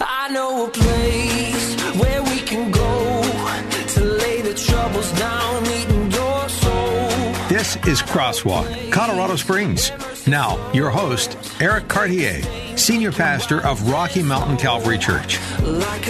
I 0.00 0.28
know 0.30 0.66
a 0.66 0.70
place 0.70 1.74
where 2.00 2.22
we 2.22 2.38
can 2.38 2.70
go 2.70 3.22
to 3.94 4.04
lay 4.04 4.42
the 4.42 4.54
troubles 4.54 5.12
down, 5.18 5.62
meeting 5.64 6.10
your 6.10 6.48
soul. 6.48 7.08
This 7.48 7.76
is 7.86 8.02
Crosswalk, 8.02 8.92
Colorado 8.92 9.36
Springs. 9.36 9.92
Now, 10.26 10.72
your 10.72 10.90
host, 10.90 11.36
Eric 11.60 11.88
Cartier, 11.88 12.42
Senior 12.76 13.12
Pastor 13.12 13.64
of 13.66 13.90
Rocky 13.90 14.22
Mountain 14.22 14.56
Calvary 14.56 14.98
Church. 14.98 15.38
Like 15.60 16.04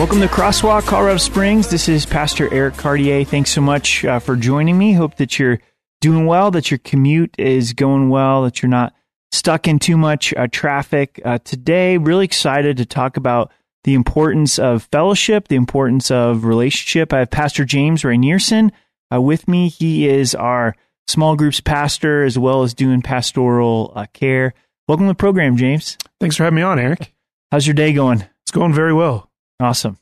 Welcome 0.00 0.20
to 0.20 0.28
Crosswalk, 0.28 0.86
Colorado 0.86 1.18
Springs. 1.18 1.68
This 1.68 1.86
is 1.86 2.06
Pastor 2.06 2.50
Eric 2.54 2.78
Cartier. 2.78 3.22
Thanks 3.22 3.50
so 3.50 3.60
much 3.60 4.02
uh, 4.02 4.18
for 4.18 4.34
joining 4.34 4.78
me. 4.78 4.94
Hope 4.94 5.16
that 5.16 5.38
you're 5.38 5.60
doing 6.00 6.24
well, 6.24 6.50
that 6.52 6.70
your 6.70 6.78
commute 6.78 7.34
is 7.36 7.74
going 7.74 8.08
well, 8.08 8.44
that 8.44 8.62
you're 8.62 8.70
not 8.70 8.94
stuck 9.30 9.68
in 9.68 9.78
too 9.78 9.98
much 9.98 10.32
uh, 10.32 10.46
traffic. 10.50 11.20
Uh, 11.22 11.36
today, 11.44 11.98
really 11.98 12.24
excited 12.24 12.78
to 12.78 12.86
talk 12.86 13.18
about 13.18 13.52
the 13.84 13.92
importance 13.92 14.58
of 14.58 14.88
fellowship, 14.90 15.48
the 15.48 15.56
importance 15.56 16.10
of 16.10 16.46
relationship. 16.46 17.12
I 17.12 17.18
have 17.18 17.30
Pastor 17.30 17.66
James 17.66 18.00
Rynearson 18.00 18.70
uh, 19.14 19.20
with 19.20 19.48
me. 19.48 19.68
He 19.68 20.08
is 20.08 20.34
our 20.34 20.76
small 21.08 21.36
groups 21.36 21.60
pastor 21.60 22.24
as 22.24 22.38
well 22.38 22.62
as 22.62 22.72
doing 22.72 23.02
pastoral 23.02 23.92
uh, 23.94 24.06
care. 24.14 24.54
Welcome 24.88 25.08
to 25.08 25.10
the 25.10 25.14
program, 25.14 25.58
James. 25.58 25.98
Thanks 26.20 26.36
for 26.36 26.44
having 26.44 26.56
me 26.56 26.62
on, 26.62 26.78
Eric. 26.78 27.12
How's 27.52 27.66
your 27.66 27.74
day 27.74 27.92
going? 27.92 28.24
It's 28.44 28.50
going 28.50 28.72
very 28.72 28.94
well. 28.94 29.29
Awesome. 29.60 29.98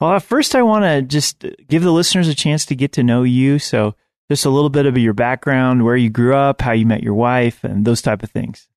Well, 0.00 0.18
first, 0.20 0.54
I 0.54 0.62
want 0.62 0.84
to 0.84 1.02
just 1.02 1.44
give 1.68 1.82
the 1.82 1.92
listeners 1.92 2.28
a 2.28 2.34
chance 2.34 2.66
to 2.66 2.74
get 2.74 2.92
to 2.92 3.02
know 3.02 3.22
you. 3.22 3.58
So, 3.58 3.94
just 4.30 4.44
a 4.44 4.50
little 4.50 4.70
bit 4.70 4.86
of 4.86 4.96
your 4.98 5.12
background, 5.14 5.84
where 5.84 5.96
you 5.96 6.10
grew 6.10 6.34
up, 6.34 6.60
how 6.60 6.72
you 6.72 6.86
met 6.86 7.02
your 7.02 7.14
wife, 7.14 7.64
and 7.64 7.84
those 7.84 8.02
type 8.02 8.22
of 8.22 8.30
things. 8.30 8.68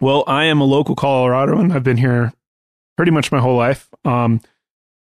Well, 0.00 0.24
I 0.26 0.44
am 0.44 0.60
a 0.60 0.64
local 0.64 0.96
Coloradoan. 0.96 1.72
I've 1.72 1.84
been 1.84 1.96
here 1.96 2.32
pretty 2.96 3.12
much 3.12 3.32
my 3.32 3.40
whole 3.40 3.56
life. 3.56 3.88
Um, 4.04 4.40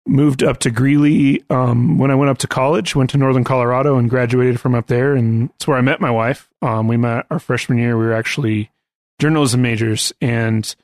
moved 0.06 0.42
up 0.42 0.58
to 0.58 0.70
Greeley 0.70 1.42
um, 1.48 1.98
when 1.98 2.10
I 2.10 2.14
went 2.14 2.30
up 2.30 2.38
to 2.38 2.46
college. 2.46 2.94
Went 2.94 3.10
to 3.10 3.18
Northern 3.18 3.44
Colorado 3.44 3.96
and 3.96 4.10
graduated 4.10 4.60
from 4.60 4.74
up 4.74 4.86
there, 4.86 5.14
and 5.14 5.50
it's 5.50 5.66
where 5.66 5.78
I 5.78 5.82
met 5.82 6.00
my 6.00 6.10
wife. 6.10 6.48
Um, 6.60 6.88
we 6.88 6.96
met 6.96 7.26
our 7.30 7.38
freshman 7.38 7.78
year. 7.78 7.96
We 7.96 8.04
were 8.04 8.14
actually 8.14 8.70
journalism 9.18 9.62
majors, 9.62 10.12
and 10.20 10.74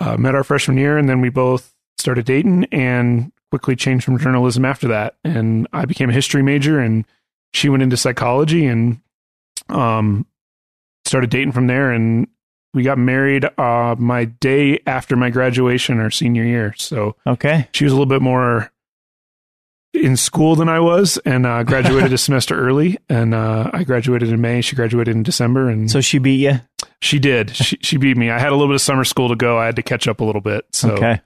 uh, 0.00 0.16
met 0.16 0.34
our 0.34 0.44
freshman 0.44 0.78
year, 0.78 0.96
and 0.96 1.08
then 1.08 1.20
we 1.20 1.28
both 1.28 1.74
started 1.98 2.24
dating 2.24 2.64
and 2.72 3.32
quickly 3.50 3.76
changed 3.76 4.04
from 4.04 4.18
journalism 4.18 4.64
after 4.64 4.88
that. 4.88 5.16
And 5.24 5.66
I 5.72 5.84
became 5.84 6.10
a 6.10 6.12
history 6.12 6.42
major, 6.42 6.78
and 6.80 7.04
she 7.52 7.68
went 7.68 7.82
into 7.82 7.96
psychology, 7.96 8.66
and 8.66 9.00
um, 9.68 10.26
started 11.04 11.30
dating 11.30 11.52
from 11.52 11.66
there. 11.66 11.90
And 11.92 12.28
we 12.74 12.82
got 12.82 12.98
married 12.98 13.46
uh, 13.58 13.96
my 13.98 14.26
day 14.26 14.80
after 14.86 15.16
my 15.16 15.30
graduation, 15.30 15.98
our 16.00 16.10
senior 16.10 16.44
year. 16.44 16.74
So 16.76 17.16
Okay. 17.26 17.68
she 17.72 17.84
was 17.84 17.92
a 17.92 17.96
little 17.96 18.06
bit 18.06 18.20
more 18.22 18.70
in 19.94 20.16
school 20.16 20.54
than 20.54 20.68
I 20.68 20.78
was, 20.80 21.16
and 21.24 21.46
uh, 21.46 21.62
graduated 21.64 22.12
a 22.12 22.18
semester 22.18 22.54
early. 22.58 22.98
And 23.08 23.34
uh, 23.34 23.70
I 23.72 23.84
graduated 23.84 24.28
in 24.28 24.40
May. 24.40 24.60
She 24.60 24.76
graduated 24.76 25.16
in 25.16 25.22
December, 25.22 25.68
and 25.70 25.90
So 25.90 26.00
she 26.02 26.18
beat 26.18 26.36
you. 26.40 26.60
she 27.00 27.18
did. 27.18 27.56
She, 27.56 27.78
she 27.80 27.96
beat 27.96 28.16
me. 28.18 28.30
I 28.30 28.38
had 28.38 28.50
a 28.50 28.52
little 28.52 28.68
bit 28.68 28.74
of 28.76 28.80
summer 28.82 29.04
school 29.04 29.30
to 29.30 29.36
go. 29.36 29.56
I 29.58 29.64
had 29.64 29.76
to 29.76 29.82
catch 29.82 30.06
up 30.06 30.20
a 30.20 30.24
little 30.24 30.42
bit. 30.42 30.66
So, 30.72 30.90
okay. 30.92 31.22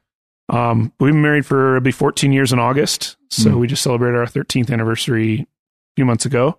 Um, 0.52 0.92
we've 1.00 1.12
been 1.12 1.22
married 1.22 1.46
for 1.46 1.76
it'll 1.76 1.84
be 1.84 1.90
14 1.92 2.32
years 2.32 2.52
in 2.52 2.58
August. 2.58 3.16
So 3.30 3.50
Mm. 3.52 3.58
we 3.60 3.66
just 3.66 3.82
celebrated 3.82 4.18
our 4.18 4.26
13th 4.26 4.70
anniversary 4.70 5.40
a 5.40 5.46
few 5.96 6.04
months 6.04 6.26
ago. 6.26 6.58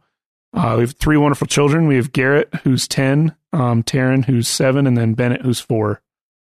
Uh, 0.54 0.74
we 0.78 0.82
have 0.84 0.94
three 0.94 1.18
wonderful 1.18 1.48
children. 1.48 1.88
We 1.88 1.96
have 1.96 2.12
Garrett, 2.12 2.54
who's 2.64 2.88
10, 2.88 3.36
um, 3.54 3.84
Taryn, 3.84 4.26
who's 4.26 4.48
seven, 4.48 4.86
and 4.88 4.98
then 4.98 5.14
Bennett, 5.14 5.42
who's 5.42 5.60
four. 5.60 6.02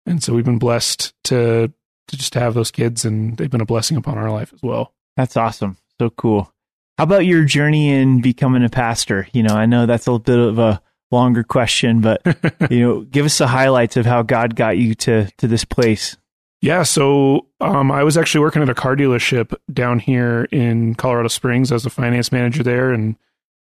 And 0.05 0.21
so 0.23 0.33
we've 0.33 0.45
been 0.45 0.59
blessed 0.59 1.13
to, 1.25 1.71
to 2.07 2.17
just 2.17 2.33
have 2.35 2.53
those 2.53 2.71
kids, 2.71 3.05
and 3.05 3.37
they've 3.37 3.49
been 3.49 3.61
a 3.61 3.65
blessing 3.65 3.97
upon 3.97 4.17
our 4.17 4.31
life 4.31 4.51
as 4.53 4.61
well. 4.61 4.93
That's 5.15 5.35
awesome. 5.37 5.77
So 5.99 6.09
cool. 6.11 6.51
How 6.97 7.03
about 7.05 7.25
your 7.25 7.43
journey 7.43 7.89
in 7.89 8.21
becoming 8.21 8.63
a 8.63 8.69
pastor? 8.69 9.27
You 9.33 9.43
know, 9.43 9.53
I 9.55 9.65
know 9.65 9.85
that's 9.85 10.07
a 10.07 10.17
bit 10.19 10.37
of 10.39 10.57
a 10.59 10.81
longer 11.11 11.43
question, 11.43 12.01
but 12.01 12.21
you 12.71 12.79
know, 12.79 13.01
give 13.01 13.25
us 13.25 13.37
the 13.37 13.47
highlights 13.47 13.97
of 13.97 14.05
how 14.05 14.21
God 14.23 14.55
got 14.55 14.77
you 14.77 14.93
to 14.95 15.27
to 15.37 15.47
this 15.47 15.65
place. 15.65 16.17
Yeah, 16.61 16.83
so 16.83 17.47
um, 17.61 17.91
I 17.91 18.03
was 18.03 18.17
actually 18.17 18.41
working 18.41 18.63
at 18.63 18.69
a 18.69 18.73
car 18.73 18.95
dealership 18.95 19.53
down 19.71 19.99
here 19.99 20.47
in 20.51 20.95
Colorado 20.95 21.27
Springs 21.27 21.71
as 21.71 21.85
a 21.85 21.89
finance 21.89 22.31
manager 22.31 22.63
there, 22.63 22.91
and 22.91 23.15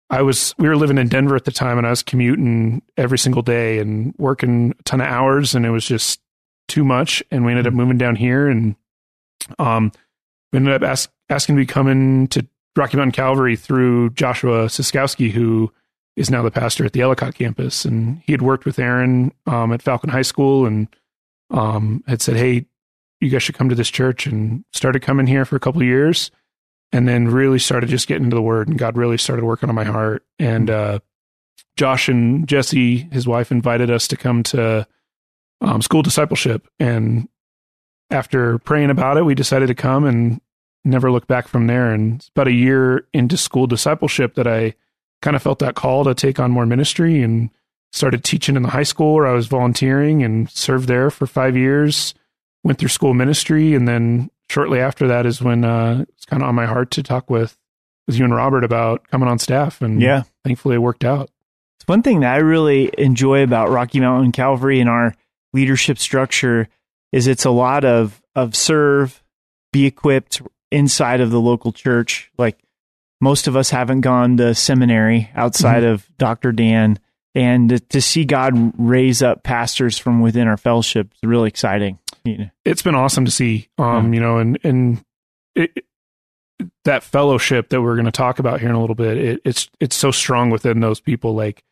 I 0.10 0.22
was 0.22 0.56
we 0.58 0.68
were 0.68 0.78
living 0.78 0.98
in 0.98 1.10
Denver 1.10 1.36
at 1.36 1.46
the 1.46 1.52
time, 1.52 1.78
and 1.78 1.86
I 1.86 1.90
was 1.90 2.04
commuting 2.04 2.82
every 2.96 3.18
single 3.18 3.42
day 3.42 3.80
and 3.80 4.14
working 4.18 4.74
a 4.80 4.84
ton 4.84 5.02
of 5.02 5.08
hours, 5.08 5.56
and 5.56 5.66
it 5.66 5.72
was 5.72 5.86
just 5.86 6.22
too 6.68 6.86
much. 6.86 7.22
And 7.32 7.46
we 7.46 7.52
ended 7.52 7.68
up 7.68 7.74
moving 7.74 7.98
down 7.98 8.16
here, 8.16 8.48
and 8.48 8.76
um, 9.60 9.92
we 10.54 10.58
ended 10.58 10.74
up 10.74 10.82
ask, 10.82 11.12
asking 11.30 11.56
to 11.56 11.62
be 11.62 11.66
coming 11.66 12.28
to 12.30 12.48
Rocky 12.78 12.96
Mountain 12.96 13.12
Calvary 13.12 13.58
through 13.58 14.12
Joshua 14.12 14.66
Siskowski, 14.66 15.32
who 15.32 15.72
is 16.16 16.32
now 16.32 16.42
the 16.42 16.52
pastor 16.52 16.86
at 16.86 16.94
the 16.94 17.02
Ellicott 17.02 17.36
campus, 17.36 17.84
and 17.84 18.22
he 18.26 18.32
had 18.32 18.42
worked 18.42 18.66
with 18.66 18.80
Aaron 18.80 19.34
um, 19.48 19.74
at 19.74 19.82
Falcon 19.82 20.10
High 20.10 20.22
School, 20.22 20.66
and 20.66 20.88
um, 21.50 22.04
had 22.08 22.22
said, 22.22 22.36
"Hey, 22.36 22.66
you 23.20 23.30
guys 23.30 23.44
should 23.44 23.56
come 23.56 23.70
to 23.70 23.76
this 23.76 23.90
church," 23.90 24.28
and 24.28 24.64
started 24.74 25.02
coming 25.02 25.28
here 25.28 25.46
for 25.46 25.56
a 25.56 25.60
couple 25.60 25.82
of 25.82 25.88
years, 25.88 26.32
and 26.92 27.08
then 27.08 27.28
really 27.28 27.60
started 27.60 27.90
just 27.90 28.08
getting 28.08 28.26
into 28.26 28.36
the 28.36 28.42
Word, 28.42 28.68
and 28.68 28.78
God 28.78 28.98
really 28.98 29.18
started 29.18 29.46
working 29.46 29.70
on 29.70 29.76
my 29.76 29.84
heart. 29.84 30.26
And 30.38 30.70
uh, 30.70 31.00
Josh 31.78 32.10
and 32.10 32.48
Jesse, 32.48 32.98
his 33.12 33.28
wife, 33.28 33.52
invited 33.52 33.90
us 33.90 34.08
to 34.10 34.18
come 34.18 34.44
to 34.44 34.88
um, 35.62 35.82
school 35.82 36.02
discipleship, 36.02 36.68
and 36.80 37.28
after 38.12 38.58
praying 38.60 38.90
about 38.90 39.18
it, 39.18 39.26
we 39.26 39.36
decided 39.36 39.68
to 39.68 39.76
come 39.76 40.06
and 40.06 40.42
never 40.84 41.12
look 41.12 41.28
back 41.28 41.48
from 41.48 41.68
there. 41.68 41.92
And 41.92 42.16
it's 42.16 42.30
about 42.30 42.48
a 42.48 42.54
year 42.54 43.08
into 43.14 43.38
school 43.38 43.68
discipleship 43.68 44.36
that 44.36 44.48
I 44.48 44.76
kind 45.22 45.36
of 45.36 45.44
felt 45.44 45.60
that 45.60 45.76
call 45.76 46.04
to 46.06 46.16
take 46.16 46.40
on 46.40 46.52
more 46.52 46.66
ministry 46.66 47.22
and 47.22 47.50
started 47.92 48.24
teaching 48.24 48.56
in 48.56 48.64
the 48.64 48.70
high 48.70 48.84
school 48.84 49.16
where 49.16 49.28
I 49.28 49.34
was 49.34 49.48
volunteering 49.48 50.24
and 50.24 50.50
served 50.50 50.88
there 50.88 51.10
for 51.10 51.26
five 51.28 51.56
years. 51.58 52.14
Went 52.64 52.78
through 52.78 52.90
school 52.90 53.14
ministry, 53.14 53.74
and 53.74 53.88
then 53.88 54.30
shortly 54.50 54.80
after 54.80 55.08
that 55.08 55.26
is 55.26 55.42
when 55.42 55.64
uh, 55.64 56.04
it's 56.10 56.26
kind 56.26 56.44
of 56.44 56.50
on 56.50 56.56
my 56.56 56.66
heart 56.66 56.92
to 56.92 57.04
talk 57.04 57.30
with 57.30 57.58
with 58.08 58.18
you 58.18 58.26
and 58.26 58.34
Robert 58.36 58.64
about 58.64 59.08
coming 59.10 59.30
on 59.30 59.38
staff, 59.40 59.82
and 59.82 60.02
Yeah. 60.02 60.24
thankfully 60.44 60.76
it 60.76 60.80
worked 60.80 61.06
out. 61.06 61.30
It's 61.80 61.88
one 61.88 62.02
thing 62.02 62.20
that 62.22 62.34
I 62.34 62.38
really 62.38 62.90
enjoy 62.98 63.44
about 63.44 63.70
Rocky 63.70 64.00
Mountain 64.00 64.32
Calvary 64.34 64.80
and 64.80 64.90
our 64.90 65.16
leadership 65.54 65.98
structure 66.00 66.68
is 67.12 67.28
it's 67.28 67.46
a 67.46 67.52
lot 67.52 67.86
of 67.86 68.22
of 68.36 68.56
serve, 68.56 69.24
be 69.72 69.86
equipped 69.86 70.42
inside 70.72 71.22
of 71.22 71.32
the 71.32 71.40
local 71.40 71.72
church. 71.72 72.32
Like 72.38 72.58
most 73.22 73.48
of 73.48 73.56
us 73.56 73.70
haven't 73.70 74.02
gone 74.02 74.38
to 74.38 74.54
seminary 74.56 75.30
outside 75.36 75.84
of 75.84 76.08
Dr. 76.18 76.52
Dan, 76.52 77.00
and 77.40 77.90
to, 77.90 78.02
see 78.02 78.26
God 78.26 78.54
raise 78.78 79.22
up 79.24 79.44
pastors 79.44 79.98
from 79.98 80.22
within 80.22 80.48
our 80.48 80.58
fellowship 80.58 81.12
is 81.14 81.28
really 81.28 81.48
exciting. 81.48 82.00
You 82.26 82.38
know? 82.38 82.50
it's 82.66 82.82
been 82.82 82.96
awesome 82.96 83.24
to 83.26 83.32
see 83.32 83.70
um 83.78 84.14
you 84.14 84.20
know 84.20 84.40
and 84.40 84.60
and 84.64 85.04
it, 85.56 85.86
that 86.84 87.04
fellowship 87.04 87.70
that 87.70 87.82
we're 87.82 87.96
going 87.96 88.06
to 88.06 88.12
talk 88.12 88.40
about 88.40 88.60
here 88.60 88.68
in 88.70 88.76
a 88.76 88.82
little 88.82 88.96
bit 88.96 89.18
it, 89.18 89.42
it's 89.46 89.70
it's 89.80 89.96
so 89.96 90.12
strong 90.12 90.50
within 90.50 90.82
those 90.82 91.00
people 91.00 91.34
like 91.34 91.64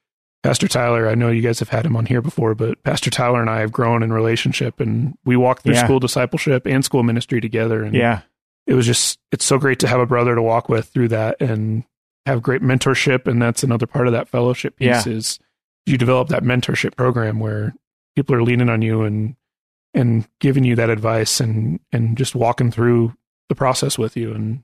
pastor 0.44 0.68
tyler 0.70 1.10
i 1.10 1.16
know 1.16 1.30
you 1.30 1.42
guys 1.42 1.60
have 1.60 1.68
had 1.68 1.86
him 1.86 1.98
on 1.98 2.06
here 2.06 2.22
before 2.22 2.56
but 2.56 2.82
pastor 2.84 3.10
tyler 3.10 3.42
and 3.42 3.50
i 3.50 3.60
have 3.60 3.74
grown 3.74 4.02
in 4.04 4.14
relationship 4.14 4.80
and 4.80 5.18
we 5.26 5.36
walk 5.36 5.62
through 5.62 5.74
Yeah. 5.74 5.84
school 5.84 6.00
discipleship 6.00 6.66
and 6.66 6.84
school 6.86 7.04
ministry 7.04 7.42
together 7.42 7.84
and 7.84 7.94
Yeah, 7.94 8.22
it 8.66 8.74
was 8.74 8.86
just 8.86 9.20
it's 9.34 9.44
so 9.46 9.58
great 9.58 9.80
to 9.80 9.88
have 9.88 10.00
a 10.00 10.06
brother 10.06 10.34
to 10.34 10.42
walk 10.42 10.70
with 10.70 10.88
through 10.88 11.10
that 11.10 11.42
and 11.42 11.84
have 12.26 12.42
great 12.42 12.62
mentorship 12.62 13.28
and 13.28 13.42
that's 13.42 13.64
another 13.64 13.86
part 13.88 14.08
of 14.08 14.14
that 14.14 14.30
fellowship 14.30 14.78
piece 14.78 15.06
Yeah. 15.06 15.12
is 15.14 15.40
you 15.88 15.98
develop 15.98 16.30
that 16.30 16.44
mentorship 16.44 16.96
program 16.96 17.40
where 17.40 17.74
people 18.16 18.36
are 18.36 18.44
leaning 18.44 18.70
on 18.70 18.82
you 18.82 19.04
and 19.04 19.36
and 19.94 20.28
giving 20.40 20.64
you 20.64 20.76
that 20.76 20.90
advice 20.90 21.40
and 21.40 21.80
and 21.92 22.18
just 22.18 22.36
walking 22.36 22.72
through 22.72 23.14
the 23.50 23.56
process 23.56 23.98
with 23.98 24.18
you 24.18 24.34
and 24.34 24.64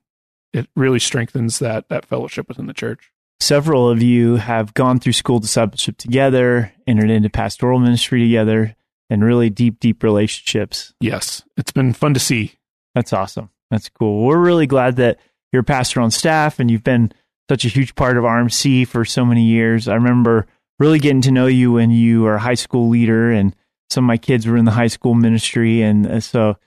it 0.51 0.67
really 0.75 0.99
strengthens 0.99 1.59
that 1.59 1.87
that 1.89 2.05
fellowship 2.05 2.47
within 2.47 2.67
the 2.67 2.73
church 2.73 3.11
Several 3.39 3.89
of 3.89 4.01
you 4.01 4.35
have 4.37 4.73
gone 4.73 4.99
through 4.99 5.13
school 5.13 5.39
discipleship 5.39 5.97
together, 5.97 6.71
entered 6.87 7.09
into 7.09 7.29
pastoral 7.29 7.77
ministry 7.77 8.23
together, 8.23 8.73
and 9.09 9.21
really 9.21 9.49
deep, 9.49 9.79
deep 9.79 10.03
relationships. 10.03 10.93
yes 10.99 11.43
it's 11.57 11.71
been 11.71 11.93
fun 11.93 12.13
to 12.13 12.19
see 12.19 12.53
That's 12.95 13.11
awesome. 13.13 13.49
That's 13.71 13.89
cool. 13.89 14.25
We're 14.25 14.37
really 14.37 14.67
glad 14.67 14.97
that 14.97 15.19
you're 15.51 15.61
a 15.61 15.65
pastor 15.65 15.99
on 15.99 16.11
staff 16.11 16.59
and 16.59 16.69
you've 16.69 16.83
been 16.83 17.11
such 17.49 17.65
a 17.65 17.69
huge 17.69 17.95
part 17.95 18.17
of 18.17 18.23
RMC 18.23 18.87
for 18.87 19.03
so 19.03 19.25
many 19.25 19.43
years. 19.45 19.87
I 19.87 19.95
remember 19.95 20.47
really 20.79 20.99
getting 20.99 21.21
to 21.21 21.31
know 21.31 21.47
you 21.47 21.71
when 21.73 21.91
you 21.91 22.25
are 22.25 22.35
a 22.35 22.39
high 22.39 22.53
school 22.53 22.89
leader, 22.89 23.31
and 23.31 23.55
some 23.89 24.05
of 24.05 24.07
my 24.07 24.17
kids 24.17 24.47
were 24.47 24.57
in 24.57 24.65
the 24.65 24.71
high 24.71 24.87
school 24.87 25.13
ministry. 25.13 25.81
And 25.81 26.05
uh, 26.07 26.19
so 26.19 26.57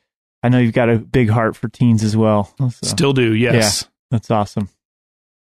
I 0.42 0.48
know 0.48 0.58
you've 0.58 0.72
got 0.72 0.90
a 0.90 0.98
big 0.98 1.28
heart 1.28 1.56
for 1.56 1.68
teens 1.68 2.02
as 2.02 2.16
well. 2.16 2.54
So, 2.58 2.70
still 2.70 3.12
do 3.12 3.34
yes 3.34 3.88
that's 4.10 4.30
awesome. 4.30 4.68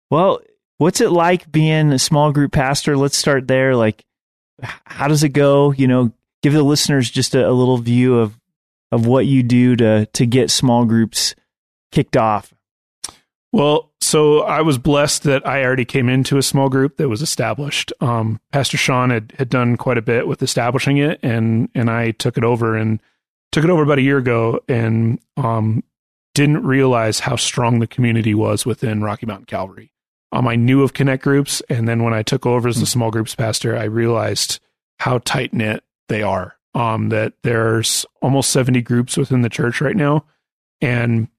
Well, 0.10 0.42
what's 0.78 1.02
it 1.02 1.12
like 1.12 1.52
being 1.52 1.92
a 1.92 2.00
small 2.00 2.32
group 2.32 2.52
pastor? 2.52 2.98
Let's 2.98 3.18
start 3.18 3.48
there. 3.48 3.76
Like, 3.76 4.04
how 4.62 5.08
does 5.08 5.24
it 5.24 5.30
go? 5.30 5.72
You 5.72 5.88
know, 5.88 6.12
give 6.42 6.54
the 6.54 6.64
listeners 6.64 7.10
just 7.10 7.36
a, 7.36 7.48
a 7.48 7.52
little 7.52 7.78
view 7.78 8.20
of 8.20 8.40
of 8.92 9.06
what 9.06 9.26
you 9.26 9.44
do 9.44 9.76
to 9.78 10.06
to 10.08 10.26
get 10.26 10.52
small 10.52 10.86
groups 10.86 11.36
kicked 11.92 12.18
off. 12.18 12.54
Well, 13.52 13.92
so 14.00 14.42
I 14.42 14.62
was 14.62 14.78
blessed 14.78 15.24
that 15.24 15.48
I 15.48 15.64
already 15.64 15.86
came 15.86 16.08
into 16.08 16.38
a 16.38 16.44
small 16.44 16.70
group 16.70 16.98
that 16.98 17.10
was 17.10 17.22
established. 17.22 17.92
Um, 18.00 18.40
Pastor 18.52 18.78
Sean 18.78 19.10
had, 19.10 19.34
had 19.38 19.50
done 19.50 19.76
quite 19.76 19.98
a 19.98 20.04
bit 20.04 20.28
with 20.28 20.44
establishing 20.44 20.98
it, 20.98 21.20
and 21.24 21.70
and 21.74 21.90
I 21.90 22.12
took 22.12 22.38
it 22.38 22.44
over 22.44 22.76
and 22.76 23.02
took 23.52 23.64
it 23.64 23.70
over 23.70 23.84
about 23.84 23.98
a 23.98 24.04
year 24.04 24.18
ago, 24.18 24.60
and 24.68 25.20
um, 25.38 25.84
didn't 26.36 26.64
realize 26.64 27.20
how 27.20 27.36
strong 27.36 27.80
the 27.80 27.88
community 27.88 28.36
was 28.36 28.66
within 28.66 29.04
Rocky 29.04 29.26
Mountain 29.26 29.48
Calvary. 29.48 29.92
Um, 30.32 30.48
I 30.48 30.56
knew 30.56 30.84
of 30.84 30.94
connect 30.94 31.24
groups, 31.24 31.62
and 31.70 31.88
then 31.88 32.04
when 32.04 32.14
I 32.14 32.22
took 32.22 32.46
over 32.46 32.68
as 32.68 32.80
the 32.80 32.86
small 32.86 33.10
groups 33.10 33.34
pastor, 33.34 33.76
I 33.76 33.86
realized 33.86 34.60
how 35.00 35.18
tight 35.20 35.54
knit 35.54 35.84
they 36.08 36.22
are. 36.22 36.56
Um, 36.76 37.10
that 37.10 37.34
there's 37.42 38.06
almost 38.22 38.52
70 38.52 38.84
groups 38.84 39.18
within 39.18 39.42
the 39.42 39.50
church 39.50 39.82
right 39.82 39.96
now, 39.96 40.26
and 40.82 41.30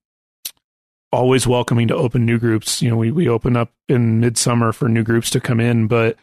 always 1.12 1.46
welcoming 1.46 1.88
to 1.88 1.96
open 1.96 2.24
new 2.24 2.38
groups. 2.38 2.80
You 2.82 2.90
know, 2.90 2.96
we 2.96 3.10
we 3.10 3.28
open 3.28 3.56
up 3.56 3.72
in 3.88 4.20
midsummer 4.20 4.72
for 4.72 4.88
new 4.88 5.02
groups 5.02 5.30
to 5.30 5.40
come 5.40 5.60
in, 5.60 5.86
but 5.86 6.16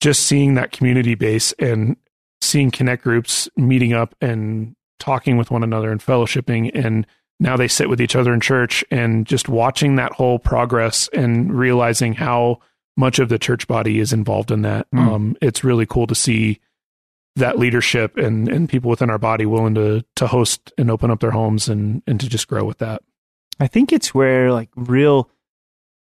just 0.00 0.26
seeing 0.26 0.54
that 0.54 0.72
community 0.72 1.14
base 1.14 1.52
and 1.58 1.96
seeing 2.40 2.70
connect 2.70 3.02
groups 3.02 3.48
meeting 3.56 3.92
up 3.92 4.14
and 4.20 4.76
talking 4.98 5.36
with 5.36 5.50
one 5.50 5.62
another 5.62 5.90
and 5.90 6.00
fellowshipping 6.00 6.70
and 6.74 7.06
now 7.40 7.56
they 7.56 7.68
sit 7.68 7.88
with 7.88 8.00
each 8.00 8.16
other 8.16 8.34
in 8.34 8.40
church 8.40 8.84
and 8.90 9.26
just 9.26 9.48
watching 9.48 9.96
that 9.96 10.12
whole 10.12 10.38
progress 10.38 11.08
and 11.12 11.56
realizing 11.56 12.14
how 12.14 12.58
much 12.96 13.20
of 13.20 13.28
the 13.28 13.38
church 13.38 13.68
body 13.68 14.00
is 14.00 14.12
involved 14.12 14.50
in 14.50 14.62
that. 14.62 14.90
Mm. 14.90 14.98
Um, 14.98 15.36
it's 15.40 15.62
really 15.62 15.86
cool 15.86 16.08
to 16.08 16.16
see 16.16 16.58
that 17.36 17.58
leadership 17.58 18.16
and, 18.16 18.48
and 18.48 18.68
people 18.68 18.90
within 18.90 19.10
our 19.10 19.18
body 19.18 19.46
willing 19.46 19.76
to 19.76 20.04
to 20.16 20.26
host 20.26 20.72
and 20.76 20.90
open 20.90 21.10
up 21.10 21.20
their 21.20 21.30
homes 21.30 21.68
and 21.68 22.02
and 22.08 22.18
to 22.18 22.28
just 22.28 22.48
grow 22.48 22.64
with 22.64 22.78
that. 22.78 23.02
I 23.60 23.66
think 23.66 23.92
it's 23.92 24.14
where 24.14 24.52
like 24.52 24.68
real 24.76 25.30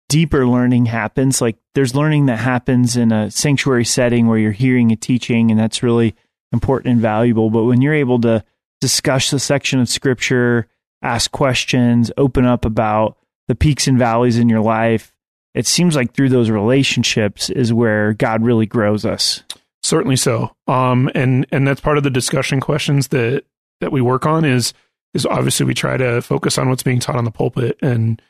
deeper 0.09 0.47
learning 0.47 0.85
happens. 0.85 1.41
Like 1.41 1.57
there's 1.73 1.95
learning 1.95 2.27
that 2.27 2.39
happens 2.39 2.95
in 2.97 3.11
a 3.11 3.31
sanctuary 3.31 3.85
setting 3.85 4.27
where 4.27 4.37
you're 4.37 4.51
hearing 4.51 4.91
a 4.91 4.95
teaching 4.95 5.51
and 5.51 5.59
that's 5.59 5.83
really 5.83 6.15
important 6.51 6.93
and 6.93 7.01
valuable. 7.01 7.49
But 7.49 7.63
when 7.63 7.81
you're 7.81 7.93
able 7.93 8.19
to 8.21 8.43
discuss 8.81 9.31
the 9.31 9.39
section 9.39 9.79
of 9.79 9.89
scripture, 9.89 10.67
ask 11.01 11.31
questions, 11.31 12.11
open 12.17 12.45
up 12.45 12.65
about 12.65 13.17
the 13.47 13.55
peaks 13.55 13.87
and 13.87 13.97
valleys 13.97 14.37
in 14.37 14.49
your 14.49 14.61
life, 14.61 15.11
it 15.53 15.65
seems 15.65 15.95
like 15.95 16.13
through 16.13 16.29
those 16.29 16.49
relationships 16.49 17.49
is 17.49 17.71
where 17.71 18.13
God 18.13 18.43
really 18.43 18.65
grows 18.65 19.05
us. 19.05 19.43
Certainly 19.83 20.17
so. 20.17 20.55
Um, 20.67 21.09
and 21.13 21.45
and 21.51 21.67
that's 21.67 21.79
part 21.79 21.97
of 21.97 22.03
the 22.03 22.09
discussion 22.09 22.59
questions 22.59 23.09
that 23.09 23.43
that 23.81 23.91
we 23.91 24.01
work 24.01 24.25
on 24.25 24.43
is 24.43 24.73
is 25.15 25.25
obviously 25.25 25.65
we 25.65 25.73
try 25.73 25.97
to 25.97 26.21
focus 26.21 26.57
on 26.57 26.69
what's 26.69 26.83
being 26.83 26.99
taught 26.99 27.15
on 27.15 27.23
the 27.23 27.31
pulpit 27.31 27.77
and 27.81 28.21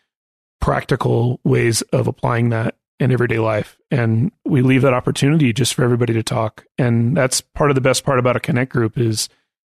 practical 0.62 1.40
ways 1.44 1.82
of 1.92 2.08
applying 2.08 2.50
that 2.50 2.78
in 3.00 3.12
everyday 3.12 3.40
life. 3.40 3.78
And 3.92 4.32
we 4.46 4.62
leave 4.62 4.84
that 4.84 4.94
opportunity 4.94 5.52
just 5.52 5.74
for 5.74 5.84
everybody 5.84 6.14
to 6.14 6.24
talk. 6.24 6.66
And 6.78 7.18
that's 7.18 7.42
part 7.42 7.72
of 7.72 7.76
the 7.76 7.82
best 7.82 8.06
part 8.06 8.20
about 8.20 8.38
a 8.38 8.40
connect 8.40 8.72
group 8.72 8.98
is 8.98 9.28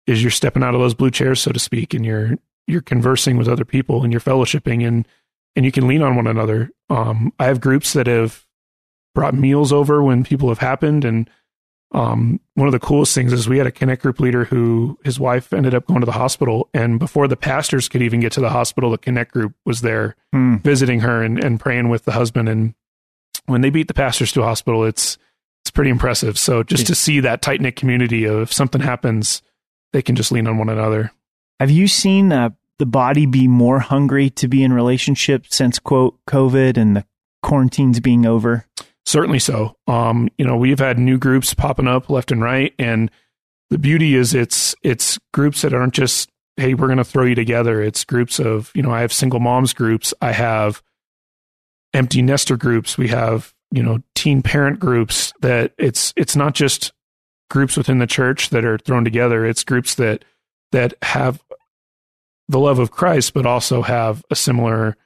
is 0.07 0.23
you're 0.23 0.31
stepping 0.31 0.63
out 0.63 0.75
of 0.75 0.81
those 0.81 0.95
blue 0.95 1.11
chairs, 1.11 1.41
so 1.41 1.51
to 1.51 1.59
speak, 1.59 1.95
and 1.95 2.05
you're 2.05 2.37
you're 2.67 2.83
conversing 2.83 3.37
with 3.37 3.49
other 3.49 3.65
people 3.65 4.03
and 4.03 4.13
you're 4.13 4.21
fellowshipping 4.21 4.87
and 4.87 5.07
and 5.55 5.65
you 5.65 5.73
can 5.73 5.87
lean 5.87 6.03
on 6.03 6.17
one 6.17 6.27
another. 6.27 6.71
Um, 6.91 7.33
I 7.39 7.47
have 7.47 7.61
groups 7.61 7.93
that 7.95 8.07
have 8.07 8.45
brought 9.15 9.35
meals 9.35 9.73
over 9.73 10.03
when 10.03 10.25
people 10.25 10.49
have 10.49 10.59
happened 10.59 11.05
and 11.05 11.31
um, 11.93 12.41
one 12.55 12.67
of 12.69 12.73
the 12.73 12.81
coolest 12.81 13.15
things 13.15 13.33
is 13.33 13.49
we 13.49 13.59
had 13.59 13.67
a 13.67 13.73
connect 13.73 14.03
group 14.03 14.19
leader 14.21 14.45
who 14.45 14.99
his 15.05 15.21
wife 15.21 15.53
ended 15.53 15.75
up 15.75 15.87
going 15.87 16.01
to 16.01 16.07
the 16.07 16.13
hospital. 16.13 16.69
And 16.75 16.99
before 16.99 17.29
the 17.29 17.37
pastors 17.37 17.89
could 17.89 18.03
even 18.03 18.21
get 18.21 18.33
to 18.33 18.41
the 18.41 18.51
hospital 18.51 18.91
the 18.91 18.99
connect 18.99 19.33
group 19.33 19.55
was 19.65 19.81
there 19.83 20.17
Hmm. 20.33 20.57
visiting 20.57 21.01
her 21.01 21.23
and, 21.23 21.43
and 21.43 21.61
praying 21.61 21.89
with 21.89 22.05
the 22.05 22.13
husband. 22.13 22.49
And 22.49 22.75
when 23.47 23.61
they 23.61 23.71
beat 23.71 23.89
the 23.89 23.95
pastors 23.95 24.33
to 24.33 24.43
a 24.43 24.45
hospital 24.47 24.85
it's 24.85 25.17
it's 25.63 25.71
pretty 25.71 25.91
impressive. 25.91 26.39
So 26.39 26.63
just 26.63 26.87
to 26.89 26.95
see 26.95 27.21
that 27.21 27.43
tight 27.43 27.61
knit 27.61 27.77
community 27.77 28.25
of 28.25 28.43
if 28.43 28.53
something 28.53 28.81
happens 28.81 29.43
they 29.93 30.03
can 30.03 30.17
just 30.17 30.33
lean 30.33 30.47
on 30.47 30.59
one 30.59 30.69
another. 30.69 31.13
Have 31.61 31.71
you 31.71 31.89
seen 31.89 32.33
uh, 32.33 32.51
the 32.79 32.87
body 32.87 33.27
be 33.27 33.49
more 33.49 33.79
hungry 33.79 34.29
to 34.31 34.49
be 34.49 34.63
in 34.63 34.73
relationship 34.73 35.47
since 35.49 35.79
quote 35.79 36.19
COVID 36.27 36.77
and 36.77 36.97
the 36.97 37.05
quarantines 37.43 38.01
being 38.01 38.27
over? 38.27 38.67
Certainly 39.07 39.39
so. 39.39 39.77
Um, 39.87 40.29
you 40.37 40.45
know, 40.45 40.57
we've 40.57 40.81
had 40.81 40.99
new 40.99 41.17
groups 41.17 41.55
popping 41.55 41.87
up 41.87 42.11
left 42.11 42.33
and 42.33 42.43
right, 42.43 42.75
and 42.79 43.11
the 43.71 43.79
beauty 43.79 44.15
is 44.15 44.35
it's 44.35 44.75
it's 44.83 45.19
groups 45.33 45.63
that 45.63 45.73
aren't 45.73 45.95
just 45.95 46.29
hey 46.57 46.75
we're 46.75 46.87
going 46.87 46.99
to 46.99 47.05
throw 47.05 47.25
you 47.25 47.35
together. 47.35 47.81
It's 47.81 48.05
groups 48.05 48.39
of 48.39 48.73
you 48.75 48.83
know 48.83 48.91
I 48.91 49.01
have 49.01 49.13
single 49.13 49.41
moms 49.41 49.73
groups, 49.73 50.13
I 50.21 50.33
have 50.33 50.83
empty 51.95 52.21
nester 52.21 52.57
groups, 52.57 52.99
we 52.99 53.09
have 53.09 53.55
you 53.71 53.83
know 53.83 53.99
teen 54.15 54.43
parent 54.43 54.81
groups. 54.81 55.33
That 55.41 55.73
it's 55.79 56.13
it's 56.17 56.37
not 56.37 56.55
just 56.55 56.93
groups 57.49 57.77
within 57.77 57.99
the 57.99 58.07
church 58.07 58.51
that 58.51 58.65
are 58.65 58.79
thrown 58.79 59.05
together. 59.05 59.47
It's 59.47 59.65
groups 59.65 59.95
that 59.97 60.25
that 60.73 60.95
have 61.03 61.43
the 62.49 62.59
love 62.59 62.79
of 62.79 62.91
Christ, 62.91 63.35
but 63.35 63.47
also 63.47 63.83
have 63.83 64.25
a 64.31 64.37
similar 64.37 64.97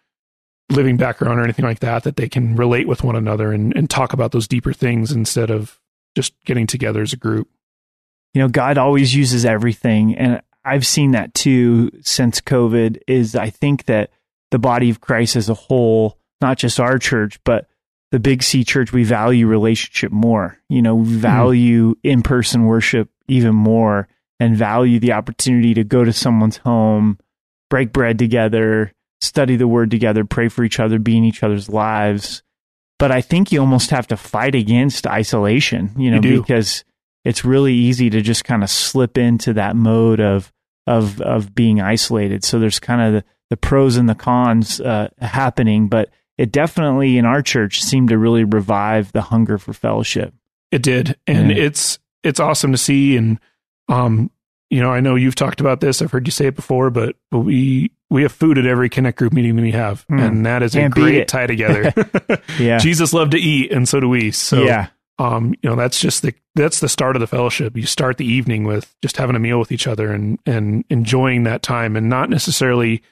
living 0.70 0.96
background 0.96 1.38
or 1.38 1.44
anything 1.44 1.64
like 1.64 1.80
that 1.80 2.04
that 2.04 2.16
they 2.16 2.28
can 2.28 2.56
relate 2.56 2.86
with 2.86 3.02
one 3.02 3.16
another 3.16 3.52
and, 3.52 3.76
and 3.76 3.90
talk 3.90 4.12
about 4.12 4.32
those 4.32 4.48
deeper 4.48 4.72
things 4.72 5.12
instead 5.12 5.50
of 5.50 5.80
just 6.14 6.32
getting 6.44 6.66
together 6.66 7.02
as 7.02 7.12
a 7.12 7.16
group. 7.16 7.48
you 8.34 8.40
know 8.40 8.48
god 8.48 8.78
always 8.78 9.14
uses 9.14 9.44
everything 9.44 10.16
and 10.16 10.40
i've 10.64 10.86
seen 10.86 11.12
that 11.12 11.34
too 11.34 11.90
since 12.02 12.40
covid 12.40 12.98
is 13.06 13.34
i 13.34 13.50
think 13.50 13.84
that 13.86 14.10
the 14.50 14.58
body 14.58 14.90
of 14.90 15.00
christ 15.00 15.36
as 15.36 15.48
a 15.48 15.54
whole 15.54 16.18
not 16.40 16.58
just 16.58 16.80
our 16.80 16.98
church 16.98 17.38
but 17.44 17.66
the 18.12 18.20
big 18.20 18.42
c 18.42 18.64
church 18.64 18.92
we 18.92 19.04
value 19.04 19.46
relationship 19.46 20.12
more 20.12 20.58
you 20.68 20.82
know 20.82 20.94
we 20.94 21.08
hmm. 21.08 21.18
value 21.18 21.94
in-person 22.02 22.64
worship 22.64 23.08
even 23.28 23.54
more 23.54 24.08
and 24.38 24.56
value 24.56 24.98
the 24.98 25.12
opportunity 25.12 25.74
to 25.74 25.84
go 25.84 26.04
to 26.04 26.12
someone's 26.12 26.58
home 26.58 27.18
break 27.68 27.92
bread 27.92 28.18
together 28.18 28.92
study 29.20 29.56
the 29.56 29.68
word 29.68 29.90
together 29.90 30.24
pray 30.24 30.48
for 30.48 30.64
each 30.64 30.80
other 30.80 30.98
be 30.98 31.16
in 31.16 31.24
each 31.24 31.42
other's 31.42 31.68
lives 31.68 32.42
but 32.98 33.10
i 33.10 33.20
think 33.20 33.52
you 33.52 33.60
almost 33.60 33.90
have 33.90 34.06
to 34.06 34.16
fight 34.16 34.54
against 34.54 35.06
isolation 35.06 35.90
you 35.96 36.10
know 36.10 36.20
You 36.22 36.40
because 36.40 36.84
it's 37.24 37.44
really 37.44 37.74
easy 37.74 38.08
to 38.10 38.22
just 38.22 38.44
kind 38.44 38.62
of 38.62 38.70
slip 38.70 39.18
into 39.18 39.52
that 39.54 39.76
mode 39.76 40.20
of 40.20 40.50
of 40.86 41.20
of 41.20 41.54
being 41.54 41.78
isolated. 41.80 42.42
So 42.42 42.58
there's 42.58 42.80
kind 42.80 43.02
of 43.02 43.12
the, 43.12 43.24
the 43.50 43.56
pros 43.58 43.96
and 43.98 44.08
the 44.08 44.14
cons 44.14 44.80
uh, 44.80 45.10
happening, 45.20 45.88
but 45.88 46.08
it 46.38 46.50
definitely 46.50 47.18
in 47.18 47.26
our 47.26 47.42
church 47.42 47.82
seemed 47.82 48.08
to 48.08 48.16
really 48.16 48.44
revive 48.44 49.12
the 49.12 49.20
hunger 49.20 49.58
for 49.58 49.74
fellowship. 49.74 50.32
It 50.72 50.82
did, 50.82 51.18
and 51.26 51.50
Yeah. 51.50 51.58
it's 51.64 51.98
it's 52.24 52.40
awesome 52.40 52.72
to 52.72 52.78
see. 52.78 53.18
And 53.18 53.38
um, 53.90 54.30
you 54.70 54.80
know, 54.80 54.90
I 54.90 55.00
know 55.00 55.16
you've 55.16 55.34
talked 55.34 55.60
about 55.60 55.80
this. 55.80 56.00
I've 56.00 56.10
heard 56.12 56.26
you 56.26 56.30
say 56.32 56.46
it 56.46 56.56
before, 56.56 56.90
but 56.90 57.16
but 57.30 57.40
we 57.40 57.90
we 58.08 58.22
have 58.22 58.32
food 58.32 58.56
at 58.58 58.66
every 58.66 58.88
Connect 58.88 59.18
group 59.18 59.32
meeting 59.32 59.56
that 59.56 59.62
we 59.62 59.72
have, 59.72 60.02
Hmm. 60.08 60.18
and 60.20 60.46
that 60.46 60.62
is 60.62 60.72
Can't 60.74 60.92
a 60.96 61.00
great 61.00 61.28
tie 61.28 61.46
together. 61.46 61.92
Yeah, 62.58 62.78
Jesus 62.78 63.12
loved 63.12 63.32
to 63.32 63.38
eat, 63.38 63.70
and 63.72 63.88
so 63.88 64.00
do 64.00 64.08
we. 64.08 64.30
So 64.30 64.62
yeah, 64.62 64.88
um, 65.18 65.54
you 65.62 65.68
know, 65.70 65.76
that's 65.76 66.00
just 66.00 66.22
the 66.22 66.34
that's 66.54 66.80
the 66.80 66.88
start 66.88 67.16
of 67.16 67.20
the 67.20 67.26
fellowship. 67.26 67.76
You 67.76 67.86
start 67.86 68.16
the 68.16 68.24
evening 68.26 68.64
with 68.64 68.94
just 69.02 69.16
having 69.16 69.36
a 69.36 69.38
meal 69.40 69.58
with 69.58 69.72
each 69.72 69.86
other 69.86 70.12
and 70.12 70.38
and 70.46 70.84
enjoying 70.90 71.42
that 71.44 71.62
time, 71.62 71.96
and 71.96 72.08
not 72.08 72.30
necessarily 72.30 73.02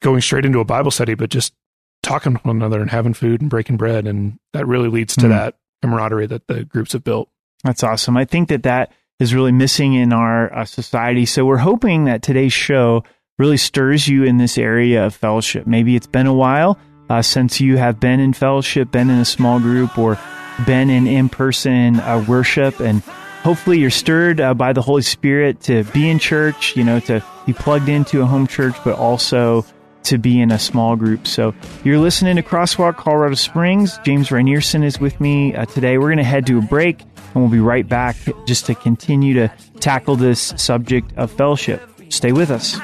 going 0.00 0.20
straight 0.20 0.44
into 0.44 0.60
a 0.60 0.64
Bible 0.64 0.90
study, 0.90 1.14
but 1.14 1.30
just 1.30 1.54
talking 2.02 2.34
to 2.34 2.40
one 2.42 2.56
another 2.56 2.80
and 2.80 2.90
having 2.90 3.14
food 3.14 3.40
and 3.40 3.48
breaking 3.50 3.76
bread, 3.76 4.06
and 4.06 4.38
that 4.52 4.66
really 4.66 4.88
leads 4.88 5.14
to 5.16 5.22
Hmm. 5.26 5.30
that 5.30 5.56
camaraderie 5.82 6.26
that 6.26 6.46
the 6.48 6.64
groups 6.64 6.92
have 6.92 7.04
built. 7.04 7.28
that's 7.64 7.84
awesome. 7.84 8.16
I 8.16 8.24
think 8.24 8.48
that 8.48 8.64
that 8.64 8.92
is 9.22 9.34
really 9.34 9.52
missing 9.52 9.94
in 9.94 10.12
our 10.12 10.52
uh, 10.52 10.64
society. 10.64 11.24
So 11.24 11.46
we're 11.46 11.56
hoping 11.56 12.04
that 12.04 12.22
today's 12.22 12.52
show 12.52 13.04
really 13.38 13.56
stirs 13.56 14.06
you 14.06 14.24
in 14.24 14.36
this 14.36 14.58
area 14.58 15.06
of 15.06 15.14
fellowship. 15.14 15.66
Maybe 15.66 15.96
it's 15.96 16.08
been 16.08 16.26
a 16.26 16.34
while 16.34 16.78
uh, 17.08 17.22
since 17.22 17.60
you 17.60 17.76
have 17.76 18.00
been 18.00 18.20
in 18.20 18.32
fellowship, 18.32 18.90
been 18.90 19.08
in 19.08 19.18
a 19.18 19.24
small 19.24 19.60
group, 19.60 19.96
or 19.96 20.18
been 20.66 20.90
in 20.90 21.06
in 21.06 21.28
person 21.28 22.00
uh, 22.00 22.24
worship, 22.28 22.80
and 22.80 23.00
hopefully 23.42 23.78
you're 23.78 23.90
stirred 23.90 24.40
uh, 24.40 24.54
by 24.54 24.72
the 24.72 24.82
Holy 24.82 25.02
Spirit 25.02 25.60
to 25.62 25.84
be 25.84 26.10
in 26.10 26.18
church, 26.18 26.76
you 26.76 26.84
know, 26.84 27.00
to 27.00 27.24
be 27.46 27.52
plugged 27.52 27.88
into 27.88 28.22
a 28.22 28.26
home 28.26 28.46
church, 28.46 28.74
but 28.84 28.98
also 28.98 29.64
to 30.04 30.18
be 30.18 30.40
in 30.40 30.50
a 30.50 30.58
small 30.58 30.96
group. 30.96 31.26
So 31.26 31.54
you're 31.84 31.98
listening 31.98 32.36
to 32.36 32.42
Crosswalk 32.42 32.96
Colorado 32.96 33.36
Springs. 33.36 33.98
James 34.04 34.30
Rynearson 34.30 34.84
is 34.84 34.98
with 34.98 35.20
me 35.20 35.54
uh, 35.54 35.64
today. 35.66 35.96
We're 35.96 36.08
going 36.08 36.18
to 36.18 36.24
head 36.24 36.46
to 36.46 36.58
a 36.58 36.62
break 36.62 37.02
and 37.34 37.42
we'll 37.42 37.50
be 37.50 37.60
right 37.60 37.88
back 37.88 38.16
just 38.46 38.66
to 38.66 38.74
continue 38.74 39.34
to 39.34 39.48
tackle 39.80 40.16
this 40.16 40.54
subject 40.56 41.12
of 41.16 41.30
fellowship. 41.30 41.82
Stay 42.08 42.32
with 42.32 42.50
us. 42.50 42.76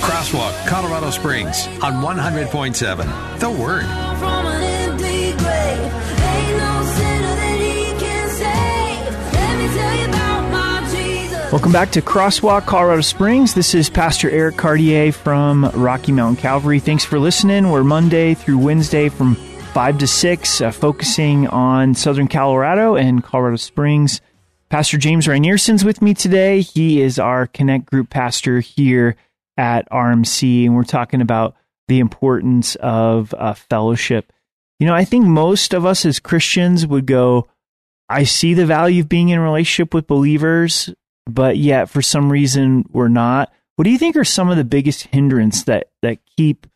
Crosswalk, 0.00 0.66
Colorado 0.66 1.10
Springs 1.10 1.66
on 1.82 2.02
100.7. 2.02 3.38
The 3.40 3.50
Word. 3.50 3.84
From 4.18 4.46
an 4.46 4.62
empty 4.62 5.32
grave, 5.32 5.92
ain't 6.24 6.56
no 6.56 6.82
sinner 6.96 7.34
that 7.36 7.58
he 7.60 7.92
can 8.00 8.30
save. 8.30 9.34
Let 9.34 9.58
me 9.58 9.68
tell 9.78 9.94
you 9.98 10.06
about 10.08 10.50
my 10.50 10.88
Jesus. 10.90 11.52
Welcome 11.52 11.72
back 11.72 11.90
to 11.90 12.00
Crosswalk, 12.00 12.64
Colorado 12.64 13.02
Springs. 13.02 13.52
This 13.52 13.74
is 13.74 13.90
Pastor 13.90 14.30
Eric 14.30 14.56
Cartier 14.56 15.12
from 15.12 15.70
Rocky 15.74 16.12
Mountain 16.12 16.40
Calvary. 16.40 16.80
Thanks 16.80 17.04
for 17.04 17.18
listening. 17.18 17.70
We're 17.70 17.84
Monday 17.84 18.32
through 18.32 18.58
Wednesday 18.58 19.10
from 19.10 19.36
5 19.78 19.98
to 19.98 20.08
6, 20.08 20.60
uh, 20.60 20.70
focusing 20.72 21.46
on 21.46 21.94
Southern 21.94 22.26
Colorado 22.26 22.96
and 22.96 23.22
Colorado 23.22 23.54
Springs. 23.54 24.20
Pastor 24.70 24.98
James 24.98 25.28
Rynearson's 25.28 25.84
with 25.84 26.02
me 26.02 26.14
today. 26.14 26.62
He 26.62 27.00
is 27.00 27.20
our 27.20 27.46
Connect 27.46 27.86
Group 27.86 28.10
pastor 28.10 28.58
here 28.58 29.14
at 29.56 29.88
RMC, 29.88 30.64
and 30.64 30.74
we're 30.74 30.82
talking 30.82 31.20
about 31.20 31.54
the 31.86 32.00
importance 32.00 32.74
of 32.74 33.32
uh, 33.38 33.54
fellowship. 33.54 34.32
You 34.80 34.88
know, 34.88 34.96
I 34.96 35.04
think 35.04 35.26
most 35.26 35.72
of 35.72 35.86
us 35.86 36.04
as 36.04 36.18
Christians 36.18 36.84
would 36.84 37.06
go, 37.06 37.46
I 38.08 38.24
see 38.24 38.54
the 38.54 38.66
value 38.66 39.02
of 39.02 39.08
being 39.08 39.28
in 39.28 39.38
relationship 39.38 39.94
with 39.94 40.08
believers, 40.08 40.92
but 41.26 41.56
yet 41.56 41.88
for 41.88 42.02
some 42.02 42.32
reason 42.32 42.84
we're 42.90 43.06
not. 43.06 43.52
What 43.76 43.84
do 43.84 43.90
you 43.90 43.98
think 43.98 44.16
are 44.16 44.24
some 44.24 44.50
of 44.50 44.56
the 44.56 44.64
biggest 44.64 45.04
hindrance 45.04 45.62
that 45.62 45.90
that 46.02 46.18
keep 46.36 46.66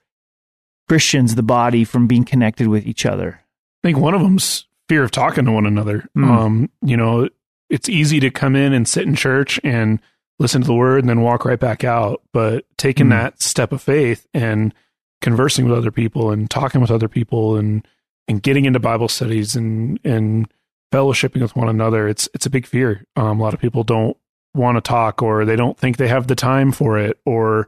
Christians, 0.92 1.36
the 1.36 1.42
body, 1.42 1.84
from 1.84 2.06
being 2.06 2.22
connected 2.24 2.68
with 2.68 2.86
each 2.86 3.06
other? 3.06 3.40
I 3.82 3.88
think 3.88 3.96
one 3.96 4.12
of 4.12 4.20
them's 4.20 4.66
fear 4.90 5.02
of 5.02 5.10
talking 5.10 5.46
to 5.46 5.52
one 5.52 5.64
another. 5.64 6.06
Mm. 6.14 6.28
Um, 6.28 6.70
you 6.82 6.98
know, 6.98 7.30
it's 7.70 7.88
easy 7.88 8.20
to 8.20 8.30
come 8.30 8.54
in 8.54 8.74
and 8.74 8.86
sit 8.86 9.06
in 9.06 9.14
church 9.14 9.58
and 9.64 10.00
listen 10.38 10.60
to 10.60 10.66
the 10.66 10.74
word 10.74 10.98
and 11.00 11.08
then 11.08 11.22
walk 11.22 11.46
right 11.46 11.58
back 11.58 11.82
out. 11.82 12.20
But 12.34 12.66
taking 12.76 13.06
Mm. 13.06 13.10
that 13.10 13.40
step 13.40 13.72
of 13.72 13.80
faith 13.80 14.26
and 14.34 14.74
conversing 15.22 15.64
with 15.66 15.78
other 15.78 15.90
people 15.90 16.30
and 16.30 16.50
talking 16.50 16.82
with 16.82 16.90
other 16.90 17.08
people 17.08 17.56
and 17.56 17.88
and 18.28 18.42
getting 18.42 18.66
into 18.66 18.78
Bible 18.78 19.08
studies 19.08 19.56
and 19.56 19.98
and 20.04 20.46
fellowshipping 20.92 21.40
with 21.40 21.56
one 21.56 21.70
another, 21.70 22.06
it's 22.06 22.28
it's 22.34 22.44
a 22.44 22.50
big 22.50 22.66
fear. 22.66 23.06
Um, 23.16 23.40
a 23.40 23.42
lot 23.42 23.54
of 23.54 23.60
people 23.60 23.82
don't 23.82 24.16
want 24.54 24.76
to 24.76 24.82
talk 24.82 25.22
or 25.22 25.46
they 25.46 25.56
don't 25.56 25.78
think 25.78 25.96
they 25.96 26.08
have 26.08 26.26
the 26.26 26.34
time 26.34 26.70
for 26.70 26.98
it 26.98 27.18
or 27.24 27.66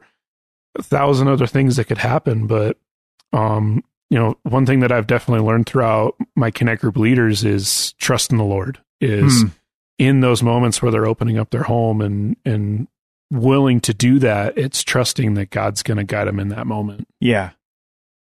a 0.77 0.83
thousand 0.83 1.27
other 1.27 1.47
things 1.47 1.77
that 1.77 1.85
could 1.85 1.97
happen. 1.97 2.45
But 2.45 2.77
um, 3.33 3.83
you 4.09 4.17
know, 4.19 4.37
one 4.43 4.65
thing 4.65 4.79
that 4.81 4.91
I've 4.91 5.07
definitely 5.07 5.45
learned 5.45 5.65
throughout 5.65 6.15
my 6.35 6.51
Connect 6.51 6.81
group 6.81 6.97
leaders 6.97 7.43
is 7.43 7.93
trust 7.93 8.31
in 8.31 8.37
the 8.37 8.43
Lord. 8.43 8.79
Is 9.01 9.41
Hmm. 9.43 9.47
in 9.99 10.19
those 10.21 10.41
moments 10.41 10.81
where 10.81 10.91
they're 10.91 11.07
opening 11.07 11.37
up 11.37 11.49
their 11.49 11.63
home 11.63 12.01
and 12.01 12.35
and 12.45 12.87
willing 13.31 13.79
to 13.81 13.93
do 13.93 14.19
that, 14.19 14.57
it's 14.57 14.83
trusting 14.83 15.33
that 15.33 15.49
God's 15.49 15.83
going 15.83 15.97
to 15.97 16.03
guide 16.03 16.27
them 16.27 16.39
in 16.39 16.49
that 16.49 16.67
moment. 16.67 17.07
Yeah. 17.19 17.51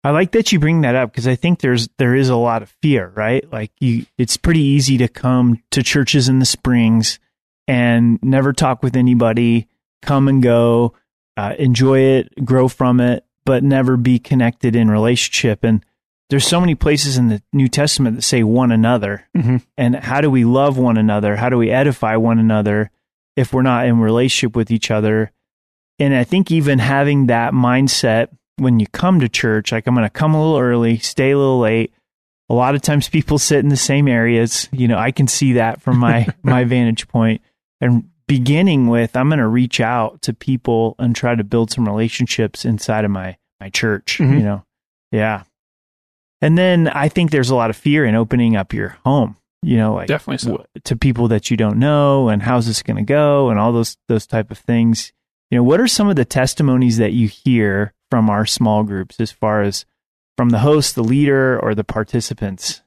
I 0.03 0.09
like 0.11 0.31
that 0.31 0.51
you 0.51 0.59
bring 0.59 0.81
that 0.81 0.95
up 0.95 1.11
because 1.11 1.27
I 1.27 1.35
think 1.35 1.59
there's 1.59 1.87
there 1.97 2.15
is 2.15 2.29
a 2.29 2.35
lot 2.35 2.61
of 2.63 2.69
fear, 2.81 3.11
right? 3.15 3.49
Like 3.51 3.71
you 3.79 4.05
it's 4.17 4.35
pretty 4.37 4.61
easy 4.61 4.97
to 4.97 5.07
come 5.07 5.61
to 5.71 5.81
churches 5.83 6.27
in 6.27 6.39
the 6.39 6.45
springs 6.45 7.19
and 7.67 8.19
never 8.21 8.51
talk 8.53 8.83
with 8.83 8.95
anybody, 8.95 9.67
come 10.01 10.27
and 10.27 10.41
go, 10.43 10.93
uh, 11.37 11.53
enjoy 11.57 11.99
it, 11.99 12.43
grow 12.43 12.67
from 12.67 12.99
it, 12.99 13.23
but 13.45 13.63
never 13.63 13.97
be 13.97 14.19
connected 14.19 14.75
in 14.75 14.89
relationship. 14.89 15.63
And 15.63 15.83
there's 16.29 16.47
so 16.47 16.59
many 16.61 16.75
places 16.75 17.17
in 17.17 17.27
the 17.27 17.41
New 17.51 17.67
Testament 17.67 18.15
that 18.15 18.21
say 18.21 18.43
one 18.43 18.71
another. 18.71 19.25
Mhm. 19.35 19.61
And 19.77 19.95
how 19.95 20.21
do 20.21 20.29
we 20.29 20.45
love 20.45 20.77
one 20.77 20.97
another? 20.97 21.35
How 21.35 21.49
do 21.49 21.57
we 21.57 21.69
edify 21.71 22.15
one 22.15 22.39
another 22.39 22.89
if 23.35 23.53
we're 23.53 23.61
not 23.63 23.85
in 23.85 23.99
relationship 23.99 24.55
with 24.55 24.71
each 24.71 24.89
other? 24.91 25.31
And 25.99 26.15
I 26.15 26.23
think 26.23 26.49
even 26.51 26.79
having 26.79 27.27
that 27.27 27.53
mindset 27.53 28.29
when 28.57 28.79
you 28.79 28.87
come 28.87 29.19
to 29.19 29.27
church, 29.29 29.71
like 29.71 29.87
I'm 29.87 29.95
going 29.95 30.05
to 30.05 30.09
come 30.09 30.33
a 30.33 30.41
little 30.41 30.59
early, 30.59 30.97
stay 30.99 31.31
a 31.31 31.37
little 31.37 31.59
late. 31.59 31.93
A 32.49 32.53
lot 32.53 32.75
of 32.75 32.81
times 32.81 33.09
people 33.09 33.39
sit 33.39 33.59
in 33.59 33.69
the 33.69 33.77
same 33.77 34.07
areas. 34.07 34.69
You 34.71 34.87
know, 34.87 34.97
I 34.97 35.11
can 35.11 35.27
see 35.27 35.53
that 35.53 35.81
from 35.81 35.97
my 35.97 36.27
my 36.43 36.63
vantage. 36.63 37.05
And 37.79 38.09
beginning 38.39 38.87
with, 38.87 39.15
I'm 39.15 39.27
going 39.29 39.39
to 39.39 39.47
reach 39.47 39.79
out 39.81 40.21
to 40.23 40.33
people 40.33 40.95
and 40.99 41.15
try 41.15 41.35
to 41.35 41.43
build 41.43 41.71
some 41.71 41.85
relationships 41.87 42.63
inside 42.65 43.03
of 43.05 43.11
my 43.11 43.37
my 43.59 43.69
church. 43.69 44.17
Mhm. 44.19 44.37
You 44.37 44.43
know, 44.43 44.63
yeah. 45.11 45.43
And 46.41 46.57
then 46.57 46.87
I 46.87 47.09
think 47.09 47.29
there's 47.31 47.49
a 47.51 47.55
lot 47.55 47.69
of 47.69 47.75
fear 47.75 48.05
in 48.05 48.15
opening 48.15 48.55
up 48.55 48.73
your 48.73 48.97
home. 49.05 49.35
You 49.63 49.77
know, 49.77 49.93
like 49.93 50.07
Definitely 50.07 50.39
so. 50.39 50.49
w- 50.51 50.65
to 50.85 50.95
people 50.95 51.27
that 51.27 51.51
you 51.51 51.57
don't 51.57 51.77
know, 51.77 52.29
and 52.29 52.41
how's 52.41 52.65
this 52.65 52.81
going 52.81 52.97
to 52.97 53.03
go, 53.03 53.49
and 53.51 53.59
all 53.59 53.71
those 53.71 53.95
those 54.07 54.25
type 54.25 54.49
of 54.49 54.57
things. 54.57 55.11
You 55.51 55.57
know, 55.57 55.63
what 55.63 55.79
are 55.81 55.87
some 55.87 56.09
of 56.09 56.15
the 56.15 56.25
testimonies 56.25 56.97
that 56.97 57.11
you 57.13 57.27
hear 57.27 57.93
from 58.09 58.29
our 58.29 58.45
small 58.47 58.83
groups 58.83 59.19
as 59.19 59.31
far 59.31 59.61
as 59.61 59.85
from 60.37 60.49
the 60.49 60.59
host, 60.59 60.95
the 60.95 61.03
leader, 61.03 61.59
or 61.59 61.75
the 61.75 61.83
participants? 61.83 62.81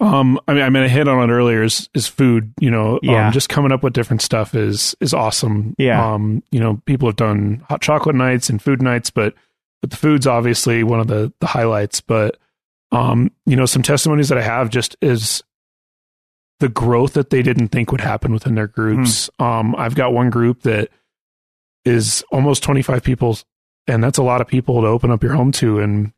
Um, 0.00 0.38
I 0.46 0.54
mean, 0.54 0.62
I 0.62 0.70
mean, 0.70 0.82
I 0.84 0.88
hit 0.88 1.08
on 1.08 1.28
it 1.28 1.32
earlier. 1.32 1.62
Is 1.62 1.88
is 1.94 2.06
food? 2.06 2.52
You 2.60 2.70
know, 2.70 3.00
Yeah. 3.02 3.26
um, 3.28 3.32
just 3.32 3.48
coming 3.48 3.72
up 3.72 3.82
with 3.82 3.92
different 3.94 4.22
stuff 4.22 4.54
is 4.54 4.94
is 5.00 5.12
awesome. 5.12 5.74
Yeah. 5.76 6.14
Um, 6.14 6.42
you 6.50 6.60
know, 6.60 6.80
people 6.86 7.08
have 7.08 7.16
done 7.16 7.64
hot 7.68 7.80
chocolate 7.80 8.14
nights 8.14 8.48
and 8.48 8.62
food 8.62 8.80
nights, 8.80 9.10
but 9.10 9.34
but 9.82 9.90
the 9.90 9.96
food's 9.96 10.26
obviously 10.26 10.84
one 10.84 11.00
of 11.00 11.08
the 11.08 11.32
the 11.40 11.48
highlights. 11.48 12.00
But 12.00 12.36
um, 12.92 13.32
you 13.44 13.56
know, 13.56 13.66
some 13.66 13.82
testimonies 13.82 14.28
that 14.28 14.38
I 14.38 14.42
have 14.42 14.70
just 14.70 14.96
is 15.02 15.42
the 16.60 16.68
growth 16.68 17.12
that 17.14 17.30
they 17.30 17.42
didn't 17.42 17.68
think 17.68 17.90
would 17.92 18.00
happen 18.00 18.32
within 18.32 18.54
their 18.54 18.66
groups. 18.66 19.30
Um, 19.38 19.74
I've 19.76 19.94
got 19.94 20.12
one 20.12 20.30
group 20.30 20.62
that 20.62 20.88
is 21.84 22.24
almost 22.32 22.62
25 22.64 23.02
people 23.04 23.38
and 23.86 24.02
that's 24.02 24.18
a 24.18 24.22
lot 24.24 24.40
of 24.40 24.48
people 24.48 24.80
to 24.80 24.88
open 24.88 25.10
up 25.12 25.22
your 25.22 25.32
home 25.34 25.52
to 25.52 25.78
and 25.78 26.12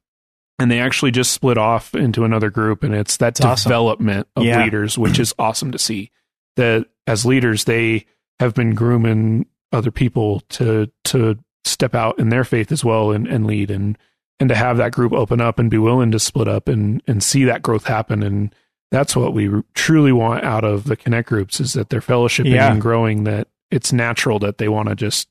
and 0.61 0.71
they 0.71 0.79
actually 0.81 1.11
just 1.11 1.33
split 1.33 1.59
off 1.59 1.95
into 1.95 2.25
another 2.25 2.51
group 2.51 2.83
and 2.85 2.95
it's 2.95 3.17
that 3.19 3.35
That's 3.35 3.45
awesome. 3.45 3.69
development 3.71 4.29
of 4.37 4.45
Yeah. 4.45 4.63
leaders 4.63 4.97
which 4.99 5.19
is 5.19 5.35
awesome 5.39 5.73
to 5.73 5.79
see 5.79 6.11
that 6.57 6.87
as 7.07 7.25
leaders 7.27 7.65
they 7.65 8.07
have 8.39 8.55
been 8.55 8.75
grooming 8.75 9.47
other 9.73 9.91
people 9.91 10.41
to 10.51 10.91
to 11.05 11.39
step 11.65 11.95
out 11.95 12.19
in 12.19 12.29
their 12.31 12.45
faith 12.45 12.73
as 12.73 12.85
well 12.85 13.11
and, 13.13 13.27
and 13.27 13.47
lead 13.47 13.71
and 13.71 13.97
and 14.39 14.49
to 14.49 14.55
have 14.55 14.79
that 14.79 14.93
group 14.93 15.13
open 15.13 15.41
up 15.41 15.59
and 15.59 15.71
be 15.71 15.79
willing 15.79 16.11
to 16.11 16.19
split 16.19 16.49
up 16.49 16.69
and 16.69 17.03
and 17.07 17.23
see 17.23 17.45
that 17.45 17.63
growth 17.63 17.85
happen 17.85 18.23
and 18.23 18.55
that's 18.91 19.15
what 19.15 19.33
we 19.35 19.49
truly 19.75 20.11
want 20.13 20.43
out 20.43 20.65
of 20.65 20.85
the 20.85 20.97
connect 20.97 21.29
groups 21.29 21.61
is 21.61 21.75
that 21.75 21.91
they're 21.91 22.01
fellowshipping 22.01 22.53
Yeah. 22.55 22.73
and 22.73 22.81
growing 22.81 23.25
that 23.25 23.49
it's 23.71 23.93
natural 23.93 24.39
that 24.41 24.59
they 24.59 24.69
want 24.69 24.89
to 24.89 24.97
just 24.97 25.29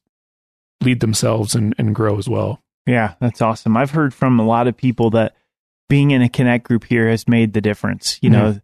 lead 0.81 1.01
themselves 1.01 1.55
and, 1.55 1.75
and 1.77 1.93
grow 1.93 2.17
as 2.17 2.29
well 2.29 2.61
Yeah, 2.85 3.13
that's 3.19 3.41
awesome. 3.41 3.77
I've 3.77 3.91
heard 3.91 4.13
from 4.13 4.39
a 4.39 4.45
lot 4.45 4.67
of 4.67 4.75
people 4.75 5.11
that 5.11 5.35
being 5.89 6.11
in 6.11 6.21
a 6.21 6.29
connect 6.29 6.65
group 6.65 6.85
here 6.85 7.09
has 7.09 7.27
made 7.27 7.53
the 7.53 7.61
difference. 7.61 8.17
You 8.21 8.29
know, 8.29 8.59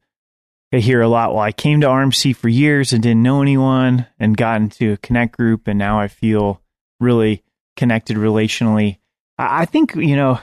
I 0.74 0.78
hear 0.78 1.02
a 1.02 1.08
lot. 1.08 1.34
Well, 1.34 1.44
I 1.44 1.52
came 1.52 1.82
to 1.82 1.88
RMC 1.88 2.36
for 2.36 2.50
years 2.50 2.92
and 2.94 3.02
didn't 3.04 3.24
know 3.24 3.42
anyone, 3.42 4.08
and 4.20 4.36
got 4.36 4.62
into 4.62 4.94
a 4.94 4.98
connect 4.98 5.38
group, 5.38 5.68
and 5.68 5.78
now 5.80 6.00
I 6.00 6.08
feel 6.08 6.62
really 7.00 7.44
connected 7.76 8.18
relationally. 8.18 8.98
I 9.38 9.62
I 9.62 9.66
think 9.66 9.96
you 9.96 10.16
know 10.16 10.40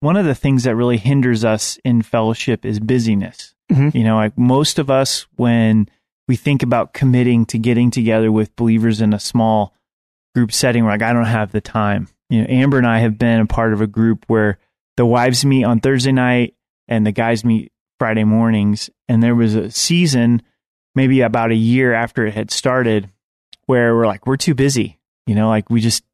one 0.00 0.16
of 0.16 0.26
the 0.26 0.34
things 0.34 0.64
that 0.64 0.76
really 0.76 0.98
hinders 0.98 1.44
us 1.44 1.78
in 1.84 2.02
fellowship 2.02 2.64
is 2.66 2.78
busyness. 2.78 3.54
Mhm. 3.72 3.94
You 3.94 4.04
know, 4.04 4.16
like 4.16 4.36
most 4.36 4.78
of 4.78 4.90
us, 4.90 5.26
when 5.36 5.88
we 6.28 6.36
think 6.36 6.62
about 6.62 6.92
committing 6.92 7.46
to 7.46 7.58
getting 7.58 7.90
together 7.90 8.30
with 8.30 8.54
believers 8.56 9.00
in 9.00 9.14
a 9.14 9.18
small 9.18 9.74
group 10.34 10.52
setting, 10.52 10.84
we're 10.84 10.90
like, 10.90 11.02
I 11.02 11.12
don't 11.14 11.24
have 11.24 11.52
the 11.52 11.60
time. 11.62 12.08
You 12.30 12.40
know, 12.42 12.46
Amber 12.48 12.78
and 12.78 12.86
I 12.86 13.00
have 13.00 13.18
been 13.18 13.40
a 13.40 13.46
part 13.46 13.72
of 13.72 13.80
a 13.80 13.86
group 13.86 14.24
where 14.28 14.58
the 14.96 15.06
wives 15.06 15.44
meet 15.44 15.64
on 15.64 15.80
Thursday 15.80 16.12
night 16.12 16.54
and 16.88 17.06
the 17.06 17.12
guys 17.12 17.44
meet 17.44 17.70
Friday 17.98 18.24
mornings. 18.24 18.90
And 19.08 19.22
there 19.22 19.34
was 19.34 19.54
a 19.54 19.70
season, 19.70 20.42
maybe 20.94 21.20
about 21.20 21.50
a 21.50 21.56
year 21.56 21.92
after 21.92 22.26
it 22.26 22.34
had 22.34 22.50
started, 22.50 23.10
where 23.66 23.94
we're 23.94 24.06
like, 24.06 24.26
we're 24.26 24.36
too 24.36 24.54
busy. 24.54 24.98
You 25.26 25.34
know, 25.34 25.48
like 25.48 25.70
we 25.70 25.80
just 25.80 26.04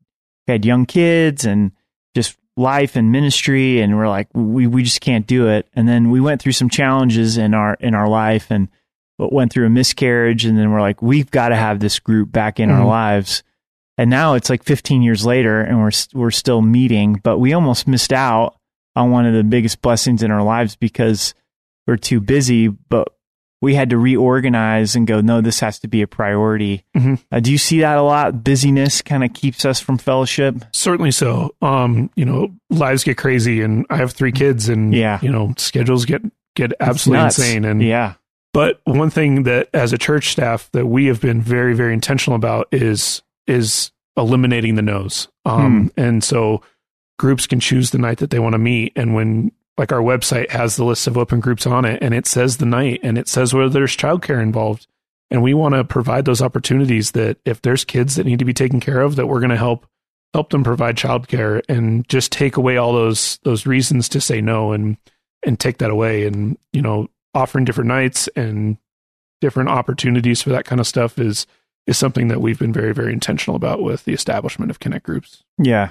had 0.47 0.65
young 0.65 0.87
kids 0.87 1.45
and 1.45 1.73
just 2.15 2.37
life 2.57 2.97
and 2.97 3.13
ministry 3.13 3.81
and 3.81 3.97
we're 3.97 4.09
like 4.09 4.29
we 4.35 4.67
we 4.67 4.83
just 4.83 5.01
can't 5.01 5.27
do 5.27 5.49
it 5.49 5.67
and 5.73 5.89
then 5.89 6.11
we 6.11 6.21
went 6.21 6.43
through 6.43 6.53
some 6.53 6.69
challenges 6.69 7.39
in 7.39 7.55
our 7.55 7.75
in 7.81 7.95
our 7.95 8.09
life 8.09 8.51
and 8.51 8.69
went 9.19 9.53
through 9.53 9.67
a 9.67 9.71
miscarriage, 9.71 10.45
and 10.47 10.57
then 10.59 10.71
we're 10.71 10.81
like, 10.81 11.03
we've 11.03 11.31
got 11.31 11.51
to 11.51 11.57
have 11.57 11.79
this 11.79 11.99
group 11.99 12.33
back 12.33 12.59
in 12.59 12.71
our 12.71 12.81
Mhm. 12.83 12.87
lives. 12.89 13.43
And 14.01 14.09
now 14.09 14.33
it's 14.33 14.49
like 14.49 14.65
15 14.65 15.03
years 15.03 15.27
later, 15.27 15.61
and 15.61 15.79
we're 15.79 15.91
we're 16.15 16.31
still 16.31 16.63
meeting, 16.63 17.21
but 17.23 17.37
we 17.39 17.53
almost 17.53 17.87
missed 17.87 18.15
out 18.15 18.57
on 18.97 19.11
one 19.11 19.27
of 19.27 19.35
the 19.35 19.45
biggest 19.45 19.83
blessings 19.83 20.23
in 20.23 20.31
our 20.31 20.43
lives 20.43 20.75
because 20.75 21.35
we're 21.87 21.99
too 21.99 22.19
busy. 22.19 22.69
But 22.69 23.09
we 23.61 23.75
had 23.75 23.91
to 23.91 23.99
reorganize 23.99 24.97
and 24.97 25.07
go, 25.07 25.21
no, 25.21 25.43
this 25.43 25.61
has 25.61 25.79
to 25.81 25.87
be 25.89 26.01
a 26.01 26.07
priority. 26.07 26.83
Mhm. 26.97 27.23
Uh, 27.31 27.41
do 27.41 27.53
you 27.53 27.59
see 27.59 27.81
that 27.81 27.99
a 27.99 28.03
lot? 28.03 28.43
Busyness 28.43 29.03
kind 29.03 29.23
of 29.23 29.35
keeps 29.35 29.67
us 29.67 29.81
from 29.81 29.99
fellowship. 29.99 30.55
Certainly 30.73 31.11
so. 31.11 31.55
Um, 31.61 32.09
you 32.17 32.25
know, 32.25 32.49
lives 32.71 33.05
get 33.05 33.19
crazy, 33.19 33.61
and 33.61 33.85
I 33.91 33.97
have 33.99 34.13
three 34.13 34.33
kids, 34.33 34.71
and 34.71 34.95
Yeah. 34.95 35.19
you 35.21 35.31
know, 35.31 35.53
schedules 35.59 36.07
get 36.07 36.23
get 36.57 36.73
absolutely 36.81 37.27
insane. 37.27 37.67
And 37.67 37.83
yeah, 37.83 38.15
But 38.55 38.81
one 38.85 39.11
thing 39.11 39.43
that 39.43 39.69
as 39.75 39.93
a 39.93 39.99
church 39.99 40.31
staff 40.33 40.71
that 40.73 40.87
we 40.87 41.05
have 41.07 41.21
been 41.21 41.43
very, 41.43 41.75
very 41.75 41.93
intentional 41.93 42.35
about 42.37 42.67
is 42.73 43.21
is 43.47 43.93
eliminating 44.17 44.75
the 44.75 44.83
no's. 44.83 45.29
Um, 45.45 45.93
and 45.97 46.23
so 46.23 46.63
groups 47.19 47.47
can 47.47 47.61
choose 47.61 47.91
the 47.91 47.99
night 47.99 48.19
that 48.19 48.31
they 48.31 48.39
want 48.39 48.55
to 48.55 48.59
meet. 48.59 48.93
And 48.97 49.15
when 49.15 49.53
like 49.79 49.93
our 49.93 50.01
website 50.01 50.51
has 50.51 50.77
the 50.77 50.85
list 50.85 51.07
of 51.07 51.17
open 51.17 51.41
groups 51.41 51.67
on 51.67 51.85
it 51.85 52.03
and 52.03 52.13
it 52.13 52.27
says 52.27 52.59
the 52.59 52.67
night 52.67 53.01
and 53.03 53.17
it 53.17 53.29
says 53.29 53.55
whether 53.55 53.69
there's 53.69 53.97
childcare 53.97 54.43
involved. 54.43 54.87
And 55.31 55.43
we 55.43 55.55
want 55.55 55.75
to 55.75 55.85
provide 55.85 56.25
those 56.25 56.43
opportunities 56.43 57.13
that 57.13 57.39
if 57.45 57.63
there's 57.63 57.85
kids 57.85 58.17
that 58.17 58.27
need 58.27 58.41
to 58.41 58.45
be 58.45 58.53
taken 58.53 58.81
care 58.81 59.01
of, 59.01 59.17
that 59.17 59.27
we're 59.27 59.41
going 59.41 59.51
to 59.51 59.57
help 59.57 59.87
help 60.35 60.51
them 60.51 60.65
provide 60.65 60.97
childcare 60.97 61.63
and 61.69 62.09
just 62.09 62.31
take 62.31 62.57
away 62.57 62.77
all 62.77 62.93
those 62.93 63.39
those 63.43 63.67
reasons 63.67 64.09
to 64.09 64.21
say 64.21 64.41
no 64.41 64.73
and 64.73 64.97
and 65.45 65.59
take 65.59 65.79
that 65.79 65.91
away 65.91 66.27
and 66.27 66.57
you 66.73 66.83
know 66.83 67.09
offering 67.35 67.65
different 67.65 67.89
nights 67.89 68.29
and 68.37 68.77
different 69.41 69.69
opportunities 69.69 70.43
for 70.43 70.51
that 70.51 70.65
kind 70.65 70.81
of 70.81 70.87
stuff 70.87 71.19
is 71.19 71.47
is 71.91 71.99
something 71.99 72.29
that 72.29 72.41
we've 72.41 72.59
been 72.59 72.73
very 72.73 72.95
very 72.95 73.13
intentional 73.13 73.57
about 73.57 73.83
with 73.83 74.05
the 74.05 74.15
establishment 74.15 74.71
of 74.71 74.81
connect 74.81 75.05
groups 75.05 75.43
yeah. 75.61 75.91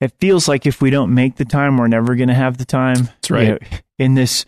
It 0.00 0.12
feels 0.20 0.46
like 0.46 0.64
if 0.64 0.80
we 0.80 0.90
don't 0.90 1.12
make 1.12 1.36
the 1.36 1.44
time, 1.44 1.76
we're 1.76 1.88
never 1.88 2.14
going 2.14 2.28
to 2.28 2.34
have 2.34 2.56
the 2.56 2.64
time. 2.64 3.04
That's 3.04 3.30
right. 3.30 3.46
You 3.46 3.52
know, 3.52 3.58
in 3.98 4.14
this 4.14 4.46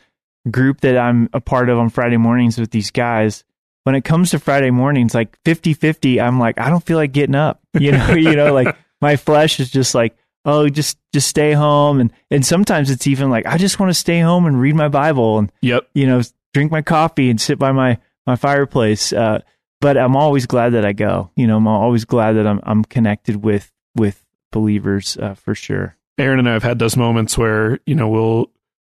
group 0.50 0.80
that 0.82 0.96
I'm 0.96 1.28
a 1.32 1.40
part 1.40 1.68
of 1.68 1.78
on 1.78 1.90
Friday 1.90 2.16
mornings 2.16 2.56
with 2.56 2.70
these 2.70 2.90
guys, 2.92 3.42
when 3.82 3.96
it 3.96 4.04
comes 4.04 4.30
to 4.30 4.38
Friday 4.38 4.70
mornings, 4.70 5.14
like 5.14 5.36
50 5.44 5.74
50, 5.74 6.20
I'm 6.20 6.38
like, 6.38 6.60
I 6.60 6.70
don't 6.70 6.84
feel 6.84 6.96
like 6.96 7.12
getting 7.12 7.34
up. 7.34 7.60
You 7.78 7.92
know, 7.92 8.10
you 8.14 8.36
know, 8.36 8.54
like 8.54 8.76
my 9.00 9.16
flesh 9.16 9.58
is 9.58 9.70
just 9.70 9.94
like, 9.94 10.16
oh, 10.44 10.68
just 10.68 10.98
just 11.12 11.26
stay 11.26 11.52
home. 11.52 12.00
And 12.00 12.12
and 12.30 12.46
sometimes 12.46 12.88
it's 12.88 13.08
even 13.08 13.28
like, 13.28 13.46
I 13.46 13.58
just 13.58 13.80
want 13.80 13.90
to 13.90 13.94
stay 13.94 14.20
home 14.20 14.46
and 14.46 14.60
read 14.60 14.76
my 14.76 14.88
Bible 14.88 15.38
and 15.38 15.50
yep 15.62 15.88
you 15.94 16.06
know, 16.06 16.22
drink 16.54 16.70
my 16.70 16.82
coffee 16.82 17.28
and 17.28 17.40
sit 17.40 17.58
by 17.58 17.72
my 17.72 17.98
my 18.24 18.36
fireplace. 18.36 19.12
Uh, 19.12 19.40
but 19.80 19.96
I'm 19.96 20.16
always 20.16 20.46
glad 20.46 20.70
that 20.70 20.84
I 20.84 20.92
go. 20.92 21.30
You 21.36 21.46
know, 21.46 21.56
I'm 21.56 21.66
always 21.68 22.04
glad 22.04 22.32
that 22.34 22.46
I'm 22.46 22.60
I'm 22.62 22.84
connected 22.84 23.42
with 23.42 23.72
with 23.94 24.24
believers 24.52 25.16
uh, 25.16 25.34
for 25.34 25.54
sure. 25.54 25.96
aaron 26.18 26.38
and 26.38 26.48
i 26.48 26.52
have 26.52 26.62
had 26.62 26.78
those 26.78 26.96
moments 26.96 27.38
where 27.38 27.78
you 27.86 27.94
know 27.94 28.08
we'll 28.08 28.50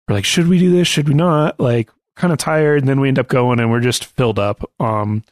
we're 0.07 0.15
like 0.15 0.25
should 0.25 0.47
we 0.47 0.59
do 0.59 0.69
this 0.71 0.87
should 0.87 1.07
we 1.07 1.13
not 1.13 1.59
like 1.59 1.89
kind 2.15 2.31
of 2.33 2.39
tired 2.39 2.79
and 2.79 2.87
then 2.87 2.99
we 2.99 3.07
end 3.07 3.19
up 3.19 3.27
going 3.27 3.59
and 3.59 3.71
we're 3.71 3.79
just 3.79 4.05
filled 4.05 4.39
up 4.39 4.69
um 4.79 5.23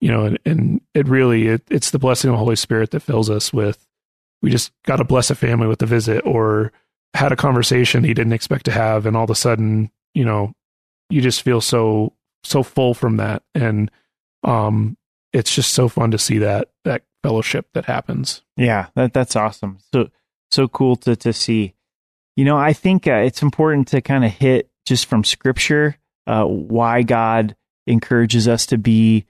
you 0.00 0.08
know 0.10 0.24
and, 0.24 0.38
and 0.44 0.80
it 0.94 1.06
really 1.08 1.48
it, 1.48 1.62
it's 1.68 1.90
the 1.90 1.98
blessing 1.98 2.30
of 2.30 2.34
the 2.34 2.38
holy 2.38 2.56
spirit 2.56 2.90
that 2.90 3.00
fills 3.00 3.28
us 3.28 3.52
with 3.52 3.86
we 4.40 4.50
just 4.50 4.72
got 4.84 4.96
to 4.96 5.04
bless 5.04 5.30
a 5.30 5.34
family 5.34 5.66
with 5.66 5.82
a 5.82 5.86
visit 5.86 6.24
or 6.24 6.72
had 7.14 7.32
a 7.32 7.36
conversation 7.36 8.04
he 8.04 8.14
didn't 8.14 8.32
expect 8.32 8.64
to 8.64 8.72
have 8.72 9.04
and 9.06 9.16
all 9.16 9.24
of 9.24 9.30
a 9.30 9.34
sudden 9.34 9.90
you 10.14 10.24
know 10.24 10.52
you 11.10 11.20
just 11.20 11.42
feel 11.42 11.60
so 11.60 12.12
so 12.44 12.62
full 12.62 12.94
from 12.94 13.18
that 13.18 13.42
and 13.54 13.90
um 14.44 14.96
it's 15.32 15.54
just 15.54 15.72
so 15.72 15.88
fun 15.88 16.10
to 16.10 16.18
see 16.18 16.38
that 16.38 16.68
that 16.84 17.02
fellowship 17.22 17.68
that 17.74 17.84
happens 17.84 18.42
Yeah, 18.56 18.88
that 18.94 19.12
that's 19.12 19.36
awesome. 19.36 19.78
So 19.92 20.10
so 20.50 20.68
cool 20.68 20.96
to 20.96 21.16
to 21.16 21.32
see. 21.32 21.74
You 22.36 22.44
know, 22.44 22.56
I 22.56 22.72
think 22.72 23.06
uh, 23.06 23.12
it's 23.12 23.42
important 23.42 23.88
to 23.88 24.00
kind 24.00 24.24
of 24.24 24.32
hit 24.32 24.70
just 24.86 25.06
from 25.06 25.22
scripture 25.22 25.96
uh, 26.26 26.44
why 26.44 27.02
God 27.02 27.56
encourages 27.86 28.48
us 28.48 28.66
to 28.66 28.78
be 28.78 29.26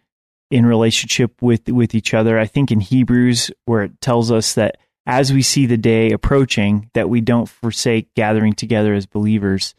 in 0.51 0.67
relationship 0.67 1.41
with 1.41 1.69
with 1.69 1.95
each 1.95 2.15
other. 2.15 2.39
I 2.39 2.47
think 2.47 2.71
in 2.71 2.81
Hebrews 2.81 3.51
where 3.65 3.83
it 3.83 4.01
tells 4.01 4.31
us 4.31 4.55
that 4.55 4.77
as 5.07 5.33
we 5.33 5.43
see 5.43 5.67
the 5.67 5.77
day 5.77 6.13
approaching 6.13 6.91
that 6.95 7.09
we 7.09 7.21
don't 7.21 7.49
forsake 7.49 8.15
gathering 8.15 8.53
together 8.53 8.95
as 8.95 9.07
believers. 9.07 9.75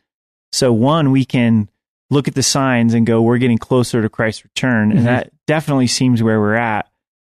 So 0.52 0.74
one 0.74 1.12
we 1.12 1.26
can 1.26 1.70
look 2.14 2.28
at 2.28 2.36
the 2.36 2.44
signs 2.44 2.94
and 2.94 3.06
go 3.06 3.22
we're 3.22 3.38
getting 3.40 3.58
closer 3.58 4.02
to 4.02 4.10
Christ's 4.10 4.44
return 4.46 4.92
Mhm. 4.92 4.98
and 4.98 5.06
that 5.08 5.32
definitely 5.48 5.88
seems 5.88 6.22
where 6.24 6.40
we're 6.40 6.56
at. 6.56 6.88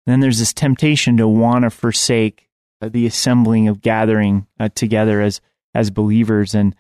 And 0.05 0.13
then 0.13 0.19
there's 0.21 0.39
this 0.39 0.53
temptation 0.53 1.17
to 1.17 1.27
want 1.27 1.63
to 1.63 1.69
forsake 1.69 2.47
uh, 2.81 2.89
the 2.89 3.05
assembling 3.05 3.67
of 3.67 3.81
gathering 3.81 4.47
uh, 4.59 4.69
together 4.73 5.21
as 5.21 5.41
as 5.75 5.91
believers 5.91 6.55
and 6.55 6.75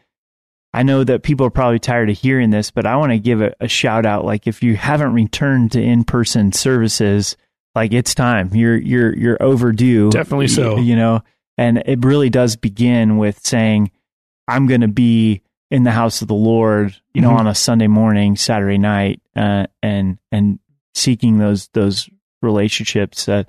I 0.71 0.83
know 0.83 1.03
that 1.03 1.23
people 1.23 1.47
are 1.47 1.51
probably 1.51 1.79
tired 1.79 2.11
of 2.11 2.17
hearing 2.19 2.51
this, 2.51 2.69
but 2.69 2.85
I 2.85 2.95
want 2.95 3.11
to 3.11 3.17
give 3.17 3.41
a, 3.41 3.55
a 3.59 3.67
shout 3.67 4.05
out. 4.05 4.23
Like 4.23 4.45
if 4.45 4.61
you 4.61 4.75
haven't 4.75 5.13
returned 5.13 5.71
to 5.71 5.81
in 5.81 6.03
person 6.03 6.51
services, 6.51 7.35
like 7.73 7.91
it's 7.91 8.13
time. 8.13 8.51
You're 8.53 8.77
you're 8.77 9.15
you're 9.17 9.41
overdue. 9.41 10.11
Definitely 10.11 10.47
so. 10.49 10.75
Y- 10.75 10.81
You 10.81 10.95
know, 10.95 11.23
and 11.57 11.81
it 11.87 12.05
really 12.05 12.29
does 12.29 12.55
begin 12.55 13.17
with 13.17 13.39
saying, 13.45 13.89
"I'm 14.47 14.67
going 14.67 14.81
to 14.81 14.87
be 14.87 15.41
in 15.71 15.83
the 15.83 15.91
house 15.91 16.21
of 16.21 16.27
the 16.27 16.33
Lord." 16.33 16.95
You 17.13 17.21
know, 17.21 17.31
Mhm. 17.31 17.39
on 17.39 17.47
a 17.47 17.55
Sunday 17.55 17.87
morning, 17.87 18.35
Saturday 18.35 18.77
night, 18.77 19.21
uh, 19.35 19.67
and 19.83 20.17
and 20.31 20.59
seeking 20.93 21.37
those 21.37 21.67
those 21.73 22.09
relationships. 22.41 23.27
Uh, 23.29 23.43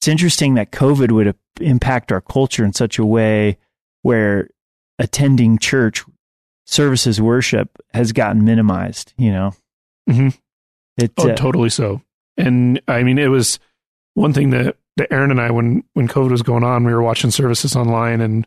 it's 0.00 0.08
interesting 0.08 0.54
that 0.54 0.70
COVID 0.72 1.10
would 1.12 1.34
impact 1.60 2.12
our 2.12 2.20
culture 2.20 2.64
in 2.64 2.72
such 2.72 2.98
a 2.98 3.04
way 3.04 3.56
where 4.02 4.48
attending 4.98 5.58
church 5.58 6.04
services 6.66 7.20
worship 7.20 7.70
has 7.94 8.12
gotten 8.12 8.44
minimized 8.44 9.12
you 9.16 9.30
know 9.30 9.52
Mhm. 10.08 10.36
it 10.96 11.12
Oh, 11.18 11.28
uh, 11.30 11.34
totally 11.36 11.68
so. 11.70 12.02
And 12.36 12.80
I 12.88 13.02
mean, 13.02 13.18
it 13.18 13.28
was 13.28 13.58
one 14.14 14.32
thing 14.32 14.50
that, 14.50 14.76
that 14.96 15.12
Aaron 15.12 15.30
and 15.30 15.40
I, 15.40 15.50
when 15.50 15.82
when 15.94 16.06
COVID 16.08 16.30
was 16.30 16.42
going 16.42 16.64
on, 16.64 16.84
we 16.84 16.92
were 16.92 17.02
watching 17.02 17.30
services 17.30 17.74
online, 17.76 18.20
and 18.20 18.46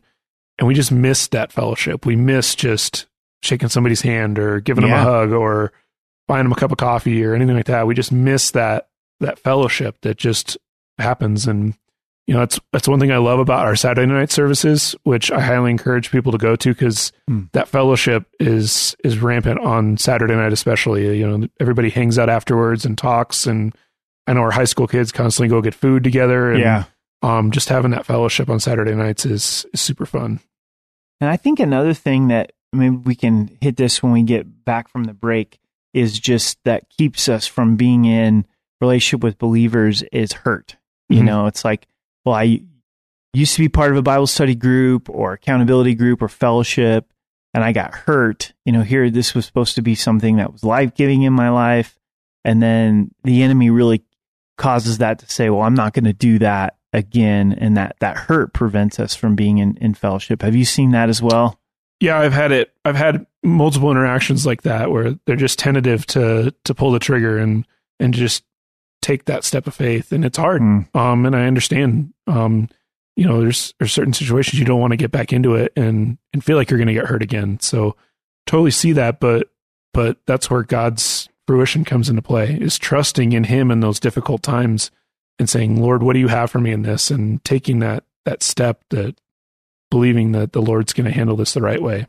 and 0.58 0.68
we 0.68 0.74
just 0.74 0.92
missed 0.92 1.30
that 1.32 1.52
fellowship. 1.52 2.04
We 2.06 2.16
missed 2.16 2.58
just 2.58 3.06
shaking 3.42 3.68
somebody's 3.68 4.00
hand 4.02 4.38
or 4.38 4.60
giving 4.60 4.82
them 4.82 4.92
a 4.92 5.02
hug 5.02 5.32
or 5.32 5.72
buying 6.28 6.44
them 6.44 6.52
a 6.52 6.56
cup 6.56 6.72
of 6.72 6.78
coffee 6.78 7.24
or 7.24 7.34
anything 7.34 7.56
like 7.56 7.66
that. 7.66 7.86
We 7.86 7.94
just 7.94 8.12
miss 8.12 8.50
that 8.52 8.88
that 9.20 9.38
fellowship 9.38 9.98
that 10.02 10.16
just 10.16 10.56
happens. 10.98 11.46
And 11.46 11.74
you 12.26 12.34
know, 12.34 12.40
that's 12.40 12.60
that's 12.72 12.86
one 12.88 13.00
thing 13.00 13.10
I 13.12 13.16
love 13.16 13.38
about 13.40 13.66
our 13.66 13.74
Saturday 13.76 14.06
night 14.10 14.30
services, 14.30 14.94
which 15.02 15.32
I 15.32 15.40
highly 15.40 15.70
encourage 15.70 16.10
people 16.10 16.32
to 16.32 16.38
go 16.38 16.54
to 16.56 16.68
because 16.72 17.12
Hmm. 17.28 17.44
that 17.52 17.68
fellowship 17.68 18.26
is 18.38 18.94
is 19.02 19.18
rampant 19.18 19.58
on 19.60 19.96
Saturday 19.96 20.34
night, 20.36 20.52
especially. 20.52 21.18
You 21.18 21.28
know, 21.38 21.48
everybody 21.58 21.90
hangs 21.90 22.18
out 22.18 22.28
afterwards 22.28 22.84
and 22.84 22.96
talks, 22.96 23.46
and 23.46 23.74
I 24.26 24.34
know 24.34 24.42
our 24.42 24.50
high 24.52 24.64
school 24.64 24.86
kids 24.86 25.10
constantly 25.12 25.48
go 25.48 25.60
get 25.62 25.74
food 25.74 26.04
together. 26.04 26.52
And, 26.52 26.60
yeah 26.60 26.84
um, 27.22 27.50
just 27.50 27.68
having 27.68 27.90
that 27.90 28.06
fellowship 28.06 28.48
on 28.48 28.60
Saturday 28.60 28.94
nights 28.94 29.26
is, 29.26 29.66
is 29.74 29.80
super 29.82 30.06
fun. 30.06 30.40
and 31.20 31.28
i 31.28 31.36
think 31.36 31.60
another 31.60 31.92
thing 31.92 32.28
that 32.28 32.52
maybe 32.72 32.96
we 32.96 33.14
can 33.14 33.56
hit 33.60 33.76
this 33.76 34.02
when 34.02 34.12
we 34.12 34.22
get 34.22 34.64
back 34.64 34.88
from 34.88 35.04
the 35.04 35.14
break 35.14 35.58
is 35.92 36.18
just 36.18 36.58
that 36.64 36.88
keeps 36.88 37.28
us 37.28 37.46
from 37.46 37.76
being 37.76 38.04
in 38.04 38.46
relationship 38.80 39.22
with 39.24 39.38
believers 39.38 40.02
is 40.12 40.32
hurt. 40.32 40.76
You 41.08 41.22
Mhm. 41.22 41.24
know 41.26 41.46
it's 41.46 41.64
like 41.64 41.86
well 42.24 42.36
i 42.36 42.60
used 43.34 43.54
to 43.56 43.62
be 43.62 43.68
part 43.68 43.90
of 43.90 43.96
a 43.96 44.02
bible 44.02 44.26
study 44.26 44.54
group 44.54 45.08
or 45.10 45.32
accountability 45.32 45.94
group 45.94 46.22
or 46.22 46.28
fellowship 46.28 47.12
and 47.54 47.64
i 47.64 47.72
got 47.72 47.92
hurt. 47.94 48.52
You 48.64 48.72
know 48.72 48.82
here 48.82 49.10
this 49.10 49.34
was 49.34 49.44
supposed 49.46 49.74
to 49.74 49.82
be 49.82 49.94
something 49.96 50.36
that 50.36 50.52
was 50.52 50.62
life-giving 50.64 51.22
in 51.22 51.32
my 51.32 51.48
life 51.50 51.98
and 52.44 52.62
then 52.62 53.10
the 53.24 53.42
enemy 53.42 53.70
really 53.70 54.02
causes 54.56 54.98
that 54.98 55.18
to 55.18 55.30
say 55.30 55.50
well 55.50 55.62
i'm 55.62 55.74
not 55.74 55.92
going 55.94 56.04
to 56.04 56.12
do 56.12 56.38
that 56.38 56.76
again 56.92 57.52
and 57.52 57.76
that 57.76 57.96
that 58.00 58.16
hurt 58.16 58.52
prevents 58.52 58.98
us 59.00 59.14
from 59.14 59.34
being 59.36 59.58
in, 59.58 59.76
in 59.76 59.94
fellowship. 59.94 60.42
Have 60.42 60.56
you 60.56 60.64
seen 60.64 60.90
that 60.92 61.08
as 61.08 61.22
well 61.22 61.59
Yeah, 62.00 62.18
I've 62.18 62.32
had 62.32 62.50
it. 62.50 62.74
I've 62.84 62.96
had 62.96 63.26
multiple 63.42 63.90
interactions 63.90 64.46
like 64.46 64.62
that 64.62 64.90
where 64.90 65.18
they're 65.26 65.36
just 65.36 65.58
tentative 65.58 66.06
to 66.06 66.54
to 66.64 66.74
pull 66.74 66.92
the 66.92 66.98
trigger 66.98 67.38
and 67.38 67.66
and 67.98 68.14
just 68.14 68.42
take 69.02 69.26
that 69.26 69.44
step 69.44 69.66
of 69.66 69.74
faith, 69.74 70.12
and 70.12 70.24
it's 70.24 70.38
hard. 70.38 70.62
Mm. 70.62 70.94
Um, 70.96 71.26
and 71.26 71.36
I 71.36 71.46
understand. 71.46 72.12
Um, 72.26 72.68
you 73.16 73.26
know, 73.26 73.40
there's 73.40 73.74
there's 73.78 73.92
certain 73.92 74.14
situations 74.14 74.58
you 74.58 74.64
don't 74.64 74.80
want 74.80 74.92
to 74.92 74.96
get 74.96 75.10
back 75.10 75.32
into 75.32 75.54
it 75.54 75.72
and 75.76 76.16
and 76.32 76.42
feel 76.42 76.56
like 76.56 76.70
you're 76.70 76.78
going 76.78 76.88
to 76.88 76.94
get 76.94 77.06
hurt 77.06 77.22
again. 77.22 77.60
So 77.60 77.96
totally 78.46 78.70
see 78.70 78.92
that, 78.92 79.20
but 79.20 79.50
but 79.92 80.18
that's 80.26 80.50
where 80.50 80.62
God's 80.62 81.28
fruition 81.46 81.84
comes 81.84 82.08
into 82.08 82.22
play 82.22 82.56
is 82.58 82.78
trusting 82.78 83.32
in 83.32 83.44
Him 83.44 83.70
in 83.70 83.80
those 83.80 84.00
difficult 84.00 84.42
times 84.42 84.90
and 85.38 85.50
saying, 85.50 85.82
Lord, 85.82 86.02
what 86.02 86.12
do 86.14 86.20
you 86.20 86.28
have 86.28 86.50
for 86.50 86.60
me 86.60 86.70
in 86.70 86.82
this? 86.82 87.10
And 87.10 87.44
taking 87.44 87.80
that 87.80 88.04
that 88.24 88.42
step 88.42 88.84
that 88.90 89.20
believing 89.90 90.32
that 90.32 90.52
the 90.52 90.62
Lord's 90.62 90.92
going 90.92 91.06
to 91.06 91.12
handle 91.12 91.36
this 91.36 91.54
the 91.54 91.60
right 91.60 91.82
way. 91.82 92.06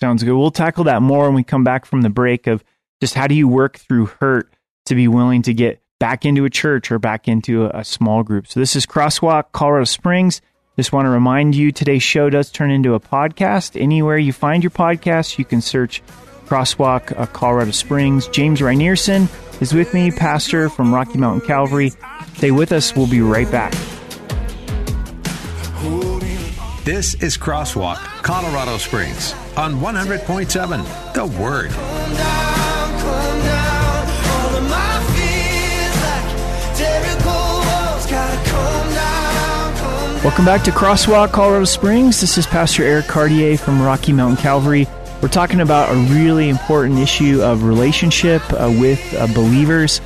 Sounds 0.00 0.22
good. 0.22 0.36
We'll 0.36 0.50
tackle 0.50 0.84
that 0.84 1.02
more 1.02 1.24
when 1.24 1.34
we 1.34 1.44
come 1.44 1.64
back 1.64 1.86
from 1.86 2.02
the 2.02 2.10
break 2.10 2.46
of 2.46 2.62
just 3.00 3.14
how 3.14 3.26
do 3.26 3.34
you 3.34 3.48
work 3.48 3.78
through 3.78 4.06
hurt 4.06 4.52
to 4.86 4.94
be 4.94 5.08
willing 5.08 5.42
to 5.42 5.54
get 5.54 5.80
back 5.98 6.24
into 6.24 6.44
a 6.44 6.50
church 6.50 6.90
or 6.90 6.98
back 6.98 7.28
into 7.28 7.64
a, 7.66 7.80
a 7.80 7.84
small 7.84 8.22
group. 8.22 8.46
So 8.46 8.60
this 8.60 8.76
is 8.76 8.86
Crosswalk 8.86 9.52
Colorado 9.52 9.84
Springs. 9.84 10.42
Just 10.76 10.92
want 10.92 11.06
to 11.06 11.10
remind 11.10 11.54
you 11.54 11.70
today's 11.70 12.02
show 12.02 12.28
does 12.28 12.50
turn 12.50 12.70
into 12.70 12.94
a 12.94 13.00
podcast. 13.00 13.80
Anywhere 13.80 14.18
you 14.18 14.32
find 14.32 14.62
your 14.62 14.72
podcast, 14.72 15.38
you 15.38 15.44
can 15.44 15.60
search 15.60 16.02
Crosswalk 16.46 17.18
uh, 17.18 17.26
Colorado 17.26 17.70
Springs. 17.70 18.26
James 18.28 18.60
Rynearson 18.60 19.28
is 19.62 19.72
with 19.72 19.94
me, 19.94 20.10
pastor 20.10 20.68
from 20.68 20.92
Rocky 20.92 21.18
Mountain 21.18 21.46
Calvary. 21.46 21.92
Stay 22.34 22.50
with 22.50 22.72
us. 22.72 22.94
We'll 22.94 23.06
be 23.06 23.20
right 23.20 23.50
back. 23.50 23.72
This 26.84 27.14
is 27.14 27.38
Crosswalk, 27.38 27.96
Colorado 28.22 28.76
Springs 28.76 29.32
on 29.56 29.76
100.7 29.76 31.14
The 31.14 31.24
Word. 31.24 31.70
Welcome 40.22 40.44
back 40.44 40.62
to 40.64 40.70
Crosswalk 40.72 41.32
Colorado 41.32 41.64
Springs. 41.64 42.20
This 42.20 42.36
is 42.36 42.46
Pastor 42.46 42.82
Eric 42.82 43.06
Cartier 43.06 43.56
from 43.56 43.80
Rocky 43.80 44.12
Mountain 44.12 44.42
Calvary. 44.42 44.86
We're 45.22 45.28
talking 45.28 45.62
about 45.62 45.90
a 45.90 45.96
really 46.12 46.50
important 46.50 46.98
issue 46.98 47.40
of 47.40 47.62
relationship 47.62 48.42
uh, 48.52 48.70
with 48.78 49.00
uh, 49.14 49.26
believers. 49.28 50.02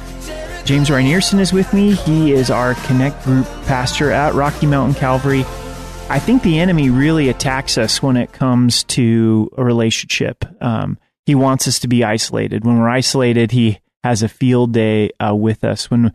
James 0.64 0.90
Rynearson 0.90 1.40
is 1.40 1.52
with 1.52 1.74
me. 1.74 1.96
He 1.96 2.30
is 2.30 2.52
our 2.52 2.74
Connect 2.86 3.20
Group 3.24 3.46
pastor 3.64 4.12
at 4.12 4.34
Rocky 4.34 4.66
Mountain 4.66 4.94
Calvary. 4.94 5.44
I 6.10 6.18
think 6.18 6.42
the 6.42 6.58
enemy 6.58 6.88
really 6.88 7.28
attacks 7.28 7.76
us 7.76 8.02
when 8.02 8.16
it 8.16 8.32
comes 8.32 8.82
to 8.84 9.50
a 9.58 9.62
relationship. 9.62 10.42
Um, 10.60 10.98
he 11.26 11.34
wants 11.34 11.68
us 11.68 11.78
to 11.80 11.88
be 11.88 12.02
isolated. 12.02 12.64
When 12.64 12.78
we're 12.78 12.88
isolated, 12.88 13.50
he 13.50 13.80
has 14.02 14.22
a 14.22 14.28
field 14.28 14.72
day 14.72 15.10
uh, 15.20 15.34
with 15.34 15.64
us. 15.64 15.90
When 15.90 16.14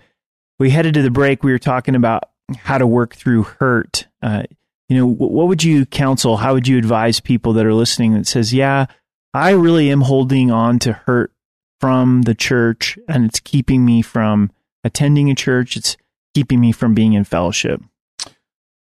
we 0.58 0.71
headed 0.71 0.95
to 0.95 1.03
the 1.03 1.12
break, 1.12 1.43
we 1.43 1.51
were 1.51 1.60
talking 1.60 1.93
about 1.93 2.23
how 2.58 2.79
to 2.79 2.88
work 2.88 3.15
through 3.15 3.43
hurt. 3.43 4.08
Uh, 4.21 4.43
you 4.89 4.97
know, 4.97 5.08
what 5.08 5.47
would 5.47 5.63
you 5.63 5.86
counsel? 5.86 6.38
How 6.38 6.53
would 6.53 6.67
you 6.67 6.79
advise 6.79 7.19
people 7.19 7.53
that 7.53 7.65
are 7.65 7.73
listening 7.73 8.15
that 8.15 8.25
says, 8.25 8.51
"Yeah, 8.51 8.88
I 9.32 9.51
really 9.51 9.91
am 9.91 10.01
holding 10.01 10.49
on 10.49 10.79
to 10.79 10.93
hurt 10.93 11.32
from 11.79 12.23
the 12.23 12.36
church, 12.36 12.97
and 13.08 13.25
it's 13.25 13.39
keeping 13.39 13.86
me 13.86 14.01
from 14.01 14.51
attending 14.84 15.29
a 15.29 15.36
church. 15.36 15.77
It's 15.77 15.97
keeping 16.34 16.60
me 16.60 16.71
from 16.71 16.95
being 16.95 17.13
in 17.13 17.23
fellowship." 17.25 17.82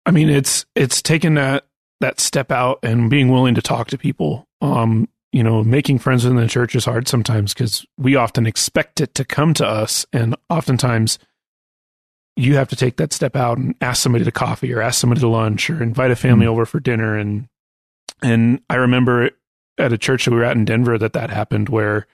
I 0.05 0.11
mean, 0.11 0.29
it's 0.29 0.65
it's 0.75 1.01
taking 1.01 1.35
that 1.35 1.65
that 1.99 2.19
step 2.19 2.51
out 2.51 2.79
and 2.83 3.09
being 3.09 3.29
willing 3.29 3.55
to 3.55 3.61
talk 3.61 3.87
to 3.89 3.97
people. 3.97 4.47
Um, 4.61 5.07
you 5.31 5.43
know, 5.43 5.63
making 5.63 5.99
friends 5.99 6.25
in 6.25 6.35
the 6.35 6.47
church 6.47 6.75
is 6.75 6.85
hard 6.85 7.07
sometimes 7.07 7.53
because 7.53 7.85
we 7.97 8.15
often 8.15 8.45
expect 8.45 8.99
it 8.99 9.13
to 9.15 9.23
come 9.25 9.53
to 9.55 9.65
us, 9.65 10.05
and 10.11 10.35
oftentimes 10.49 11.19
you 12.35 12.55
have 12.55 12.69
to 12.69 12.75
take 12.75 12.97
that 12.97 13.13
step 13.13 13.35
out 13.35 13.57
and 13.57 13.75
ask 13.81 14.01
somebody 14.01 14.23
to 14.23 14.31
coffee 14.31 14.73
or 14.73 14.81
ask 14.81 14.99
somebody 14.99 15.19
to 15.21 15.27
lunch 15.27 15.69
or 15.69 15.83
invite 15.83 16.11
a 16.11 16.15
family 16.15 16.45
Mm. 16.45 16.49
over 16.49 16.65
for 16.65 16.79
dinner. 16.79 17.17
And 17.17 17.47
and 18.23 18.61
I 18.69 18.75
remember 18.75 19.31
at 19.77 19.93
a 19.93 19.97
church 19.97 20.25
that 20.25 20.31
we 20.31 20.37
were 20.37 20.43
at 20.43 20.55
in 20.55 20.65
Denver 20.65 20.97
that 20.97 21.13
that 21.13 21.29
happened 21.29 21.69
where, 21.69 22.07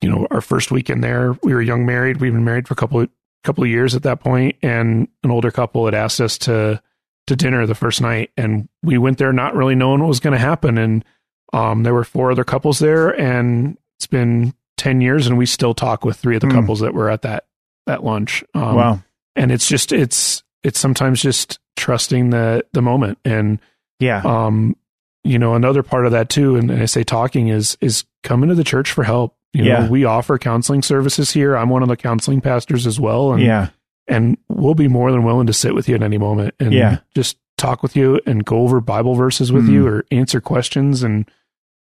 you 0.00 0.10
know, 0.10 0.26
our 0.30 0.40
first 0.40 0.70
weekend 0.70 1.02
there, 1.04 1.36
we 1.42 1.54
were 1.54 1.62
young 1.62 1.86
married. 1.86 2.18
We've 2.20 2.32
been 2.32 2.44
married 2.44 2.66
for 2.68 2.74
a 2.74 2.76
couple 2.76 3.00
of 3.00 3.08
couple 3.44 3.64
of 3.64 3.70
years 3.70 3.94
at 3.94 4.02
that 4.02 4.20
point, 4.20 4.56
and 4.62 5.08
an 5.22 5.30
older 5.30 5.50
couple 5.50 5.84
had 5.86 5.94
asked 5.94 6.20
us 6.20 6.36
to 6.38 6.82
to 7.28 7.36
dinner 7.36 7.64
the 7.66 7.74
first 7.74 8.00
night, 8.00 8.30
and 8.36 8.68
we 8.82 8.98
went 8.98 9.18
there 9.18 9.32
not 9.32 9.54
really 9.54 9.74
knowing 9.74 10.00
what 10.00 10.08
was 10.08 10.20
going 10.20 10.32
to 10.32 10.38
happen. 10.38 10.76
And 10.78 11.04
um, 11.52 11.82
there 11.82 11.94
were 11.94 12.04
four 12.04 12.30
other 12.30 12.44
couples 12.44 12.78
there, 12.78 13.08
and 13.18 13.78
it's 13.98 14.06
been 14.06 14.52
ten 14.76 15.00
years, 15.00 15.26
and 15.26 15.38
we 15.38 15.46
still 15.46 15.74
talk 15.74 16.04
with 16.04 16.16
three 16.16 16.34
of 16.36 16.40
the 16.40 16.48
Hmm. 16.48 16.54
couples 16.60 16.80
that 16.80 16.94
were 16.94 17.08
at 17.10 17.22
that 17.22 17.46
that 17.86 18.04
lunch. 18.04 18.44
Um, 18.54 18.74
wow. 18.76 19.00
and 19.34 19.50
it's 19.50 19.66
just 19.68 19.92
it's 19.92 20.42
it's 20.62 20.78
sometimes 20.78 21.22
just 21.22 21.58
trusting 21.76 22.30
the 22.30 22.64
the 22.72 22.82
moment 22.82 23.18
and 23.24 23.60
Yeah. 24.00 24.20
um 24.24 24.76
you 25.24 25.38
know 25.38 25.54
another 25.54 25.82
part 25.84 26.04
of 26.06 26.12
that 26.12 26.28
too 26.28 26.56
and, 26.56 26.70
and 26.70 26.82
i 26.82 26.86
say 26.86 27.02
talking 27.04 27.48
is 27.48 27.78
is 27.80 28.04
coming 28.24 28.48
to 28.48 28.54
the 28.56 28.64
church 28.64 28.90
for 28.90 29.04
help 29.04 29.36
you 29.52 29.64
Yeah. 29.64 29.84
know 29.84 29.90
we 29.90 30.04
offer 30.04 30.38
counseling 30.38 30.82
services 30.82 31.30
here 31.30 31.56
i'm 31.56 31.68
one 31.70 31.82
of 31.82 31.88
the 31.88 31.96
counseling 31.96 32.40
pastors 32.40 32.86
as 32.86 32.98
well 33.00 33.32
and 33.32 33.42
yeah. 33.42 33.68
And 34.08 34.36
we'll 34.48 34.74
be 34.74 34.88
more 34.88 35.12
than 35.12 35.22
willing 35.24 35.46
to 35.46 35.52
sit 35.52 35.74
with 35.74 35.88
you 35.88 35.94
at 35.94 36.02
any 36.02 36.18
moment 36.18 36.54
and 36.58 36.72
Yeah. 36.72 36.98
just 37.14 37.36
talk 37.56 37.82
with 37.82 37.96
you 37.96 38.20
and 38.26 38.44
go 38.44 38.58
over 38.62 38.80
bible 38.80 39.14
verses 39.14 39.50
with 39.52 39.66
Mhm. 39.68 39.72
you 39.72 39.86
or 39.86 40.04
answer 40.10 40.40
questions 40.40 41.02
and 41.02 41.28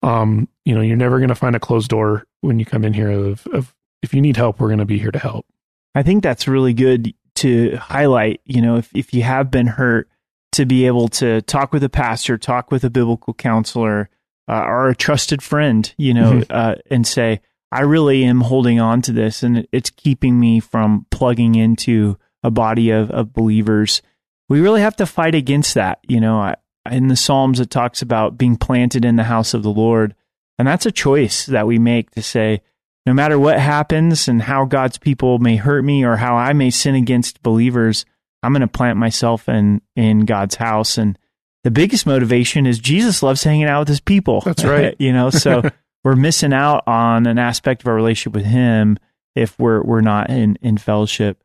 um 0.04 0.48
you 0.64 0.74
know 0.76 0.82
you're 0.82 0.96
never 0.98 1.18
going 1.20 1.30
to 1.30 1.36
find 1.36 1.56
a 1.56 1.60
closed 1.60 1.90
door 1.90 2.26
when 2.42 2.60
you 2.60 2.66
come 2.66 2.84
in 2.86 2.94
here 2.94 3.10
of, 3.12 3.46
of 3.48 3.74
if 4.02 4.14
you 4.14 4.22
need 4.22 4.38
help 4.38 4.60
we're 4.60 4.68
going 4.70 4.80
to 4.80 4.86
be 4.86 4.98
here 5.00 5.12
to 5.12 5.20
help 5.20 5.46
I 5.94 6.04
think 6.04 6.24
that's 6.24 6.46
really 6.48 6.74
good 6.74 7.14
to 7.36 7.78
highlight. 7.78 8.42
You 8.44 8.62
know, 8.62 8.76
if, 8.76 8.90
if 8.94 9.14
you 9.14 9.24
have 9.24 9.50
been 9.50 9.68
hurt, 9.68 10.10
to 10.52 10.66
be 10.66 10.88
able 10.88 11.08
to 11.08 11.42
talk 11.44 11.72
with 11.72 11.86
a 11.86 11.90
pastor, 11.90 12.38
talk 12.38 12.70
with 12.70 12.84
a 12.84 12.90
biblical 12.90 13.34
counselor, 13.34 14.10
uh, 14.50 14.62
or 14.66 14.90
a 14.90 14.96
trusted 14.96 15.42
friend, 15.42 15.94
you 15.98 16.14
know, 16.14 16.34
Mhm. 16.34 16.46
uh, 16.50 16.76
and 16.92 17.08
say, 17.08 17.40
I 17.76 17.82
really 17.82 18.24
am 18.24 18.40
holding 18.40 18.80
on 18.80 19.02
to 19.02 19.12
this 19.12 19.44
and 19.44 19.68
it's 19.74 19.90
keeping 19.90 20.40
me 20.40 20.62
from 20.62 21.06
plugging 21.12 21.56
into 21.56 22.18
a 22.42 22.50
body 22.50 22.92
of, 22.92 23.12
of 23.12 23.34
believers. 23.34 24.02
We 24.48 24.62
really 24.62 24.80
have 24.80 24.96
to 24.96 25.06
fight 25.06 25.36
against 25.36 25.74
that. 25.74 26.00
You 26.08 26.22
know, 26.22 26.38
I, 26.38 26.56
in 26.90 27.10
the 27.10 27.18
Psalms, 27.18 27.60
it 27.60 27.70
talks 27.70 28.02
about 28.02 28.38
being 28.38 28.56
planted 28.56 29.04
in 29.04 29.18
the 29.18 29.26
house 29.26 29.54
of 29.54 29.62
the 29.62 29.74
Lord. 29.74 30.16
And 30.58 30.66
that's 30.66 30.86
a 30.86 30.92
choice 30.92 31.48
that 31.48 31.68
we 31.68 31.78
make 31.78 32.12
to 32.12 32.24
say, 32.24 32.62
no 33.06 33.14
matter 33.14 33.38
what 33.38 33.60
happens 33.60 34.30
and 34.30 34.42
how 34.42 34.64
God's 34.64 34.98
people 34.98 35.40
may 35.40 35.58
hurt 35.58 35.84
me 35.84 36.06
or 36.06 36.16
how 36.16 36.38
I 36.38 36.54
may 36.54 36.70
sin 36.70 36.96
against 36.96 37.44
believers, 37.44 38.06
I'm 38.42 38.54
going 38.54 38.62
to 38.62 38.68
plant 38.68 38.98
myself 38.98 39.50
in 39.50 39.82
in 39.98 40.22
God's 40.22 40.56
house. 40.56 40.98
And 40.98 41.20
the 41.66 41.72
biggest 41.72 42.06
motivation 42.06 42.68
is 42.68 42.80
Jesus 42.80 43.22
loves 43.22 43.44
hanging 43.44 43.66
out 43.66 43.80
with 43.80 43.90
his 43.90 44.00
people. 44.00 44.40
That's 44.40 44.64
right. 44.64 44.96
you 45.00 45.12
know, 45.12 45.30
so 45.30 45.62
we're 46.06 46.16
missing 46.16 46.54
out 46.54 46.84
on 46.88 47.26
an 47.26 47.40
aspect 47.40 47.82
of 47.82 47.88
our 47.88 47.96
relationship 47.96 48.36
with 48.36 48.46
him 48.46 48.98
if 49.36 49.58
we're 49.60 49.82
we're 49.82 50.02
not 50.02 50.30
in 50.30 50.58
in 50.62 50.78
fellowship. 50.78 51.44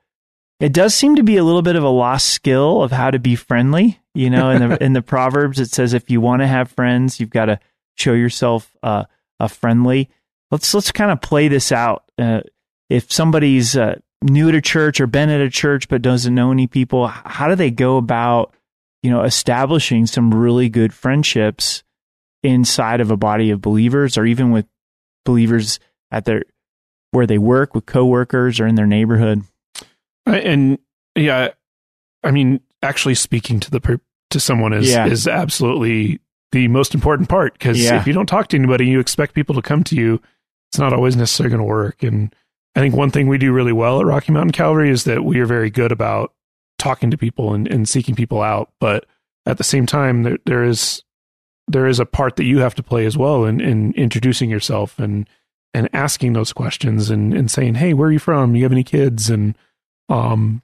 It 0.60 0.74
does 0.74 0.94
seem 0.94 1.16
to 1.16 1.22
be 1.22 1.38
a 1.38 1.44
little 1.44 1.62
bit 1.62 1.76
of 1.76 1.82
a 1.82 1.88
lost 1.88 2.26
skill 2.26 2.82
of 2.82 2.92
how 2.92 3.10
to 3.10 3.18
be 3.18 3.34
friendly. 3.34 3.98
You 4.14 4.28
know, 4.28 4.50
in 4.50 4.68
the 4.68 4.84
in 4.84 4.92
the 4.92 5.02
Proverbs, 5.02 5.58
it 5.58 5.70
says 5.70 5.94
if 5.94 6.10
you 6.10 6.20
want 6.20 6.42
to 6.42 6.46
have 6.46 6.70
friends, 6.70 7.18
you've 7.18 7.30
got 7.30 7.46
to 7.46 7.58
show 7.96 8.12
yourself 8.12 8.70
uh, 8.82 9.04
a 9.40 9.48
friendly. 9.48 10.10
Let's 10.50 10.72
let's 10.74 10.92
kind 10.92 11.10
of 11.10 11.22
play 11.22 11.48
this 11.48 11.72
out. 11.72 12.04
Uh, 12.18 12.42
if 12.90 13.10
somebody's 13.10 13.78
uh, 13.78 13.98
new 14.22 14.52
to 14.52 14.60
church 14.60 15.00
or 15.00 15.06
been 15.06 15.30
at 15.30 15.40
a 15.40 15.48
church 15.48 15.88
but 15.88 16.02
doesn't 16.02 16.34
know 16.34 16.52
any 16.52 16.66
people, 16.66 17.06
how 17.06 17.48
do 17.48 17.54
they 17.54 17.70
go 17.70 17.96
about 17.96 18.52
you 19.02 19.10
know 19.10 19.22
establishing 19.22 20.04
some 20.04 20.34
really 20.34 20.68
good 20.68 20.92
friendships 20.92 21.82
inside 22.42 23.00
of 23.00 23.10
a 23.10 23.16
body 23.16 23.50
of 23.50 23.60
believers, 23.60 24.16
or 24.18 24.24
even 24.26 24.50
with 24.50 24.66
believers 25.24 25.78
at 26.10 26.24
their 26.24 26.42
where 27.12 27.26
they 27.26 27.38
work 27.38 27.74
with 27.74 27.86
coworkers 27.86 28.60
or 28.60 28.66
in 28.66 28.74
their 28.76 28.86
neighborhood? 28.86 29.42
Uh, 30.26 30.32
and 30.32 30.78
yeah 31.16 31.48
i 32.22 32.30
mean 32.30 32.60
actually 32.82 33.14
speaking 33.14 33.58
to 33.58 33.70
the 33.70 34.00
to 34.30 34.38
someone 34.38 34.72
is 34.72 34.88
Yeah. 34.88 35.06
is 35.06 35.26
absolutely 35.26 36.20
the 36.52 36.68
most 36.68 36.94
important 36.94 37.28
part 37.28 37.54
because 37.54 37.82
Yeah. 37.82 37.98
if 38.00 38.06
you 38.06 38.12
don't 38.12 38.26
talk 38.26 38.48
to 38.48 38.56
anybody 38.56 38.86
you 38.86 39.00
expect 39.00 39.34
people 39.34 39.54
to 39.56 39.62
come 39.62 39.82
to 39.84 39.96
you 39.96 40.20
it's 40.70 40.78
not 40.78 40.92
always 40.92 41.16
necessarily 41.16 41.50
going 41.50 41.60
to 41.60 41.64
work 41.68 42.02
and 42.02 42.34
i 42.76 42.80
think 42.80 42.94
one 42.94 43.10
thing 43.10 43.26
we 43.28 43.38
do 43.38 43.52
really 43.52 43.72
well 43.72 43.98
at 43.98 44.06
rocky 44.06 44.30
mountain 44.30 44.52
calvary 44.52 44.90
is 44.90 45.04
that 45.04 45.24
we 45.24 45.40
are 45.40 45.46
very 45.46 45.70
good 45.70 45.90
about 45.90 46.32
talking 46.78 47.10
to 47.10 47.18
people 47.18 47.54
and, 47.54 47.66
and 47.66 47.88
seeking 47.88 48.14
people 48.14 48.40
out 48.42 48.70
but 48.78 49.06
at 49.46 49.58
the 49.58 49.64
same 49.64 49.86
time 49.86 50.22
there, 50.22 50.38
there 50.46 50.62
is 50.64 51.02
there 51.70 51.86
is 51.86 52.00
a 52.00 52.06
part 52.06 52.36
that 52.36 52.44
you 52.44 52.58
have 52.58 52.74
to 52.74 52.82
play 52.82 53.06
as 53.06 53.16
well 53.16 53.44
in, 53.44 53.60
in 53.60 53.92
introducing 53.94 54.50
yourself 54.50 54.98
and 54.98 55.28
and 55.72 55.88
asking 55.92 56.32
those 56.32 56.52
questions 56.52 57.10
and, 57.10 57.32
and 57.32 57.50
saying 57.50 57.74
hey 57.76 57.94
where 57.94 58.08
are 58.08 58.12
you 58.12 58.18
from 58.18 58.54
you 58.56 58.62
have 58.62 58.72
any 58.72 58.84
kids 58.84 59.30
and 59.30 59.56
um 60.08 60.62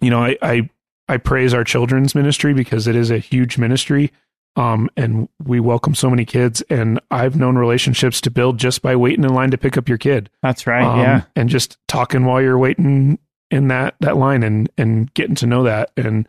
you 0.00 0.10
know 0.10 0.22
I, 0.22 0.36
I 0.42 0.70
i 1.08 1.16
praise 1.16 1.54
our 1.54 1.64
children's 1.64 2.14
ministry 2.14 2.52
because 2.52 2.86
it 2.86 2.96
is 2.96 3.10
a 3.10 3.18
huge 3.18 3.56
ministry 3.58 4.12
um 4.56 4.90
and 4.96 5.28
we 5.42 5.60
welcome 5.60 5.94
so 5.94 6.10
many 6.10 6.24
kids 6.24 6.62
and 6.68 7.00
i've 7.10 7.36
known 7.36 7.56
relationships 7.56 8.20
to 8.22 8.30
build 8.30 8.58
just 8.58 8.82
by 8.82 8.94
waiting 8.94 9.24
in 9.24 9.32
line 9.32 9.50
to 9.50 9.58
pick 9.58 9.76
up 9.76 9.88
your 9.88 9.98
kid 9.98 10.30
That's 10.42 10.66
right. 10.66 10.84
um, 10.84 11.00
yeah. 11.00 11.22
and 11.34 11.48
just 11.48 11.78
talking 11.88 12.24
while 12.24 12.42
you're 12.42 12.58
waiting 12.58 13.18
in 13.50 13.68
that 13.68 13.94
that 14.00 14.16
line 14.16 14.42
and 14.42 14.68
and 14.76 15.12
getting 15.14 15.34
to 15.36 15.46
know 15.46 15.62
that 15.64 15.90
and 15.96 16.28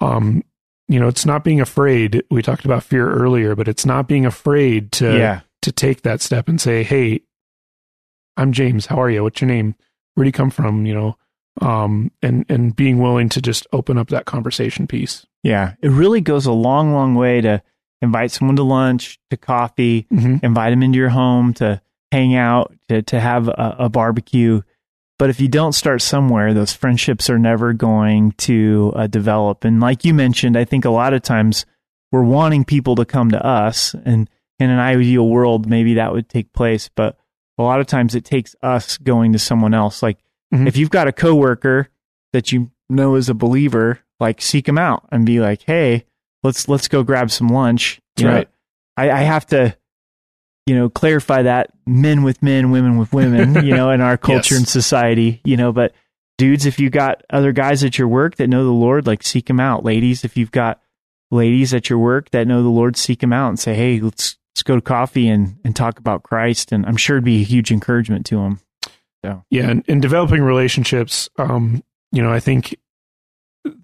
um 0.00 0.42
you 0.92 1.00
know 1.00 1.08
it's 1.08 1.26
not 1.26 1.42
being 1.44 1.60
afraid 1.60 2.22
we 2.30 2.42
talked 2.42 2.64
about 2.64 2.82
fear 2.82 3.10
earlier 3.10 3.54
but 3.54 3.68
it's 3.68 3.86
not 3.86 4.06
being 4.06 4.26
afraid 4.26 4.92
to 4.92 5.16
Yeah. 5.16 5.40
to 5.62 5.72
take 5.72 6.02
that 6.02 6.20
step 6.20 6.48
and 6.48 6.60
say 6.60 6.82
hey 6.82 7.20
i'm 8.36 8.52
james 8.52 8.86
how 8.86 9.00
are 9.00 9.10
you 9.10 9.22
what's 9.22 9.40
your 9.40 9.48
name 9.48 9.74
where 10.14 10.24
do 10.24 10.28
you 10.28 10.32
come 10.32 10.50
from 10.50 10.86
you 10.86 10.94
know 10.94 11.16
um 11.60 12.10
and 12.22 12.44
and 12.48 12.74
being 12.76 12.98
willing 12.98 13.28
to 13.30 13.40
just 13.42 13.66
open 13.72 13.98
up 13.98 14.08
that 14.08 14.24
conversation 14.24 14.86
piece 14.86 15.26
Yeah. 15.42 15.74
It 15.82 15.90
really 15.90 16.20
goes 16.20 16.46
a 16.46 16.52
long, 16.52 16.92
long 16.92 17.14
way 17.16 17.40
to 17.40 17.62
invite 18.00 18.30
someone 18.30 18.56
to 18.56 18.62
lunch, 18.62 19.18
to 19.30 19.36
coffee, 19.36 20.06
mm-hmm. 20.12 20.36
invite 20.44 20.70
them 20.70 20.82
into 20.82 20.98
your 20.98 21.08
home 21.10 21.52
to 21.54 21.80
hang 22.12 22.34
out, 22.36 22.72
to, 22.88 23.02
to 23.02 23.18
have 23.20 23.48
a, 23.48 23.76
a 23.80 23.88
barbecue. 23.88 24.62
But 25.22 25.30
if 25.30 25.38
you 25.40 25.46
don't 25.46 25.70
start 25.72 26.02
somewhere, 26.02 26.52
those 26.52 26.72
friendships 26.72 27.30
are 27.30 27.38
never 27.38 27.72
going 27.72 28.32
to 28.38 28.92
uh, 28.96 29.06
develop. 29.06 29.62
And 29.62 29.78
like 29.78 30.04
you 30.04 30.14
mentioned, 30.14 30.56
I 30.56 30.64
think 30.64 30.84
a 30.84 30.90
lot 30.90 31.14
of 31.14 31.22
times 31.22 31.64
we're 32.10 32.24
wanting 32.24 32.64
people 32.64 32.96
to 32.96 33.04
come 33.04 33.30
to 33.30 33.40
us. 33.46 33.94
And 34.04 34.28
in 34.58 34.68
an 34.68 34.80
ideal 34.80 35.28
world, 35.28 35.68
maybe 35.68 35.94
that 35.94 36.12
would 36.12 36.28
take 36.28 36.52
place. 36.52 36.90
But 36.92 37.16
a 37.56 37.62
lot 37.62 37.78
of 37.78 37.86
times 37.86 38.16
it 38.16 38.24
takes 38.24 38.56
us 38.64 38.98
going 38.98 39.32
to 39.34 39.38
someone 39.38 39.74
else. 39.74 40.02
Like 40.02 40.18
Mhm. 40.52 40.66
if 40.66 40.76
you've 40.76 40.90
got 40.90 41.06
a 41.06 41.12
coworker 41.12 41.88
that 42.32 42.50
you 42.50 42.72
know 42.90 43.14
is 43.14 43.28
a 43.28 43.34
believer, 43.34 44.00
like 44.18 44.42
seek 44.42 44.66
them 44.66 44.76
out 44.76 45.06
and 45.12 45.24
be 45.24 45.38
like, 45.38 45.62
hey, 45.62 46.04
let's 46.42 46.66
let's 46.68 46.88
go 46.88 47.04
grab 47.04 47.30
some 47.30 47.46
lunch. 47.46 48.00
You 48.16 48.24
know, 48.26 48.32
Right. 48.32 48.48
I, 48.96 49.10
I 49.12 49.20
have 49.20 49.46
to, 49.46 49.76
you 50.66 50.74
know, 50.74 50.88
clarify 50.88 51.42
that 51.42 51.70
men 51.86 52.22
with 52.22 52.42
men, 52.42 52.70
women 52.70 52.96
with 52.98 53.12
women, 53.12 53.54
you 53.66 53.74
know, 53.74 53.90
in 53.90 54.00
our 54.00 54.16
culture 54.16 54.54
Yes. 54.54 54.58
and 54.60 54.68
society, 54.68 55.40
you 55.44 55.56
know, 55.56 55.72
but 55.72 55.92
dudes, 56.38 56.66
if 56.66 56.78
you've 56.80 56.92
got 56.92 57.22
other 57.30 57.52
guys 57.52 57.82
at 57.84 57.98
your 57.98 58.08
work 58.08 58.36
that 58.36 58.48
know 58.48 58.64
the 58.64 58.70
Lord, 58.70 59.06
like 59.06 59.22
seek 59.22 59.46
them 59.46 59.60
out. 59.60 59.84
Ladies, 59.84 60.24
if 60.24 60.36
you've 60.36 60.50
got 60.52 60.80
ladies 61.30 61.72
at 61.74 61.88
your 61.90 61.98
work 61.98 62.30
that 62.30 62.46
know 62.46 62.62
the 62.62 62.68
Lord, 62.68 62.96
seek 62.96 63.20
them 63.20 63.32
out 63.32 63.48
and 63.48 63.58
say, 63.58 63.74
hey, 63.74 64.00
let's 64.00 64.36
let's 64.54 64.62
go 64.62 64.74
to 64.76 64.80
coffee 64.82 65.28
and 65.28 65.56
and 65.64 65.74
talk 65.74 65.98
about 65.98 66.22
Christ. 66.22 66.72
And 66.72 66.84
I'm 66.86 66.96
sure 66.96 67.16
it'd 67.16 67.24
be 67.24 67.40
a 67.40 67.44
huge 67.44 67.70
encouragement 67.72 68.26
to 68.26 68.36
them. 68.36 68.60
Yeah, 69.24 69.68
and 69.70 69.84
in 69.88 70.00
developing 70.00 70.42
relationships, 70.42 71.28
um, 71.38 71.84
you 72.10 72.20
know, 72.22 72.32
I 72.32 72.40
think 72.40 72.76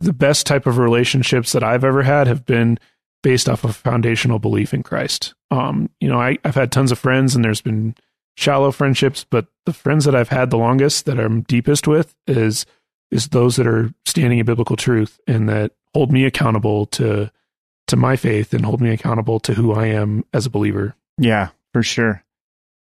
the 0.00 0.12
best 0.12 0.46
type 0.46 0.66
of 0.66 0.78
relationships 0.78 1.52
that 1.52 1.62
I've 1.62 1.84
ever 1.84 2.02
had 2.02 2.26
have 2.26 2.44
been 2.44 2.78
based 3.22 3.48
off 3.48 3.64
of 3.64 3.76
foundational 3.76 4.38
belief 4.38 4.72
in 4.72 4.83
Christ. 4.83 5.35
Um, 5.50 5.90
you 6.00 6.09
know, 6.09 6.20
I, 6.20 6.38
I've 6.44 6.54
had 6.54 6.72
tons 6.72 6.92
of 6.92 6.98
friends, 6.98 7.35
and 7.35 7.44
there's 7.44 7.61
been 7.61 7.94
shallow 8.37 8.70
friendships, 8.70 9.24
but 9.28 9.46
the 9.66 9.72
friends 9.72 10.04
that 10.04 10.14
I've 10.14 10.28
had 10.28 10.50
the 10.50 10.59
longest, 10.59 11.07
that 11.07 11.18
I'm 11.18 11.42
deepest 11.42 11.88
with, 11.88 12.14
is 12.26 12.66
is 13.11 13.28
those 13.28 13.57
that 13.57 13.66
are 13.66 13.92
standing 14.04 14.38
in 14.38 14.46
biblical 14.46 14.76
truth 14.76 15.18
and 15.26 15.48
that 15.48 15.72
hold 15.94 16.12
me 16.12 16.24
accountable 16.24 16.87
to 16.87 17.31
to 17.88 17.96
my 17.96 18.16
faith 18.16 18.52
and 18.52 18.64
hold 18.64 18.81
me 18.81 18.90
accountable 18.90 19.40
to 19.40 19.54
who 19.54 19.72
I 19.72 19.87
am 19.87 20.24
as 20.33 20.46
a 20.46 20.50
believer. 20.50 20.94
Yeah, 21.16 21.48
for 21.72 21.83
sure. 21.83 22.22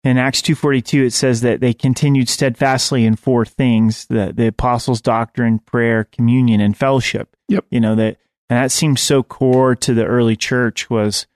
In 0.03 0.17
Acts 0.17 0.41
2:42 0.41 1.05
it 1.05 1.13
says 1.13 1.41
that 1.41 1.59
they 1.59 1.73
continued 1.73 2.29
steadfastly 2.29 3.05
in 3.05 3.15
four 3.15 3.45
things: 3.45 4.05
the 4.07 4.33
the 4.35 4.47
apostles' 4.47 5.01
doctrine, 5.01 5.59
prayer, 5.59 6.05
communion, 6.05 6.61
and 6.61 6.75
fellowship. 6.75 7.35
Yep. 7.49 7.65
You 7.69 7.79
know 7.81 7.95
that 7.95 8.17
and 8.49 8.57
that 8.57 8.71
seems 8.71 9.01
so 9.01 9.23
core 9.23 9.75
to 9.75 9.93
the 9.93 10.05
early 10.05 10.35
church 10.35 10.89
was 10.89 11.27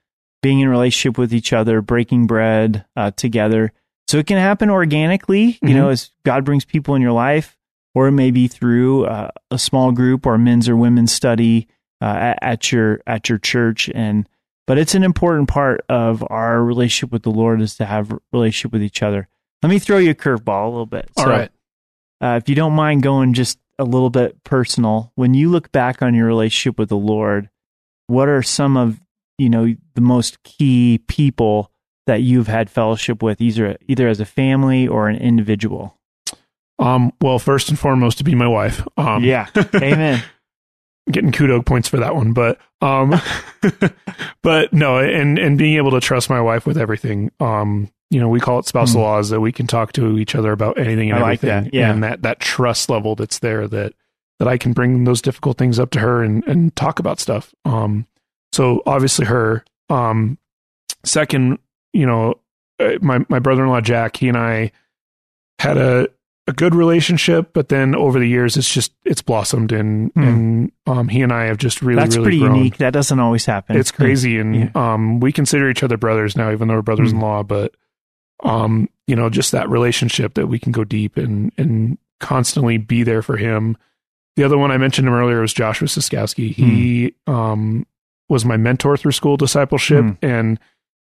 being 0.42 0.60
in 0.60 0.68
relationship 0.68 1.18
with 1.18 1.34
each 1.34 1.52
other, 1.52 1.80
breaking 1.82 2.26
bread 2.26 2.84
uh, 2.96 3.10
together. 3.12 3.72
So 4.08 4.18
it 4.18 4.26
can 4.26 4.38
happen 4.38 4.70
organically, 4.70 5.58
you 5.62 5.68
Mhm. 5.70 5.74
know, 5.74 5.88
as 5.90 6.10
God 6.24 6.44
brings 6.44 6.64
people 6.64 6.94
in 6.94 7.02
your 7.02 7.12
life, 7.12 7.56
or 7.94 8.08
it 8.08 8.12
may 8.12 8.30
be 8.30 8.48
through 8.48 9.04
uh, 9.06 9.30
a 9.50 9.58
small 9.58 9.92
group 9.92 10.24
or 10.26 10.38
men's 10.38 10.68
or 10.68 10.76
women's 10.76 11.12
study 11.12 11.68
uh, 12.00 12.04
at, 12.06 12.38
at 12.42 12.72
your 12.72 13.00
at 13.06 13.28
your 13.28 13.36
church 13.38 13.90
and 13.94 14.26
but 14.66 14.78
it's 14.78 14.94
an 14.94 15.02
important 15.02 15.48
part 15.48 15.84
of 15.88 16.24
our 16.30 16.62
relationship 16.62 17.10
with 17.12 17.24
the 17.24 17.30
Lord 17.30 17.60
is 17.60 17.74
to 17.76 17.84
have 17.84 18.16
relationship 18.32 18.72
with 18.72 18.82
each 18.84 19.02
other. 19.02 19.26
Let 19.62 19.68
me 19.68 19.78
throw 19.80 19.98
you 19.98 20.10
a 20.10 20.14
curveball 20.14 20.64
a 20.66 20.70
little 20.70 20.86
bit. 20.86 21.10
All 21.16 21.26
right. 21.26 21.50
Uh, 22.22 22.38
if 22.40 22.48
you 22.48 22.54
don't 22.54 22.74
mind 22.74 23.02
going 23.02 23.34
just 23.34 23.58
a 23.80 23.84
little 23.84 24.10
bit 24.10 24.42
personal, 24.44 25.12
when 25.14 25.34
you 25.34 25.50
look 25.50 25.72
back 25.72 26.02
on 26.02 26.14
your 26.14 26.26
relationship 26.26 26.78
with 26.78 26.88
the 26.88 26.96
Lord, 26.96 27.48
what 28.06 28.28
are 28.28 28.42
some 28.42 28.76
of 28.76 29.00
you 29.38 29.48
know 29.48 29.74
the 29.94 30.00
most 30.00 30.42
key 30.42 31.00
people 31.08 31.70
that 32.06 32.22
you've 32.22 32.46
had 32.46 32.70
fellowship 32.70 33.22
with, 33.22 33.40
either 33.40 33.76
either 33.88 34.08
as 34.08 34.20
a 34.20 34.24
family 34.24 34.86
or 34.86 35.08
an 35.08 35.16
individual? 35.16 35.96
Um, 36.78 37.12
well, 37.20 37.38
first 37.38 37.68
and 37.68 37.78
foremost, 37.78 38.18
to 38.18 38.24
be 38.24 38.34
my 38.34 38.48
wife. 38.48 38.86
Um, 38.96 39.24
yeah, 39.24 39.48
amen. 39.74 40.22
getting 41.10 41.32
kudo 41.32 41.64
points 41.64 41.88
for 41.88 41.98
that 41.98 42.14
one, 42.14 42.32
but 42.32 42.58
um, 42.80 43.14
but 44.42 44.72
no, 44.72 44.98
and 44.98 45.38
and 45.38 45.58
being 45.58 45.76
able 45.76 45.90
to 45.92 46.00
trust 46.00 46.30
my 46.30 46.40
wife 46.40 46.66
with 46.66 46.78
everything. 46.78 47.30
Um, 47.40 47.90
you 48.10 48.20
know, 48.20 48.28
we 48.28 48.40
call 48.40 48.58
it 48.58 48.66
spousal 48.66 49.00
Hmm. 49.00 49.06
laws 49.06 49.28
that 49.30 49.40
we 49.40 49.52
can 49.52 49.66
talk 49.66 49.92
to 49.94 50.18
each 50.18 50.34
other 50.34 50.52
about 50.52 50.78
anything 50.78 51.10
and 51.10 51.18
I 51.18 51.22
like 51.22 51.44
everything, 51.44 51.64
that, 51.64 51.74
yeah. 51.74 51.90
and 51.92 52.02
that 52.02 52.22
that 52.22 52.40
trust 52.40 52.90
level 52.90 53.14
that's 53.14 53.38
there 53.38 53.68
that 53.68 53.94
that 54.38 54.48
I 54.48 54.56
can 54.58 54.72
bring 54.72 55.04
those 55.04 55.22
difficult 55.22 55.58
things 55.58 55.78
up 55.78 55.90
to 55.90 56.00
her 56.00 56.22
and 56.22 56.42
and 56.46 56.74
talk 56.76 56.98
about 56.98 57.20
stuff. 57.20 57.54
Um, 57.64 58.06
so 58.52 58.82
obviously 58.86 59.26
her. 59.26 59.64
Um, 59.88 60.38
second, 61.04 61.58
you 61.92 62.06
know, 62.06 62.34
uh, 62.78 62.92
my 63.00 63.24
my 63.28 63.38
brother 63.38 63.62
in 63.64 63.68
law 63.70 63.80
Jack, 63.80 64.16
he 64.16 64.28
and 64.28 64.36
I 64.36 64.72
had 65.58 65.76
a 65.76 66.08
a 66.46 66.52
good 66.52 66.74
relationship, 66.74 67.50
but 67.52 67.68
then 67.68 67.94
over 67.94 68.18
the 68.18 68.26
years, 68.26 68.56
it's 68.56 68.72
just 68.72 68.92
it's 69.04 69.22
blossomed, 69.22 69.70
and 69.72 70.10
Hmm. 70.14 70.22
and 70.22 70.72
um, 70.86 71.08
he 71.08 71.22
and 71.22 71.32
I 71.32 71.44
have 71.44 71.58
just 71.58 71.80
really 71.82 72.00
That's 72.02 72.16
really 72.16 72.24
pretty 72.26 72.38
grown. 72.40 72.56
unique. 72.56 72.78
That 72.78 72.92
doesn't 72.92 73.20
always 73.20 73.44
happen. 73.46 73.76
It's 73.76 73.92
crazy, 73.92 74.38
and 74.38 74.74
um, 74.74 75.20
we 75.20 75.32
consider 75.32 75.70
each 75.70 75.82
other 75.84 75.96
brothers 75.96 76.36
now, 76.36 76.50
even 76.50 76.66
though 76.68 76.74
we're 76.74 76.82
brothers 76.82 77.12
in 77.12 77.18
Hmm. 77.18 77.22
law. 77.24 77.42
But 77.44 77.74
um, 78.42 78.88
you 79.06 79.16
know, 79.16 79.28
just 79.30 79.52
that 79.52 79.68
relationship 79.68 80.34
that 80.34 80.46
we 80.46 80.58
can 80.58 80.72
go 80.72 80.84
deep 80.84 81.16
and 81.16 81.52
and 81.58 81.98
constantly 82.20 82.76
be 82.78 83.02
there 83.02 83.22
for 83.22 83.36
him. 83.36 83.76
The 84.36 84.44
other 84.44 84.58
one 84.58 84.70
I 84.70 84.76
mentioned 84.78 85.08
him 85.08 85.14
earlier 85.14 85.40
was 85.40 85.52
Joshua 85.52 85.88
Siskowski. 85.88 86.52
He 86.54 87.14
um, 87.26 87.86
was 88.28 88.44
my 88.44 88.56
mentor 88.56 88.96
through 88.96 89.12
school 89.12 89.36
discipleship 89.36 90.04
Hmm. 90.04 90.12
and 90.22 90.58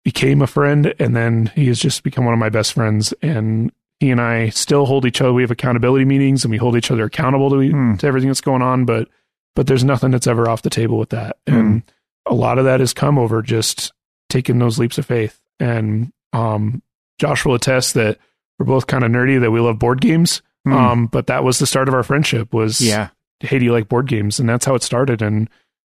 became 0.03 0.41
a 0.41 0.47
friend, 0.47 0.93
and 0.99 1.15
then 1.15 1.51
he 1.55 1.67
has 1.67 1.79
just 1.79 2.03
become 2.03 2.25
one 2.25 2.33
of 2.33 2.39
my 2.39 2.49
best 2.49 2.73
friends. 2.73 3.13
And 3.21 3.71
he 3.99 4.09
and 4.09 4.19
I 4.21 4.49
still 4.49 4.85
hold 4.85 5.05
each 5.05 5.21
other. 5.21 5.33
We 5.33 5.43
have 5.43 5.51
accountability 5.51 6.05
meetings, 6.05 6.43
and 6.43 6.51
we 6.51 6.57
hold 6.57 6.75
each 6.75 6.89
other 6.89 7.03
accountable 7.05 7.49
to 7.51 7.69
Hmm. 7.69 7.95
to 7.97 8.07
everything 8.07 8.29
that's 8.29 8.41
going 8.41 8.61
on. 8.61 8.85
But 8.85 9.07
but 9.55 9.67
there's 9.67 9.83
nothing 9.83 10.11
that's 10.11 10.27
ever 10.27 10.49
off 10.49 10.61
the 10.61 10.69
table 10.69 10.97
with 10.97 11.09
that. 11.09 11.37
Hmm. 11.47 11.55
And 11.55 11.83
a 12.25 12.33
lot 12.33 12.57
of 12.57 12.65
that 12.65 12.79
has 12.79 12.93
come 12.93 13.17
over 13.17 13.41
just 13.41 13.91
taking 14.29 14.59
those 14.59 14.79
leaps 14.79 14.97
of 14.97 15.05
faith. 15.05 15.39
And 15.59 16.13
um, 16.33 16.81
Josh 17.21 17.45
will 17.45 17.53
attest 17.53 17.93
that 17.93 18.17
we're 18.57 18.65
both 18.65 18.87
kind 18.87 19.03
of 19.03 19.11
nerdy, 19.11 19.39
that 19.39 19.51
we 19.51 19.59
love 19.59 19.77
board 19.77 20.01
games. 20.01 20.41
Hmm. 20.65 20.73
Um, 20.73 21.05
but 21.05 21.27
that 21.27 21.43
was 21.43 21.59
the 21.59 21.67
start 21.67 21.87
of 21.87 21.93
our 21.93 22.01
friendship 22.01 22.51
was, 22.51 22.81
yeah. 22.81 23.09
hey, 23.39 23.59
do 23.59 23.65
you 23.65 23.71
like 23.71 23.87
board 23.87 24.07
games? 24.07 24.39
And 24.39 24.49
that's 24.49 24.65
how 24.65 24.73
it 24.73 24.81
started. 24.81 25.21
And 25.21 25.47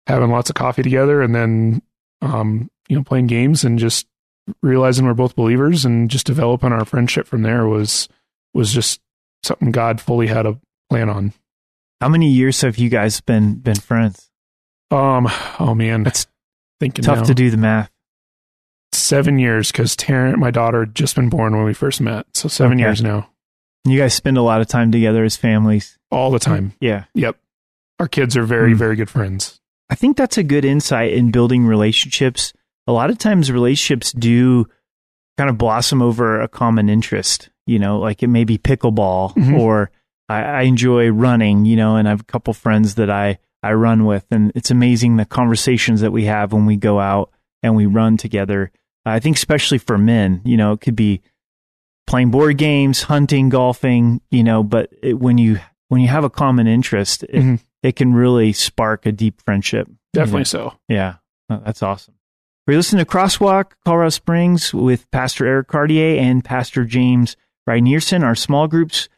having 0.08 0.30
lots 0.30 0.50
of 0.50 0.56
coffee 0.56 0.82
together 0.82 1.22
and 1.22 1.32
then, 1.32 1.80
um, 2.22 2.68
you 2.88 2.96
know, 2.96 3.04
playing 3.04 3.28
games 3.28 3.62
and 3.62 3.78
just 3.78 4.08
realizing 4.62 5.06
we're 5.06 5.14
both 5.14 5.36
believers 5.36 5.84
and 5.84 6.10
just 6.10 6.26
developing 6.26 6.72
our 6.72 6.84
friendship 6.84 7.28
from 7.28 7.42
there 7.42 7.68
was, 7.68 8.08
was 8.52 8.72
just 8.72 9.00
something 9.44 9.70
God 9.70 10.00
fully 10.00 10.26
had 10.26 10.44
a 10.44 10.58
plan 10.90 11.08
on. 11.08 11.32
How 12.00 12.08
many 12.08 12.30
years 12.30 12.62
have 12.62 12.78
you 12.78 12.88
guys 12.88 13.20
been 13.20 13.54
been 13.60 13.76
friends? 13.76 14.28
Um, 14.90 15.28
oh 15.60 15.72
man, 15.72 16.02
That's 16.02 16.26
thinking 16.80 17.04
Tough 17.04 17.18
now. 17.18 17.24
to 17.24 17.34
do 17.34 17.48
the 17.48 17.56
math. 17.56 17.92
Seven 19.12 19.38
years 19.38 19.70
because 19.70 19.94
Taryn, 19.96 20.36
my 20.36 20.50
daughter, 20.50 20.80
had 20.80 20.94
just 20.94 21.14
been 21.16 21.28
born 21.28 21.54
when 21.54 21.64
we 21.64 21.74
first 21.74 22.00
met. 22.00 22.26
So 22.34 22.48
seven 22.48 22.78
Okay. 22.78 22.82
years 22.88 23.02
now, 23.02 23.28
You 23.84 23.98
guys 23.98 24.14
spend 24.14 24.38
a 24.38 24.42
lot 24.42 24.60
of 24.60 24.68
time 24.68 24.90
together 24.92 25.24
as 25.24 25.36
families. 25.36 25.98
all 26.10 26.30
the 26.30 26.38
time. 26.38 26.72
Yeah. 26.80 27.04
Yep. 27.14 27.36
Our 27.98 28.06
kids 28.08 28.36
are 28.36 28.44
very, 28.44 28.72
Hmm. 28.72 28.78
very 28.78 28.96
good 28.96 29.10
friends. 29.10 29.60
I 29.90 29.94
think 29.94 30.16
that's 30.16 30.38
a 30.38 30.42
good 30.42 30.64
insight 30.64 31.12
in 31.12 31.30
building 31.30 31.64
relationships. 31.66 32.52
A 32.86 32.92
lot 32.92 33.10
of 33.10 33.18
times 33.18 33.50
relationships 33.52 34.12
do 34.12 34.66
kind 35.38 35.50
of 35.50 35.58
blossom 35.58 36.00
over 36.02 36.40
a 36.40 36.48
common 36.48 36.88
interest, 36.88 37.50
you 37.66 37.78
know, 37.78 37.98
like 37.98 38.22
it 38.22 38.28
may 38.28 38.44
be 38.44 38.56
pickleball 38.58 39.34
Mhm. 39.34 39.58
or 39.58 39.90
I, 40.28 40.42
I 40.42 40.62
enjoy 40.62 41.08
running, 41.10 41.64
you 41.64 41.76
know, 41.76 41.96
and 41.96 42.06
I 42.06 42.10
have 42.12 42.20
a 42.20 42.24
couple 42.32 42.54
friends 42.54 42.94
that 42.96 43.10
I, 43.10 43.38
I 43.62 43.72
run 43.72 44.04
with 44.04 44.26
and 44.30 44.52
it's 44.54 44.70
amazing 44.70 45.16
the 45.16 45.24
conversations 45.24 46.00
that 46.02 46.12
we 46.12 46.24
have 46.26 46.52
when 46.52 46.66
we 46.66 46.76
go 46.76 47.00
out 47.00 47.30
and 47.62 47.74
we 47.76 47.86
run 47.86 48.16
together. 48.16 48.70
I 49.04 49.18
think 49.20 49.36
especially 49.36 49.78
for 49.78 49.98
men, 49.98 50.40
you 50.44 50.56
know, 50.56 50.72
it 50.72 50.80
could 50.80 50.96
be 50.96 51.20
playing 52.06 52.30
board 52.30 52.58
games, 52.58 53.02
hunting, 53.02 53.48
golfing, 53.48 54.20
you 54.30 54.42
know, 54.42 54.62
but 54.62 54.90
it, 55.02 55.14
when 55.18 55.38
you, 55.38 55.58
when 55.88 56.00
you 56.00 56.08
have 56.08 56.24
a 56.24 56.30
common 56.30 56.66
interest, 56.66 57.22
it, 57.24 57.32
Mhm. 57.42 57.60
it 57.82 57.96
can 57.96 58.12
really 58.14 58.52
spark 58.52 59.06
a 59.06 59.12
deep 59.12 59.40
friendship. 59.42 59.88
Definitely 60.12 60.44
so. 60.44 60.74
Yeah, 60.88 61.14
Oh, 61.50 61.60
that's 61.64 61.82
awesome. 61.82 62.14
We're 62.66 62.76
listening 62.76 63.04
to 63.04 63.10
Crosswalk, 63.10 63.72
Colorado 63.84 64.10
Springs 64.10 64.72
with 64.72 65.10
Pastor 65.10 65.46
Eric 65.46 65.66
Cartier 65.68 66.20
and 66.20 66.44
Pastor 66.44 66.84
James 66.84 67.36
Rynearson, 67.68 68.22
our 68.22 68.34
small 68.36 68.68
groups 68.68 69.08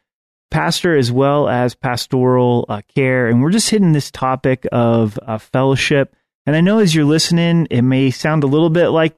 pastor 0.50 0.96
as 0.96 1.10
well 1.10 1.48
as 1.48 1.74
pastoral 1.74 2.64
uh, 2.68 2.80
care. 2.94 3.26
And 3.28 3.42
we're 3.42 3.50
just 3.50 3.70
hitting 3.70 3.92
this 3.92 4.10
topic 4.10 4.66
of 4.72 5.18
uh, 5.26 5.38
fellowship. 5.38 6.14
And 6.46 6.54
I 6.54 6.60
know 6.60 6.78
as 6.78 6.94
you're 6.94 7.04
listening, 7.04 7.66
it 7.70 7.82
may 7.82 8.10
sound 8.10 8.44
a 8.44 8.48
little 8.48 8.70
bit 8.70 8.88
like 8.88 9.16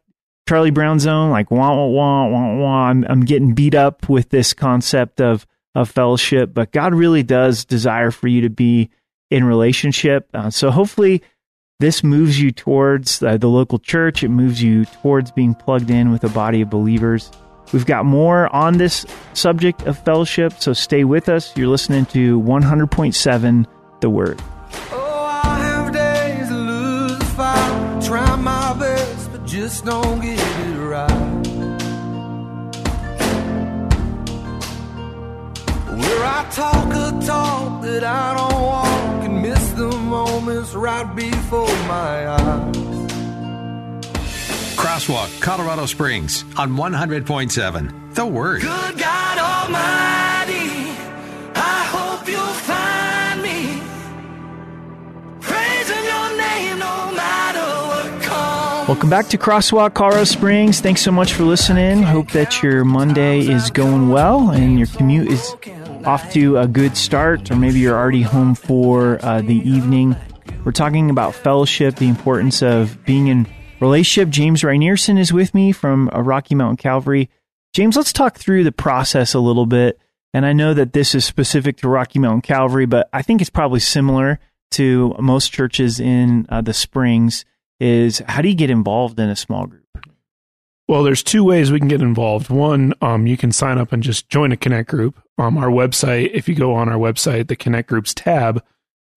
Charlie 0.49 0.71
Brown 0.71 1.01
zone, 1.01 1.31
like 1.31 1.51
wah, 1.51 1.75
wah, 1.75 1.87
wah, 1.87 2.27
wah, 2.29 2.55
wah. 2.57 2.89
I'm, 2.89 3.05
I'm 3.09 3.25
getting 3.25 3.55
beat 3.55 3.75
up 3.75 4.09
with 4.09 4.29
this 4.31 4.53
concept 4.53 5.21
of, 5.21 5.47
of 5.75 5.91
fellowship, 5.91 6.55
but 6.55 6.73
God 6.73 6.95
really 6.95 7.23
does 7.23 7.65
desire 7.65 8.11
for 8.11 8.29
you 8.29 8.43
to 8.43 8.51
be 8.51 8.91
in 9.31 9.45
relationship. 9.45 10.29
Uh, 10.33 10.51
so 10.51 10.71
hopefully, 10.71 11.23
this 11.81 12.03
moves 12.03 12.41
you 12.41 12.53
towards 12.53 13.23
uh, 13.23 13.37
the 13.37 13.49
local 13.49 13.79
church. 13.79 14.23
It 14.23 14.29
moves 14.29 14.63
you 14.63 14.85
towards 14.85 15.31
being 15.31 15.55
plugged 15.55 15.91
in 15.91 16.11
with 16.13 16.25
a 16.25 16.29
body 16.29 16.63
of 16.63 16.71
believers. 16.71 17.31
We've 17.73 17.85
got 17.85 18.05
more 18.05 18.55
on 18.55 18.79
this 18.79 19.05
subject 19.35 19.83
of 19.83 19.99
fellowship, 19.99 20.55
so 20.61 20.73
stay 20.73 21.05
with 21.05 21.29
us. 21.29 21.57
You're 21.57 21.69
listening 21.69 22.07
to 22.07 22.41
100.7 22.41 23.67
The 24.01 24.11
Word. 24.11 24.41
Oh, 24.93 25.41
I 25.45 25.59
have 25.59 25.93
days 25.93 26.49
to 26.49 26.55
lose 26.55 27.19
the. 27.19 28.07
Try 28.07 28.37
my 28.37 28.79
best, 28.79 29.33
but 29.33 29.45
just 29.45 29.85
don't 29.85 30.21
get 30.21 30.36
Where 36.17 36.25
I 36.25 36.49
talk 36.51 36.95
a 36.95 37.27
talk 37.27 37.83
that 37.83 38.03
I 38.03 38.35
don't 38.35 38.63
walk 38.63 39.25
and 39.27 39.43
miss 39.43 39.73
the 39.73 39.89
moments 39.89 40.73
right 40.73 41.15
before 41.15 41.69
my 41.87 42.27
eyes. 42.27 42.77
Crosswalk, 44.81 45.43
Colorado 45.43 45.85
Springs 45.85 46.43
on 46.57 46.73
100.7 46.73 48.15
The 48.15 48.25
Word. 48.25 48.63
Good 48.63 48.99
God 48.99 49.39
Almighty, 49.39 50.89
I 51.55 51.85
hope 51.93 52.27
you'll 52.27 52.61
find 52.65 53.43
me 53.43 53.83
praising 55.43 56.03
your 56.03 56.37
name 56.39 56.79
no 56.79 57.13
matter 57.13 57.61
what 57.89 58.23
comes. 58.23 58.89
Welcome 58.89 59.11
back 59.11 59.29
to 59.29 59.37
Crosswalk, 59.37 59.93
Colorado 59.93 60.25
Springs. 60.25 60.81
Thanks 60.81 61.03
so 61.03 61.13
much 61.13 61.35
for 61.35 61.43
listening. 61.43 62.03
Hope 62.03 62.31
that 62.31 62.63
your 62.63 62.87
Monday 62.87 63.41
is 63.41 63.71
going 63.71 64.09
well 64.09 64.49
and 64.51 64.79
your 64.79 64.89
commute 64.89 65.29
is 65.29 65.55
off 66.07 66.33
to 66.33 66.57
a 66.59 66.69
good 66.69 66.97
start, 66.97 67.51
or 67.51 67.57
maybe 67.57 67.81
you're 67.81 67.97
already 67.97 68.23
home 68.23 68.55
for 68.55 69.19
uh, 69.25 69.43
the 69.43 69.57
evening. 69.69 70.17
We're 70.65 70.73
talking 70.73 71.11
about 71.11 71.35
fellowship, 71.35 71.97
the 71.97 72.09
importance 72.09 72.63
of 72.63 73.05
being 73.05 73.27
in 73.27 73.49
relationship. 73.81 74.31
James 74.31 74.63
Rynearson 74.63 75.19
is 75.19 75.33
with 75.33 75.53
me 75.55 75.73
from 75.73 76.09
uh, 76.15 76.21
Rocky 76.21 76.55
Mountain 76.55 76.77
Calvary. 76.77 77.29
James, 77.73 77.97
let's 77.97 78.13
talk 78.13 78.39
through 78.39 78.65
the 78.65 78.73
process 78.73 79.35
a 79.35 79.41
little 79.41 79.67
bit. 79.67 79.99
And 80.33 80.47
I 80.47 80.53
know 80.53 80.75
that 80.75 80.93
this 80.93 81.15
is 81.15 81.25
specific 81.25 81.79
to 81.79 81.89
Rocky 81.89 82.19
Mountain 82.19 82.43
Calvary, 82.43 82.87
but 82.87 83.09
I 83.13 83.23
think 83.23 83.41
it's 83.41 83.51
probably 83.51 83.81
similar 83.81 84.39
to 84.73 85.15
most 85.19 85.53
churches 85.53 85.99
in 85.99 86.47
uh, 86.49 86.61
the 86.61 86.75
Springs. 86.75 87.45
Is 87.81 88.23
how 88.27 88.43
do 88.43 88.49
you 88.49 88.55
get 88.55 88.71
involved 88.71 89.19
in 89.19 89.29
a 89.29 89.37
small 89.37 89.67
group? 89.67 89.83
Well, 90.89 91.03
there's 91.03 91.23
two 91.23 91.43
ways 91.43 91.73
we 91.73 91.79
can 91.79 91.89
get 91.89 92.01
involved. 92.01 92.49
One, 92.49 92.95
um, 93.01 93.27
you 93.27 93.37
can 93.37 93.51
sign 93.51 93.77
up 93.77 93.93
and 93.93 94.03
just 94.03 94.29
join 94.29 94.53
a 94.53 94.57
Connect 94.57 94.89
group. 94.89 95.21
Um, 95.39 95.59
our 95.59 95.69
website, 95.69 96.31
if 96.33 96.49
you 96.49 96.55
go 96.55 96.75
on 96.75 96.89
our 96.89 96.99
website, 96.99 97.49
the 97.49 97.57
Connect 97.57 97.89
Groups 97.89 98.15
tab 98.15 98.65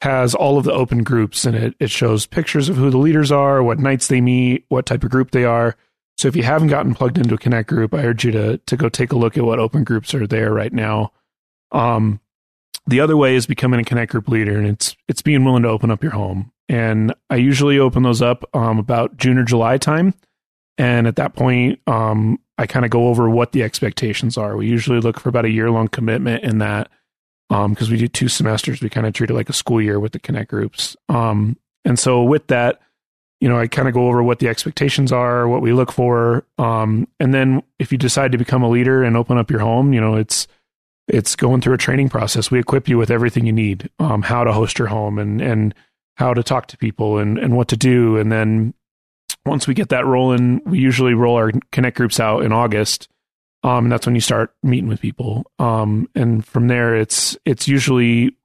has 0.01 0.34
all 0.34 0.58
of 0.58 0.63
the 0.63 0.73
open 0.73 1.03
groups 1.03 1.45
and 1.45 1.55
it, 1.55 1.75
it 1.79 1.89
shows 1.89 2.25
pictures 2.25 2.69
of 2.69 2.77
who 2.77 2.89
the 2.89 2.97
leaders 2.97 3.32
are, 3.32 3.62
what 3.62 3.79
nights 3.79 4.08
they 4.08 4.21
meet, 4.21 4.65
what 4.69 4.86
type 4.86 5.03
of 5.03 5.12
group 5.12 5.32
they 5.32 5.43
are. 5.43 5.75
So 6.17 6.27
if 6.27 6.36
you 6.36 6.43
haven't 6.43 6.67
gotten 6.67 6.93
plugged 6.93 7.17
into 7.17 7.36
a 7.36 7.38
Connect 7.38 7.69
group, 7.69 7.93
I 7.93 8.03
urge 8.03 8.25
you 8.25 8.32
to 8.34 8.58
to 8.58 8.77
go 8.77 8.89
take 8.89 9.13
a 9.13 9.17
look 9.17 9.38
at 9.38 9.43
what 9.45 9.60
open 9.60 9.86
groups 9.86 10.13
are 10.13 10.27
there 10.27 10.53
right 10.53 10.73
now. 10.73 11.13
Um, 11.71 12.19
the 12.88 12.99
other 12.99 13.15
way 13.15 13.36
is 13.36 13.45
becoming 13.45 13.79
a 13.79 13.86
Connect 13.86 14.12
group 14.12 14.27
leader, 14.27 14.58
and 14.58 14.67
it's 14.67 14.97
it's 15.08 15.21
being 15.21 15.45
willing 15.45 15.63
to 15.63 15.69
open 15.69 15.91
up 15.91 16.03
your 16.03 16.12
home. 16.12 16.51
And 16.67 17.13
I 17.29 17.38
usually 17.38 17.79
open 17.79 18.03
those 18.03 18.21
up 18.21 18.43
um, 18.53 18.79
about 18.79 19.15
June 19.15 19.38
or 19.38 19.45
July 19.45 19.77
time. 19.77 20.13
And 20.77 21.08
at 21.08 21.15
that 21.15 21.36
point, 21.36 21.79
um, 21.88 22.39
I 22.59 22.67
kind 22.67 22.83
of 22.83 22.91
go 22.91 23.07
over 23.07 23.29
what 23.29 23.53
the 23.53 23.63
expectations 23.63 24.37
are. 24.37 24.57
We 24.57 24.67
usually 24.67 24.99
look 24.99 25.17
for 25.17 25.29
about 25.29 25.45
a 25.45 25.49
year 25.49 25.71
long 25.71 25.87
commitment 25.87 26.43
in 26.43 26.57
that 26.57 26.91
because 27.47 27.87
um, 27.87 27.91
we 27.91 27.97
do 27.97 28.09
two 28.09 28.27
semesters. 28.27 28.81
We 28.81 28.89
kind 28.89 29.07
of 29.07 29.13
treat 29.13 29.29
it 29.29 29.33
like 29.33 29.49
a 29.49 29.53
school 29.53 29.81
year 29.81 29.97
with 29.97 30.11
the 30.11 30.19
Connect 30.19 30.49
groups. 30.49 30.97
Um, 31.07 31.57
and 31.85 31.97
so 31.97 32.21
with 32.21 32.47
that, 32.47 32.81
you 33.39 33.47
know, 33.47 33.57
I 33.57 33.67
kind 33.67 33.87
of 33.87 33.93
go 33.93 34.07
over 34.09 34.21
what 34.21 34.39
the 34.39 34.49
expectations 34.49 35.13
are, 35.13 35.47
what 35.47 35.61
we 35.61 35.71
look 35.71 35.89
for, 35.89 36.45
um, 36.57 37.07
and 37.21 37.33
then 37.33 37.63
if 37.79 37.93
you 37.93 37.97
decide 37.97 38.33
to 38.33 38.37
become 38.37 38.61
a 38.61 38.69
leader 38.69 39.03
and 39.03 39.15
open 39.15 39.37
up 39.37 39.49
your 39.49 39.61
home, 39.61 39.93
you 39.93 40.01
know, 40.01 40.15
it's 40.15 40.45
it's 41.07 41.37
going 41.37 41.61
through 41.61 41.75
a 41.75 41.77
training 41.77 42.09
process. 42.09 42.51
We 42.51 42.59
equip 42.59 42.89
you 42.89 42.97
with 42.97 43.09
everything 43.09 43.45
you 43.45 43.53
need, 43.53 43.89
um, 43.99 44.21
how 44.21 44.43
to 44.43 44.51
host 44.51 44.77
your 44.77 44.89
home 44.89 45.17
and 45.17 45.39
and 45.39 45.73
how 46.15 46.33
to 46.33 46.43
talk 46.43 46.67
to 46.67 46.77
people 46.77 47.17
and 47.17 47.37
and 47.37 47.55
what 47.55 47.69
to 47.69 47.77
do, 47.77 48.17
and 48.17 48.29
then 48.29 48.73
once 49.49 49.67
we 49.67 49.73
get 49.73 49.89
that 49.89 50.05
rolling, 50.05 50.62
we 50.65 50.79
usually 50.79 51.13
roll 51.13 51.35
our 51.35 51.51
connect 51.71 51.97
groups 51.97 52.19
out 52.19 52.43
in 52.43 52.53
August. 52.53 53.09
Um, 53.63 53.85
and 53.85 53.91
that's 53.91 54.05
when 54.05 54.15
you 54.15 54.21
start 54.21 54.53
meeting 54.63 54.88
with 54.88 55.01
people. 55.01 55.51
Um, 55.57 56.07
and 56.15 56.45
from 56.45 56.67
there, 56.67 56.95
it's 56.95 57.38
it's 57.45 57.67
usually 57.67 58.35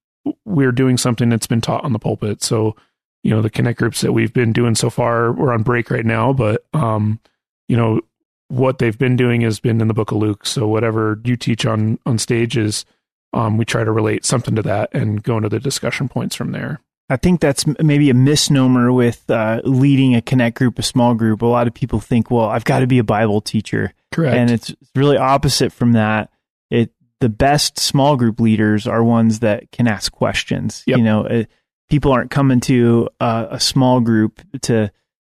we're 0.45 0.73
doing 0.73 0.97
something 0.97 1.29
that's 1.29 1.47
been 1.47 1.61
taught 1.61 1.85
on 1.85 1.93
the 1.93 1.99
pulpit. 1.99 2.43
So, 2.43 2.75
you 3.23 3.31
know, 3.31 3.43
the 3.43 3.51
connect 3.51 3.79
groups 3.79 4.01
that 4.01 4.13
we've 4.13 4.33
been 4.33 4.53
doing 4.53 4.75
so 4.75 4.91
far, 4.91 5.31
we're 5.33 5.53
on 5.53 5.63
break 5.63 5.91
right 5.91 6.05
now, 6.05 6.33
but 6.33 6.65
um, 6.73 7.21
you 7.69 7.77
know, 7.77 8.01
what 8.49 8.79
they've 8.79 8.99
been 8.99 9.17
doing 9.17 9.43
has 9.43 9.61
been 9.61 9.81
in 9.81 9.89
the 9.89 9.95
book 9.95 10.11
of 10.11 10.19
Luke. 10.19 10.47
So 10.47 10.67
whatever 10.67 11.21
you 11.25 11.37
teach 11.37 11.65
on 11.65 11.99
on 12.07 12.19
stage 12.19 12.57
is, 12.57 12.85
um, 13.33 13.57
we 13.57 13.65
try 13.65 13.85
to 13.85 13.93
relate 13.93 14.25
something 14.25 14.57
to 14.57 14.63
that 14.63 14.89
and 14.93 15.23
go 15.23 15.37
into 15.37 15.49
the 15.49 15.61
discussion 15.61 16.09
points 16.09 16.35
from 16.35 16.53
there. 16.53 16.81
I 17.11 17.17
think 17.17 17.41
that's 17.41 17.65
maybe 17.83 18.09
a 18.09 18.15
misnomer 18.15 18.91
with 18.91 19.29
uh, 19.31 19.61
leading 19.65 20.15
a 20.15 20.23
connect 20.23 20.57
group, 20.57 20.79
a 20.79 20.83
small 20.83 21.15
group. 21.15 21.43
A 21.43 21.47
lot 21.47 21.67
of 21.67 21.75
people 21.75 22.01
think, 22.01 22.31
well, 22.31 22.47
I've 22.47 22.65
got 22.65 22.79
to 22.79 22.87
be 22.87 22.99
a 22.99 23.05
Bible 23.05 23.41
teacher. 23.43 23.93
Correct. 24.11 24.35
And 24.37 24.51
it's 24.51 24.75
really 24.95 25.19
opposite 25.19 25.73
from 25.73 25.93
that. 25.93 26.31
It 26.71 26.93
the 27.21 27.29
best 27.29 27.79
small 27.79 28.17
group 28.17 28.41
leaders 28.41 28.87
are 28.87 29.03
ones 29.05 29.41
that 29.41 29.71
can 29.71 29.87
ask 29.87 30.13
questions. 30.13 30.83
Yep. 30.87 30.99
You 30.99 31.05
know, 31.05 31.27
uh, 31.27 31.45
people 31.91 32.13
aren't 32.13 32.31
coming 32.31 32.61
to 32.61 33.09
a, 33.21 33.49
a 33.53 33.61
small 33.61 34.01
group 34.01 34.41
to 34.63 34.91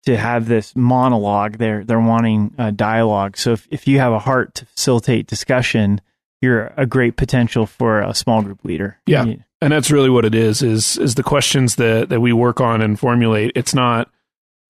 to 0.06 0.18
have 0.18 0.48
this 0.48 0.76
monologue. 0.76 1.58
They're 1.58 1.84
they're 1.84 2.00
wanting 2.00 2.54
a 2.60 2.72
dialogue. 2.72 3.38
So 3.38 3.54
if 3.54 3.68
if 3.72 3.88
you 3.88 3.98
have 4.00 4.14
a 4.14 4.20
heart 4.20 4.54
to 4.56 4.66
facilitate 4.66 5.26
discussion, 5.26 6.00
you're 6.42 6.74
a 6.78 6.86
great 6.86 7.18
potential 7.18 7.66
for 7.66 8.02
a 8.02 8.14
small 8.14 8.44
group 8.44 8.64
leader. 8.64 9.00
Yeah. 9.08 9.26
You- 9.26 9.44
and 9.62 9.72
that's 9.74 9.92
really 9.92 10.10
what 10.10 10.26
it 10.26 10.36
is 10.36 10.62
is 10.62 10.98
is 10.98 11.16
the 11.16 11.24
questions 11.24 11.76
that 11.76 12.10
that 12.10 12.20
we 12.22 12.34
work 12.34 12.60
on 12.62 12.82
and 12.82 13.00
formulate 13.00 13.52
it's 13.56 13.74
not 13.74 14.10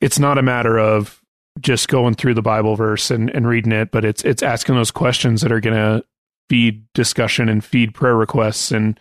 it's 0.02 0.20
not 0.20 0.38
a 0.38 0.42
matter 0.42 0.78
of 0.78 1.22
just 1.60 1.88
going 1.88 2.14
through 2.14 2.34
the 2.34 2.42
bible 2.42 2.76
verse 2.76 3.10
and, 3.12 3.30
and 3.32 3.48
reading 3.48 3.72
it 3.72 3.92
but 3.92 4.04
it's 4.06 4.24
it's 4.24 4.44
asking 4.44 4.76
those 4.76 4.92
questions 4.92 5.42
that 5.42 5.52
are 5.52 5.60
going 5.62 5.76
to 5.76 6.04
feed 6.50 6.86
discussion 6.94 7.50
and 7.50 7.64
feed 7.64 7.94
prayer 7.94 8.16
requests 8.16 8.72
and 8.72 9.00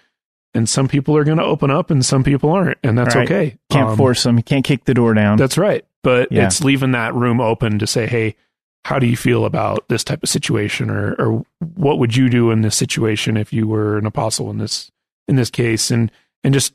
and 0.55 0.68
some 0.68 0.87
people 0.87 1.16
are 1.16 1.25
going 1.25 1.37
to 1.38 1.44
open 1.44 1.70
up 1.70 1.90
and 1.90 2.05
some 2.05 2.23
people 2.25 2.51
aren't 2.51 2.79
and 2.83 2.97
that's 2.97 3.14
Right. 3.14 3.31
okay 3.31 3.59
Can't 3.70 3.90
Um, 3.90 3.97
force 3.97 4.23
them. 4.23 4.37
You 4.37 4.44
can't 4.44 4.64
kick 4.64 4.85
the 4.85 4.94
door 4.94 5.12
down. 5.14 5.37
that's 5.37 5.59
right 5.59 5.85
but 6.03 6.31
Yeah. 6.33 6.47
it's 6.47 6.62
leaving 6.62 6.92
that 6.92 7.12
room 7.14 7.40
open 7.40 7.79
to 7.81 7.87
say 7.87 8.07
hey 8.07 8.37
how 8.85 8.99
do 8.99 9.07
you 9.07 9.16
feel 9.16 9.44
about 9.47 9.85
this 9.88 10.05
type 10.05 10.23
of 10.23 10.29
situation 10.29 10.90
or 10.90 11.14
or 11.18 11.44
what 11.75 11.99
would 11.99 12.16
you 12.16 12.29
do 12.31 12.51
in 12.51 12.62
this 12.62 12.77
situation 12.77 13.37
if 13.37 13.53
you 13.53 13.66
were 13.66 13.99
an 13.99 14.07
apostle 14.07 14.49
in 14.51 14.59
this 14.59 14.90
in 15.28 15.37
this 15.37 15.50
case 15.50 15.90
and 15.90 16.10
and 16.42 16.54
just 16.54 16.74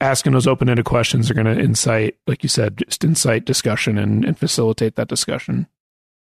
asking 0.00 0.32
those 0.32 0.46
open-ended 0.46 0.84
questions 0.84 1.30
are 1.30 1.34
going 1.34 1.46
to 1.46 1.58
incite 1.58 2.16
like 2.26 2.42
you 2.42 2.48
said 2.48 2.76
just 2.76 3.04
incite 3.04 3.44
discussion 3.44 3.96
and, 3.98 4.24
and 4.24 4.38
facilitate 4.38 4.94
that 4.96 5.08
discussion 5.08 5.66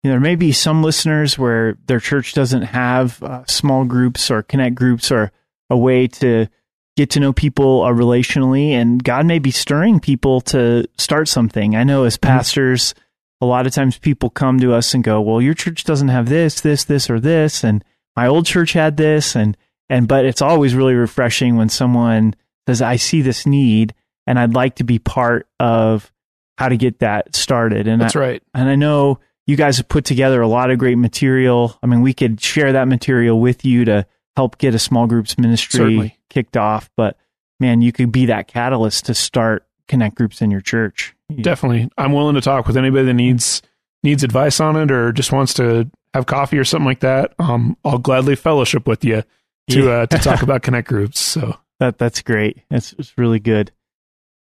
You 0.03 0.09
know, 0.09 0.15
there 0.15 0.21
may 0.21 0.35
be 0.37 0.53
some 0.53 0.83
listeners 0.83 1.39
where 1.39 1.77
their 1.87 2.01
church 2.01 2.33
doesn't 2.33 2.63
have 2.63 3.23
uh, 3.23 3.45
small 3.47 3.85
groups 3.85 4.31
or 4.31 4.43
connect 4.43 4.75
groups 4.75 5.13
or 5.13 5.31
a 5.69 5.77
way 5.77 6.07
to 6.09 6.49
get 6.97 7.11
to 7.11 7.21
know 7.21 7.33
people 7.33 7.85
uh, 7.85 7.93
relationally, 7.93 8.71
and 8.71 9.05
God 9.05 9.27
may 9.27 9.39
be 9.39 9.51
stirring 9.51 10.01
people 10.01 10.41
to 10.41 10.89
start 10.97 11.29
something. 11.29 11.77
I 11.77 11.85
know 11.85 12.05
as 12.05 12.17
pastors, 12.17 12.95
a 13.41 13.47
lot 13.47 13.67
of 13.67 13.73
times 13.75 13.99
people 13.99 14.31
come 14.31 14.59
to 14.61 14.73
us 14.73 14.95
and 14.95 15.05
go, 15.05 15.21
"Well, 15.21 15.41
your 15.43 15.55
church 15.55 15.85
doesn't 15.85 16.09
have 16.09 16.29
this, 16.29 16.61
this, 16.61 16.85
this, 16.85 17.09
or 17.11 17.21
this," 17.21 17.63
and 17.63 17.85
my 18.17 18.27
old 18.27 18.47
church 18.47 18.73
had 18.73 18.97
this, 18.97 19.37
and 19.37 19.57
and 19.91 20.09
but 20.09 20.25
it's 20.25 20.41
always 20.41 20.75
really 20.75 20.95
refreshing 20.95 21.57
when 21.57 21.69
someone 21.69 22.35
says, 22.67 22.81
"I 22.81 22.97
see 22.97 23.21
this 23.21 23.45
need, 23.45 23.93
and 24.27 24.39
I'd 24.39 24.55
like 24.55 24.77
to 24.77 24.85
be 24.85 24.99
part 24.99 25.47
of 25.59 26.11
how 26.57 26.71
to 26.71 26.79
get 26.79 27.01
that 27.01 27.37
started." 27.37 27.87
And 27.87 28.01
that's 28.01 28.17
I, 28.17 28.21
right 28.21 28.43
and 28.55 28.69
I 28.69 28.77
know 28.77 29.21
you 29.47 29.57
guys 29.57 29.77
have 29.77 29.89
put 29.89 30.07
together 30.07 30.41
a 30.41 30.49
lot 30.49 30.71
of 30.71 30.79
great 30.79 30.97
material. 30.97 31.77
I 31.83 31.87
mean, 31.87 32.01
we 32.01 32.15
could 32.15 32.41
share 32.41 32.73
that 32.73 32.89
material 32.89 33.39
with 33.39 33.65
you 33.67 33.85
to 33.85 34.07
help 34.37 34.57
get 34.57 34.75
a 34.75 34.79
small 34.79 35.07
groups 35.07 35.37
ministry 35.37 35.79
Certainly. 35.79 36.19
kicked 36.31 36.57
off. 36.57 36.89
But 36.97 37.19
man, 37.59 37.83
you 37.83 37.93
could 37.93 38.13
be 38.13 38.27
that 38.27 38.47
catalyst 38.49 39.07
to 39.07 39.15
start 39.15 39.67
connect 39.89 40.15
groups 40.15 40.41
in 40.41 40.51
your 40.51 40.61
church. 40.61 41.15
You- 41.29 41.43
definitely 41.45 41.89
i'm 41.97 42.13
willing 42.13 42.35
to 42.35 42.41
talk 42.41 42.67
with 42.67 42.77
anybody 42.77 43.05
that 43.07 43.15
needs 43.15 43.63
needs 44.03 44.25
advice 44.25 44.59
on 44.59 44.75
it 44.77 44.91
or 44.91 45.13
just 45.13 45.31
wants 45.31 45.55
to 45.55 45.89
have 46.13 46.27
coffee 46.27 46.59
or 46.59 46.65
something 46.65 46.87
like 46.87 47.01
that 47.01 47.35
um 47.39 47.77
i'll 47.85 47.99
gladly 47.99 48.35
fellowship 48.35 48.89
with 48.89 49.05
you 49.05 49.23
to 49.71 49.85
Yeah. 49.85 49.91
uh 49.91 50.07
to 50.07 50.19
talk 50.19 50.43
about 50.49 50.63
connect 50.63 50.89
groups 50.89 51.19
so 51.21 51.57
That 51.79 51.99
that's 51.99 52.23
great. 52.23 52.59
That's 52.71 52.93
it's 52.99 53.17
really 53.17 53.41
good. 53.41 53.73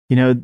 You 0.08 0.16
know, 0.16 0.42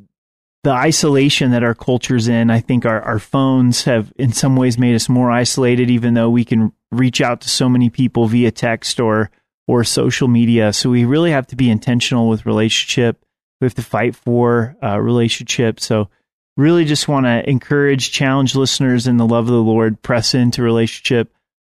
the 0.65 0.71
isolation 0.73 1.51
that 1.53 1.63
our 1.65 1.75
culture's 1.75 2.29
in, 2.29 2.51
I 2.51 2.61
think 2.61 2.85
our, 2.87 3.01
our 3.03 3.19
phones 3.19 3.85
have 3.85 4.13
in 4.17 4.33
some 4.33 4.55
ways 4.57 4.79
made 4.79 4.95
us 4.95 5.09
more 5.09 5.31
isolated, 5.31 5.91
even 5.91 6.15
though 6.15 6.31
we 6.31 6.45
can 6.45 6.73
reach 6.93 7.21
out 7.21 7.41
to 7.41 7.49
so 7.49 7.69
many 7.69 7.91
people 7.91 8.27
via 8.29 8.51
text 8.51 9.01
or 9.01 9.31
or 9.67 9.85
social 9.85 10.29
media. 10.29 10.73
So 10.73 10.91
we 10.91 11.05
really 11.05 11.31
have 11.31 11.47
to 11.49 11.57
be 11.57 11.71
intentional 11.71 12.29
with 12.29 12.45
relationship. 12.47 13.25
We 13.61 13.65
have 13.67 13.75
to 13.75 13.83
fight 13.83 14.15
for 14.17 14.77
uh, 14.83 15.01
relationship. 15.01 15.81
So 15.81 16.09
really 16.57 16.85
just 16.85 17.09
want 17.09 17.27
to 17.27 17.49
encourage, 17.49 18.11
challenge 18.13 18.55
listeners 18.55 19.07
in 19.07 19.17
the 19.17 19.27
love 19.27 19.45
of 19.47 19.53
the 19.55 19.63
Lord, 19.63 20.03
press 20.03 20.35
into 20.35 20.63
relationship. 20.63 21.33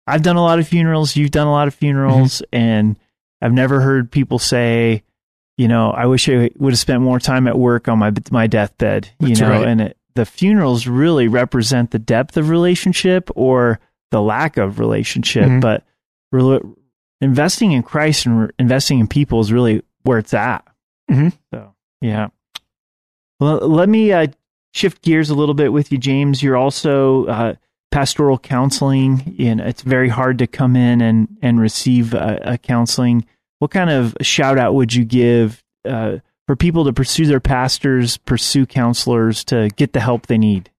I've 0.07 0.23
done 0.23 0.37
a 0.37 0.43
lot 0.43 0.59
of 0.59 0.69
funerals. 0.69 1.17
You've 1.17 1.31
done 1.31 1.47
a 1.47 1.53
lot 1.53 1.69
of 1.69 1.75
funerals, 1.75 2.43
Mm-hmm. 2.53 2.57
and 2.57 2.97
I've 3.41 3.53
never 3.53 3.81
heard 3.81 4.11
people 4.11 4.39
say, 4.39 5.03
you 5.57 5.69
know, 5.69 5.91
I 5.91 6.07
wish 6.07 6.29
I 6.29 6.51
would 6.57 6.73
have 6.73 6.79
spent 6.79 7.03
more 7.03 7.19
time 7.21 7.47
at 7.47 7.59
work 7.59 7.89
on 7.89 7.99
my 7.99 8.13
my 8.31 8.47
deathbed. 8.47 9.09
You 9.21 9.29
That's 9.29 9.41
know, 9.41 9.51
right. 9.51 9.67
and 9.69 9.81
it, 9.81 9.97
the 10.15 10.25
funerals 10.27 10.87
really 10.87 11.29
represent 11.29 11.91
the 11.91 11.99
depth 11.99 12.37
of 12.37 12.49
relationship 12.49 13.31
or 13.35 13.81
the 14.11 14.21
lack 14.23 14.57
of 14.57 14.79
relationship. 14.79 15.45
Mhm. 15.45 15.61
But 15.61 15.85
rela- 16.35 16.75
investing 17.21 17.73
in 17.73 17.83
Christ 17.83 18.27
and 18.27 18.41
re- 18.43 18.51
investing 18.59 18.99
in 19.01 19.07
people 19.09 19.41
is 19.41 19.53
really 19.53 19.83
where 20.03 20.19
it's 20.19 20.35
at. 20.35 20.65
Mhm. 21.11 21.33
So 21.53 21.75
yeah. 22.01 22.29
Well, 23.41 23.59
let 23.69 23.89
me 23.89 24.13
uh, 24.13 24.29
shift 24.73 25.03
gears 25.03 25.31
a 25.31 25.35
little 25.35 25.55
bit 25.55 25.73
with 25.73 25.91
you, 25.93 25.99
James. 25.99 26.43
You're 26.43 26.57
also 26.57 27.27
uh, 27.27 27.55
pastoral 27.95 28.39
counseling. 28.41 29.35
You 29.39 29.55
know, 29.55 29.65
it's 29.65 29.83
very 29.83 30.09
hard 30.09 30.39
to 30.39 30.49
come 30.49 30.75
in 30.75 31.01
and 31.01 31.29
and 31.41 31.61
receive 31.61 32.13
a, 32.13 32.41
a 32.43 32.59
counseling. 32.59 33.25
What 33.61 33.71
kind 33.71 33.89
of 33.89 34.17
shout 34.21 34.59
out 34.59 34.75
would 34.75 34.93
you 34.93 35.05
give 35.05 35.63
uh, 35.85 36.19
for 36.49 36.57
people 36.57 36.85
to 36.87 36.93
pursue 36.93 37.27
their 37.27 37.39
pastors, 37.39 38.17
pursue 38.17 38.67
counselors 38.67 39.45
to 39.45 39.71
get 39.77 39.93
the 39.93 40.01
help 40.01 40.27
they 40.27 40.39
need? 40.39 40.71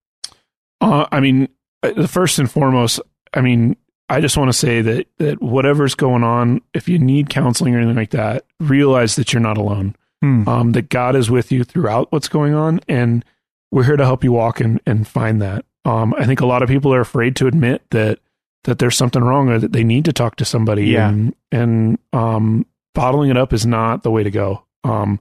Uh, 0.82 1.06
I 1.10 1.22
mean, 1.22 1.48
uh, 1.84 1.94
the 1.94 2.10
first 2.10 2.38
and 2.38 2.52
foremost, 2.52 3.00
I 3.34 3.40
mean, 3.40 3.78
I 4.10 4.20
just 4.20 4.36
want 4.36 4.50
to 4.50 4.54
say 4.58 4.82
that 4.82 5.08
that 5.18 5.42
whatever's 5.42 5.96
going 5.96 6.26
on, 6.26 6.60
if 6.74 6.90
you 6.90 7.00
need 7.00 7.30
counseling 7.30 7.76
or 7.76 7.78
anything 7.78 7.96
like 7.96 8.12
that, 8.12 8.44
realize 8.60 9.16
that 9.16 9.32
you're 9.32 9.40
not 9.40 9.58
alone. 9.58 9.96
Hmm. 10.22 10.50
Um, 10.50 10.72
that 10.74 10.90
God 10.90 11.16
is 11.16 11.32
with 11.32 11.50
you 11.50 11.64
throughout 11.64 12.12
what's 12.12 12.28
going 12.28 12.54
on, 12.54 12.82
and 12.90 13.24
we're 13.72 13.84
here 13.84 13.98
to 13.98 14.06
help 14.06 14.24
you 14.24 14.34
walk 14.34 14.60
and, 14.60 14.82
and 14.86 15.08
find 15.08 15.42
that. 15.42 15.64
Um, 15.86 16.14
I 16.18 16.26
think 16.26 16.42
a 16.42 16.46
lot 16.46 16.64
of 16.64 16.70
people 16.70 16.94
are 16.94 17.02
afraid 17.02 17.36
to 17.38 17.48
admit 17.48 17.84
that 17.92 18.20
that 18.64 18.80
there's 18.80 18.98
something 18.98 19.24
wrong 19.24 19.50
or 19.50 19.60
that 19.60 19.72
they 19.74 19.84
need 19.84 20.06
to 20.06 20.14
talk 20.14 20.38
to 20.38 20.46
somebody. 20.46 20.88
Yeah. 20.88 21.08
And, 21.10 21.36
and 21.52 22.00
um, 22.14 22.66
bottling 22.96 23.30
it 23.30 23.38
up 23.38 23.54
is 23.54 23.64
not 23.66 24.02
the 24.02 24.10
way 24.10 24.24
to 24.24 24.32
go. 24.32 24.64
Um, 24.84 25.20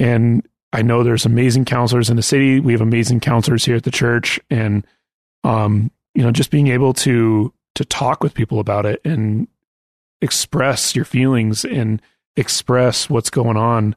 and 0.00 0.44
I 0.72 0.82
know 0.82 1.04
there's 1.04 1.24
amazing 1.24 1.66
counselors 1.66 2.10
in 2.10 2.16
the 2.16 2.22
city. 2.22 2.58
We 2.58 2.72
have 2.72 2.80
amazing 2.80 3.20
counselors 3.20 3.64
here 3.64 3.76
at 3.76 3.84
the 3.84 3.90
church, 3.92 4.40
and 4.50 4.84
um, 5.44 5.90
you 6.14 6.22
know, 6.24 6.32
just 6.32 6.50
being 6.50 6.66
able 6.66 6.92
to 6.94 7.52
to 7.76 7.84
talk 7.84 8.22
with 8.24 8.34
people 8.34 8.58
about 8.58 8.86
it 8.86 9.00
and 9.04 9.46
express 10.20 10.94
your 10.94 11.04
feelings 11.04 11.64
and 11.64 12.02
express 12.36 13.08
what's 13.08 13.30
going 13.30 13.56
on, 13.56 13.94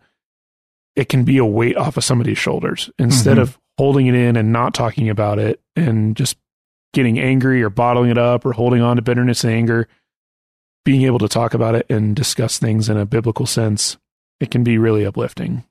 it 0.95 1.09
can 1.09 1.24
be 1.24 1.38
a 1.38 1.45
weight 1.45 1.76
off 1.78 1.97
of 1.97 2.03
somebody's 2.03 2.38
shoulders 2.38 2.89
instead 2.99 3.38
Mhm. 3.38 3.41
of 3.41 3.59
holding 3.78 4.07
it 4.07 4.15
in 4.15 4.36
and 4.36 4.51
not 4.51 4.74
talking 4.74 5.09
about 5.09 5.39
it 5.39 5.59
and 5.76 6.15
just 6.15 6.38
getting 6.93 7.19
angry 7.19 7.63
or 7.63 7.69
bottling 7.69 8.11
it 8.11 8.17
up 8.17 8.45
or 8.45 8.53
holding 8.53 8.82
on 8.82 8.97
to 8.97 9.01
bitterness 9.01 9.43
and 9.43 9.53
anger. 9.53 9.88
Being 10.86 11.03
able 11.03 11.19
to 11.19 11.30
talk 11.30 11.53
about 11.53 11.76
it 11.76 11.86
and 11.89 12.15
discuss 12.15 12.59
things 12.59 12.89
in 12.89 12.97
a 12.97 13.05
biblical 13.05 13.45
sense, 13.45 13.97
it 14.39 14.51
can 14.51 14.63
be 14.63 14.78
really 14.78 15.05
uplifting. 15.05 15.63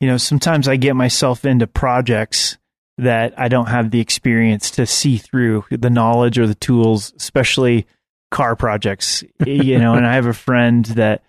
you 0.00 0.08
know, 0.08 0.18
sometimes 0.18 0.68
I 0.68 0.76
get 0.76 0.94
myself 0.94 1.44
into 1.46 1.66
projects 1.66 2.58
that 2.98 3.32
I 3.38 3.48
don't 3.48 3.68
have 3.68 3.90
the 3.90 4.00
experience 4.00 4.70
to 4.72 4.86
see 4.86 5.16
through 5.16 5.64
the 5.70 5.90
knowledge 5.90 6.38
or 6.38 6.46
the 6.46 6.54
tools, 6.54 7.12
especially 7.16 7.86
car 8.30 8.54
projects. 8.54 9.24
you 9.46 9.78
know, 9.78 9.94
and 9.94 10.06
I 10.06 10.14
have 10.14 10.26
a 10.26 10.34
friend 10.34 10.84
that 10.86 11.22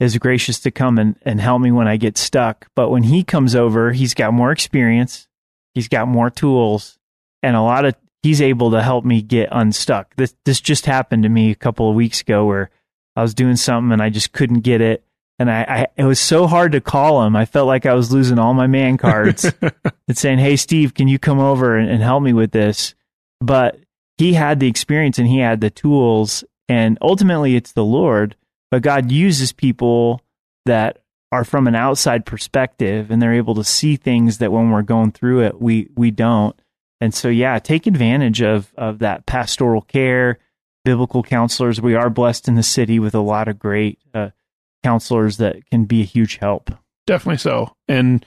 is 0.00 0.18
gracious 0.18 0.60
to 0.60 0.70
come 0.70 0.98
and, 0.98 1.16
and 1.22 1.40
help 1.40 1.60
me 1.60 1.70
when 1.70 1.86
I 1.86 1.96
get 1.96 2.18
stuck. 2.18 2.66
But 2.74 2.90
when 2.90 3.04
he 3.04 3.22
comes 3.22 3.54
over, 3.54 3.92
he's 3.92 4.14
got 4.14 4.32
more 4.32 4.50
experience, 4.50 5.28
he's 5.74 5.88
got 5.88 6.08
more 6.08 6.30
tools, 6.30 6.98
and 7.42 7.56
a 7.56 7.62
lot 7.62 7.84
of 7.84 7.94
he's 8.22 8.40
able 8.40 8.70
to 8.70 8.82
help 8.82 9.04
me 9.04 9.22
get 9.22 9.48
unstuck. 9.52 10.14
This 10.16 10.34
this 10.44 10.60
just 10.60 10.86
happened 10.86 11.24
to 11.24 11.28
me 11.28 11.50
a 11.50 11.56
couple 11.56 11.88
of 11.88 11.96
weeks 11.96 12.20
ago 12.20 12.46
where 12.46 12.70
I 13.16 13.22
was 13.22 13.34
doing 13.34 13.56
something 13.56 13.92
and 13.92 14.02
I 14.02 14.10
just 14.10 14.32
couldn't 14.32 14.60
get 14.60 14.80
it. 14.80 15.04
And 15.38 15.50
I, 15.50 15.62
I 15.62 15.86
it 15.96 16.04
was 16.04 16.20
so 16.20 16.46
hard 16.46 16.72
to 16.72 16.80
call 16.80 17.24
him. 17.24 17.34
I 17.34 17.44
felt 17.44 17.66
like 17.66 17.86
I 17.86 17.94
was 17.94 18.12
losing 18.12 18.38
all 18.38 18.54
my 18.54 18.66
man 18.66 18.96
cards 18.96 19.44
and 20.08 20.16
saying, 20.16 20.38
Hey 20.38 20.56
Steve, 20.56 20.94
can 20.94 21.08
you 21.08 21.18
come 21.18 21.40
over 21.40 21.76
and, 21.76 21.90
and 21.90 22.02
help 22.02 22.22
me 22.22 22.32
with 22.32 22.52
this? 22.52 22.94
But 23.40 23.78
he 24.18 24.34
had 24.34 24.60
the 24.60 24.68
experience 24.68 25.18
and 25.18 25.26
he 25.26 25.38
had 25.38 25.60
the 25.60 25.70
tools 25.70 26.44
and 26.68 26.96
ultimately 27.02 27.56
it's 27.56 27.72
the 27.72 27.84
Lord, 27.84 28.36
but 28.70 28.82
God 28.82 29.10
uses 29.10 29.52
people 29.52 30.22
that 30.64 31.01
are 31.32 31.44
from 31.44 31.66
an 31.66 31.74
outside 31.74 32.26
perspective 32.26 33.10
and 33.10 33.20
they're 33.20 33.32
able 33.32 33.54
to 33.54 33.64
see 33.64 33.96
things 33.96 34.38
that 34.38 34.52
when 34.52 34.70
we're 34.70 34.82
going 34.82 35.10
through 35.10 35.42
it 35.42 35.60
we 35.60 35.88
we 35.96 36.10
don't. 36.10 36.54
And 37.00 37.12
so 37.12 37.28
yeah, 37.28 37.58
take 37.58 37.86
advantage 37.86 38.42
of 38.42 38.72
of 38.76 39.00
that 39.00 39.26
pastoral 39.26 39.80
care, 39.80 40.38
biblical 40.84 41.22
counselors. 41.22 41.80
We 41.80 41.94
are 41.94 42.10
blessed 42.10 42.46
in 42.46 42.54
the 42.54 42.62
city 42.62 42.98
with 42.98 43.14
a 43.14 43.20
lot 43.20 43.48
of 43.48 43.58
great 43.58 43.98
uh, 44.14 44.30
counselors 44.84 45.38
that 45.38 45.66
can 45.70 45.84
be 45.86 46.02
a 46.02 46.04
huge 46.04 46.36
help. 46.36 46.70
Definitely 47.06 47.38
so. 47.38 47.74
And 47.88 48.24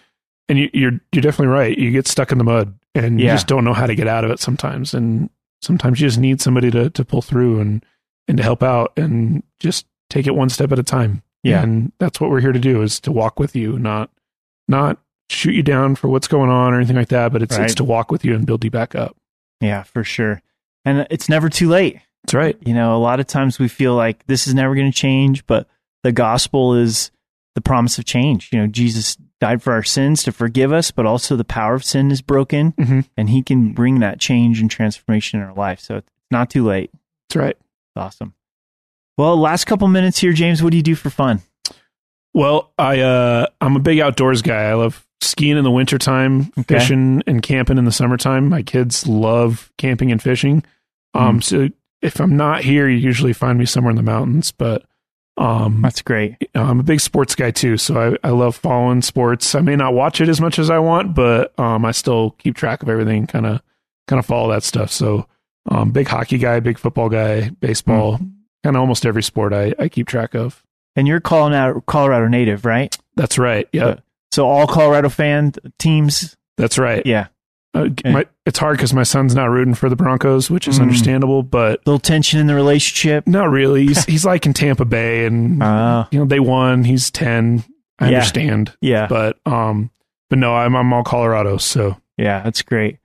and 0.50 0.60
you, 0.60 0.70
you're 0.74 1.00
you're 1.12 1.22
definitely 1.22 1.54
right. 1.54 1.78
You 1.78 1.92
get 1.92 2.08
stuck 2.08 2.32
in 2.32 2.38
the 2.38 2.44
mud 2.44 2.78
and 2.96 3.22
you 3.22 3.28
just 3.28 3.48
don't 3.48 3.64
know 3.64 3.74
how 3.74 3.88
to 3.88 3.96
get 3.96 4.08
out 4.08 4.26
of 4.26 4.32
it 4.32 4.40
sometimes. 4.40 4.94
And 4.94 5.30
sometimes 5.62 6.02
you 6.02 6.08
just 6.08 6.20
need 6.20 6.42
somebody 6.42 6.72
to 6.72 6.90
to 6.90 7.06
pull 7.06 7.22
through 7.22 7.60
and 7.60 7.86
and 8.28 8.38
to 8.38 8.44
help 8.44 8.64
out 8.64 8.94
and 8.98 9.44
just 9.60 9.86
take 10.10 10.28
it 10.28 10.36
one 10.36 10.50
step 10.50 10.72
at 10.72 10.80
a 10.80 10.84
time. 10.84 11.22
Yeah. 11.46 11.62
And 11.64 11.92
that's 12.00 12.20
what 12.20 12.30
we're 12.30 12.42
here 12.42 12.52
to 12.52 12.60
do 12.60 12.82
is 12.82 13.00
to 13.02 13.12
walk 13.12 13.40
with 13.40 13.56
you, 13.56 13.78
not 13.80 14.10
not 14.68 14.98
shoot 15.30 15.54
you 15.54 15.64
down 15.64 15.96
for 15.96 16.08
what's 16.08 16.28
going 16.28 16.50
on 16.50 16.74
or 16.74 16.78
anything 16.78 16.96
like 16.96 17.10
that, 17.10 17.32
but 17.32 17.42
it's 17.44 17.56
Right. 17.58 17.66
it's 17.66 17.76
to 17.76 17.84
walk 17.84 18.12
with 18.12 18.26
you 18.26 18.34
and 18.36 18.46
build 18.46 18.64
you 18.64 18.72
back 18.72 18.96
up. 18.96 19.16
Yeah, 19.62 19.84
for 19.84 20.04
sure. 20.04 20.42
And 20.84 21.06
it's 21.10 21.30
never 21.30 21.50
too 21.50 21.70
late. 21.70 22.00
That's 22.24 22.34
right. 22.34 22.58
You 22.66 22.74
know, 22.74 22.96
a 22.96 22.98
lot 22.98 23.20
of 23.20 23.28
times 23.28 23.60
we 23.60 23.68
feel 23.68 23.96
like 23.96 24.26
this 24.28 24.48
is 24.48 24.54
never 24.56 24.74
going 24.76 24.92
to 24.92 24.98
change, 24.98 25.46
but 25.46 25.68
the 26.04 26.12
gospel 26.12 26.74
is 26.76 27.12
the 27.56 27.62
promise 27.62 27.98
of 28.00 28.06
change. 28.06 28.50
You 28.52 28.60
know, 28.60 28.68
Jesus 28.68 29.18
died 29.40 29.62
for 29.64 29.74
our 29.74 29.84
sins 29.84 30.24
to 30.24 30.32
forgive 30.32 30.72
us, 30.74 30.92
but 30.92 31.06
also 31.06 31.36
the 31.36 31.44
power 31.44 31.74
of 31.76 31.84
sin 31.84 32.10
is 32.12 32.22
broken 32.22 32.72
Mhm. 32.74 33.06
and 33.18 33.30
he 33.30 33.42
can 33.44 33.74
bring 33.74 34.00
that 34.00 34.20
change 34.20 34.60
and 34.62 34.70
transformation 34.70 35.40
in 35.40 35.46
our 35.46 35.54
life. 35.54 35.80
So 35.80 35.98
it's 35.98 36.10
not 36.32 36.50
too 36.50 36.64
late. 36.66 36.92
That's 37.30 37.36
right. 37.36 37.56
It's 37.58 37.98
awesome. 37.98 38.34
Well, 39.18 39.38
last 39.38 39.66
couple 39.66 39.88
minutes 39.88 40.20
here, 40.20 40.34
James, 40.34 40.62
what 40.62 40.72
do 40.72 40.78
you 40.78 40.84
do 40.84 40.96
for 40.96 41.10
fun? 41.10 41.42
Well, 42.34 42.72
I 42.78 43.00
uh 43.00 43.48
I'm 43.62 43.76
a 43.76 43.80
big 43.80 44.00
outdoors 44.00 44.42
guy. 44.42 44.64
I 44.64 44.74
love 44.74 45.06
skiing 45.22 45.58
in 45.58 45.64
the 45.64 45.72
wintertime, 45.72 46.52
Okay. 46.60 46.80
fishing 46.80 47.24
and 47.26 47.42
camping 47.42 47.78
in 47.78 47.86
the 47.86 47.92
summertime. 47.92 48.50
My 48.50 48.62
kids 48.62 49.08
love 49.08 49.72
camping 49.78 50.12
and 50.12 50.22
fishing. 50.22 50.64
Um 51.14 51.42
so 51.42 51.70
if 52.02 52.20
I'm 52.20 52.36
not 52.36 52.62
here, 52.64 52.90
you 52.90 52.98
usually 52.98 53.32
find 53.34 53.58
me 53.58 53.66
somewhere 53.66 53.92
in 53.92 53.96
the 53.96 54.04
mountains, 54.04 54.52
but 54.52 54.84
um 55.38 55.82
That's 55.82 56.02
great. 56.02 56.36
I'm 56.54 56.82
a 56.82 56.84
big 56.84 57.00
sports 57.00 57.36
guy 57.36 57.52
too, 57.52 57.78
so 57.78 58.18
I, 58.24 58.28
I 58.28 58.32
love 58.32 58.56
following 58.58 59.02
sports. 59.02 59.56
I 59.56 59.62
may 59.62 59.78
not 59.78 59.94
watch 59.94 60.20
it 60.20 60.28
as 60.28 60.42
much 60.42 60.60
as 60.60 60.70
I 60.70 60.80
want, 60.80 61.16
but 61.16 61.58
um 61.58 61.86
I 61.86 61.92
still 61.92 62.32
keep 62.32 62.56
track 62.58 62.84
of 62.84 62.90
everything, 62.90 63.28
kind 63.28 63.46
of 63.46 63.62
kind 64.10 64.20
of 64.20 64.26
follow 64.26 64.52
that 64.52 64.64
stuff. 64.64 64.92
So 64.92 65.26
um 65.72 65.92
big 65.92 66.10
hockey 66.10 66.38
guy, 66.38 66.60
big 66.60 66.78
football 66.78 67.08
guy, 67.08 67.50
baseball, 67.62 68.20
kind 68.66 68.76
of 68.76 68.80
almost 68.80 69.06
every 69.06 69.22
sport 69.22 69.54
I, 69.54 69.76
I 69.78 69.90
keep 69.90 70.08
track 70.08 70.34
of. 70.34 70.64
And 70.96 71.08
you're 71.08 71.20
calling 71.20 71.54
out 71.54 71.86
Colorado 71.86 72.28
native, 72.28 72.66
right? 72.66 72.98
That's 73.16 73.38
right. 73.38 73.68
Yeah. 73.72 73.98
So 74.32 74.48
all 74.48 74.66
Colorado 74.66 75.10
fan 75.10 75.54
teams. 75.78 76.36
That's 76.58 76.78
right. 76.80 77.06
Yeah. 77.06 77.28
Uh, 77.76 77.90
my, 78.06 78.26
it's 78.46 78.58
hard 78.58 78.78
because 78.78 78.94
my 78.94 79.04
son's 79.04 79.36
not 79.36 79.50
rooting 79.52 79.74
for 79.76 79.88
the 79.90 79.96
Broncos, 79.96 80.50
which 80.50 80.68
is 80.68 80.80
Mm. 80.80 80.84
understandable, 80.84 81.44
but 81.44 81.86
Little 81.86 82.00
tension 82.00 82.40
in 82.40 82.48
the 82.48 82.56
relationship. 82.56 83.28
not 83.28 83.50
really. 83.52 83.86
He's, 83.86 84.04
he's 84.14 84.26
like 84.26 84.46
in 84.46 84.54
Tampa 84.54 84.86
Bay, 84.86 85.26
and 85.26 85.62
Uh, 85.62 86.06
you 86.12 86.18
know 86.20 86.26
they 86.26 86.40
won. 86.40 86.86
He's 86.86 87.12
ten. 87.12 87.64
I 88.00 88.10
Yeah. 88.10 88.18
understand, 88.18 88.74
yeah. 88.82 89.08
but 89.08 89.38
um, 89.46 89.92
but 90.30 90.40
no, 90.40 90.56
I'm 90.56 90.76
I'm 90.76 90.92
all 90.94 91.04
Colorado. 91.04 91.58
So 91.58 91.98
Yeah, 92.18 92.42
that's 92.42 92.62
great. 92.62 92.98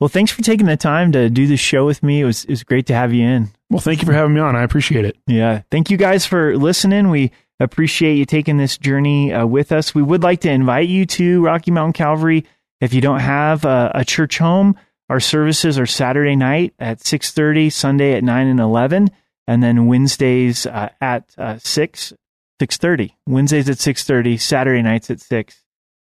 Well, 0.00 0.08
thanks 0.08 0.30
for 0.32 0.42
taking 0.42 0.66
the 0.66 0.76
time 0.76 1.12
to 1.12 1.30
do 1.30 1.46
this 1.46 1.60
show 1.60 1.86
with 1.86 2.02
me. 2.02 2.20
It 2.20 2.24
was 2.24 2.44
it 2.44 2.50
was 2.50 2.64
great 2.64 2.86
to 2.86 2.94
have 2.94 3.12
you 3.14 3.24
in. 3.24 3.50
Well, 3.70 3.80
thank 3.80 4.00
you 4.00 4.06
for 4.06 4.12
having 4.12 4.34
me 4.34 4.40
on. 4.40 4.56
I 4.56 4.62
appreciate 4.62 5.04
it. 5.04 5.16
Yeah. 5.26 5.62
Thank 5.70 5.90
you 5.90 5.96
guys 5.96 6.26
for 6.26 6.56
listening. 6.56 7.10
We 7.10 7.32
appreciate 7.58 8.14
you 8.16 8.24
taking 8.24 8.58
this 8.58 8.78
journey 8.78 9.32
uh, 9.32 9.46
with 9.46 9.72
us. 9.72 9.94
We 9.94 10.02
would 10.02 10.22
like 10.22 10.40
to 10.42 10.50
invite 10.50 10.88
you 10.88 11.06
to 11.06 11.44
Rocky 11.44 11.70
Mountain 11.70 11.94
Calvary. 11.94 12.44
If 12.80 12.92
you 12.92 13.00
don't 13.00 13.20
have 13.20 13.64
a, 13.64 13.90
a 13.94 14.04
church 14.04 14.38
home, 14.38 14.76
our 15.08 15.20
services 15.20 15.78
are 15.78 15.86
Saturday 15.86 16.36
night 16.36 16.74
at 16.78 16.98
6:30, 16.98 17.72
Sunday 17.72 18.14
at 18.14 18.24
9 18.24 18.46
and 18.46 18.60
11, 18.60 19.08
and 19.46 19.62
then 19.62 19.86
Wednesdays 19.86 20.66
uh, 20.66 20.90
at 21.00 21.34
uh, 21.38 21.58
6 21.58 22.12
6:30. 22.60 23.12
Wednesdays 23.26 23.68
at 23.68 23.76
6:30, 23.76 24.40
Saturday 24.40 24.82
nights 24.82 25.10
at 25.10 25.20
6. 25.20 25.64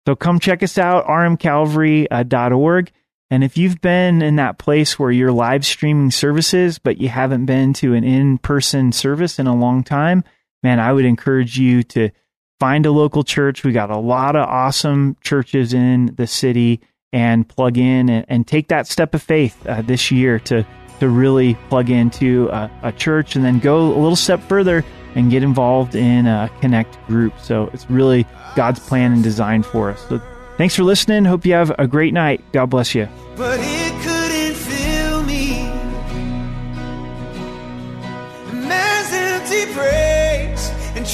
So 0.07 0.15
come 0.15 0.39
check 0.39 0.61
us 0.61 0.77
out 0.77 1.05
rmcalvary.org. 1.07 2.91
And 3.29 3.43
if 3.43 3.57
you've 3.57 3.81
been 3.81 4.21
in 4.21 4.35
that 4.35 4.57
place 4.57 4.99
where 4.99 5.11
you're 5.11 5.31
live 5.31 5.65
streaming 5.65 6.11
services, 6.11 6.77
but 6.77 6.99
you 6.99 7.09
haven't 7.09 7.45
been 7.45 7.73
to 7.73 7.93
an 7.93 8.03
in 8.03 8.37
person 8.37 8.91
service 8.91 9.39
in 9.39 9.47
a 9.47 9.55
long 9.55 9.83
time, 9.83 10.23
man, 10.61 10.79
I 10.79 10.93
would 10.93 11.05
encourage 11.05 11.57
you 11.57 11.83
to 11.83 12.11
find 12.59 12.85
a 12.85 12.91
local 12.91 13.23
church. 13.23 13.63
We 13.63 13.71
got 13.71 13.89
a 13.89 13.97
lot 13.97 14.35
of 14.35 14.47
awesome 14.47 15.17
churches 15.21 15.73
in 15.73 16.13
the 16.15 16.27
city 16.27 16.81
and 17.11 17.47
plug 17.47 17.77
in 17.77 18.09
and, 18.09 18.25
and 18.27 18.47
take 18.47 18.67
that 18.67 18.87
step 18.87 19.15
of 19.15 19.23
faith 19.23 19.65
uh, 19.65 19.81
this 19.81 20.11
year 20.11 20.39
to 20.39 20.65
to 20.99 21.09
really 21.09 21.55
plug 21.69 21.89
into 21.89 22.47
a, 22.49 22.71
a 22.83 22.91
church 22.93 23.35
and 23.35 23.43
then 23.43 23.59
go 23.59 23.93
a 23.93 23.99
little 23.99 24.15
step 24.15 24.41
further 24.43 24.83
and 25.15 25.29
get 25.29 25.43
involved 25.43 25.95
in 25.95 26.25
a 26.25 26.49
connect 26.61 26.97
group. 27.07 27.33
So 27.39 27.69
it's 27.73 27.89
really 27.89 28.25
God's 28.55 28.79
plan 28.79 29.11
and 29.11 29.23
design 29.23 29.63
for 29.63 29.91
us. 29.91 30.07
So 30.07 30.21
thanks 30.57 30.75
for 30.75 30.83
listening. 30.83 31.25
Hope 31.25 31.45
you 31.45 31.53
have 31.53 31.71
a 31.77 31.87
great 31.87 32.13
night. 32.13 32.43
God 32.51 32.67
bless 32.67 32.95
you. 32.95 33.07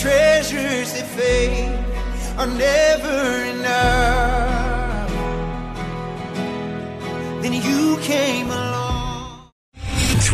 treasures 0.02 0.94
that 0.94 1.08
fade 1.16 2.40
are 2.40 2.48
never 2.48 3.44
enough. 3.56 4.01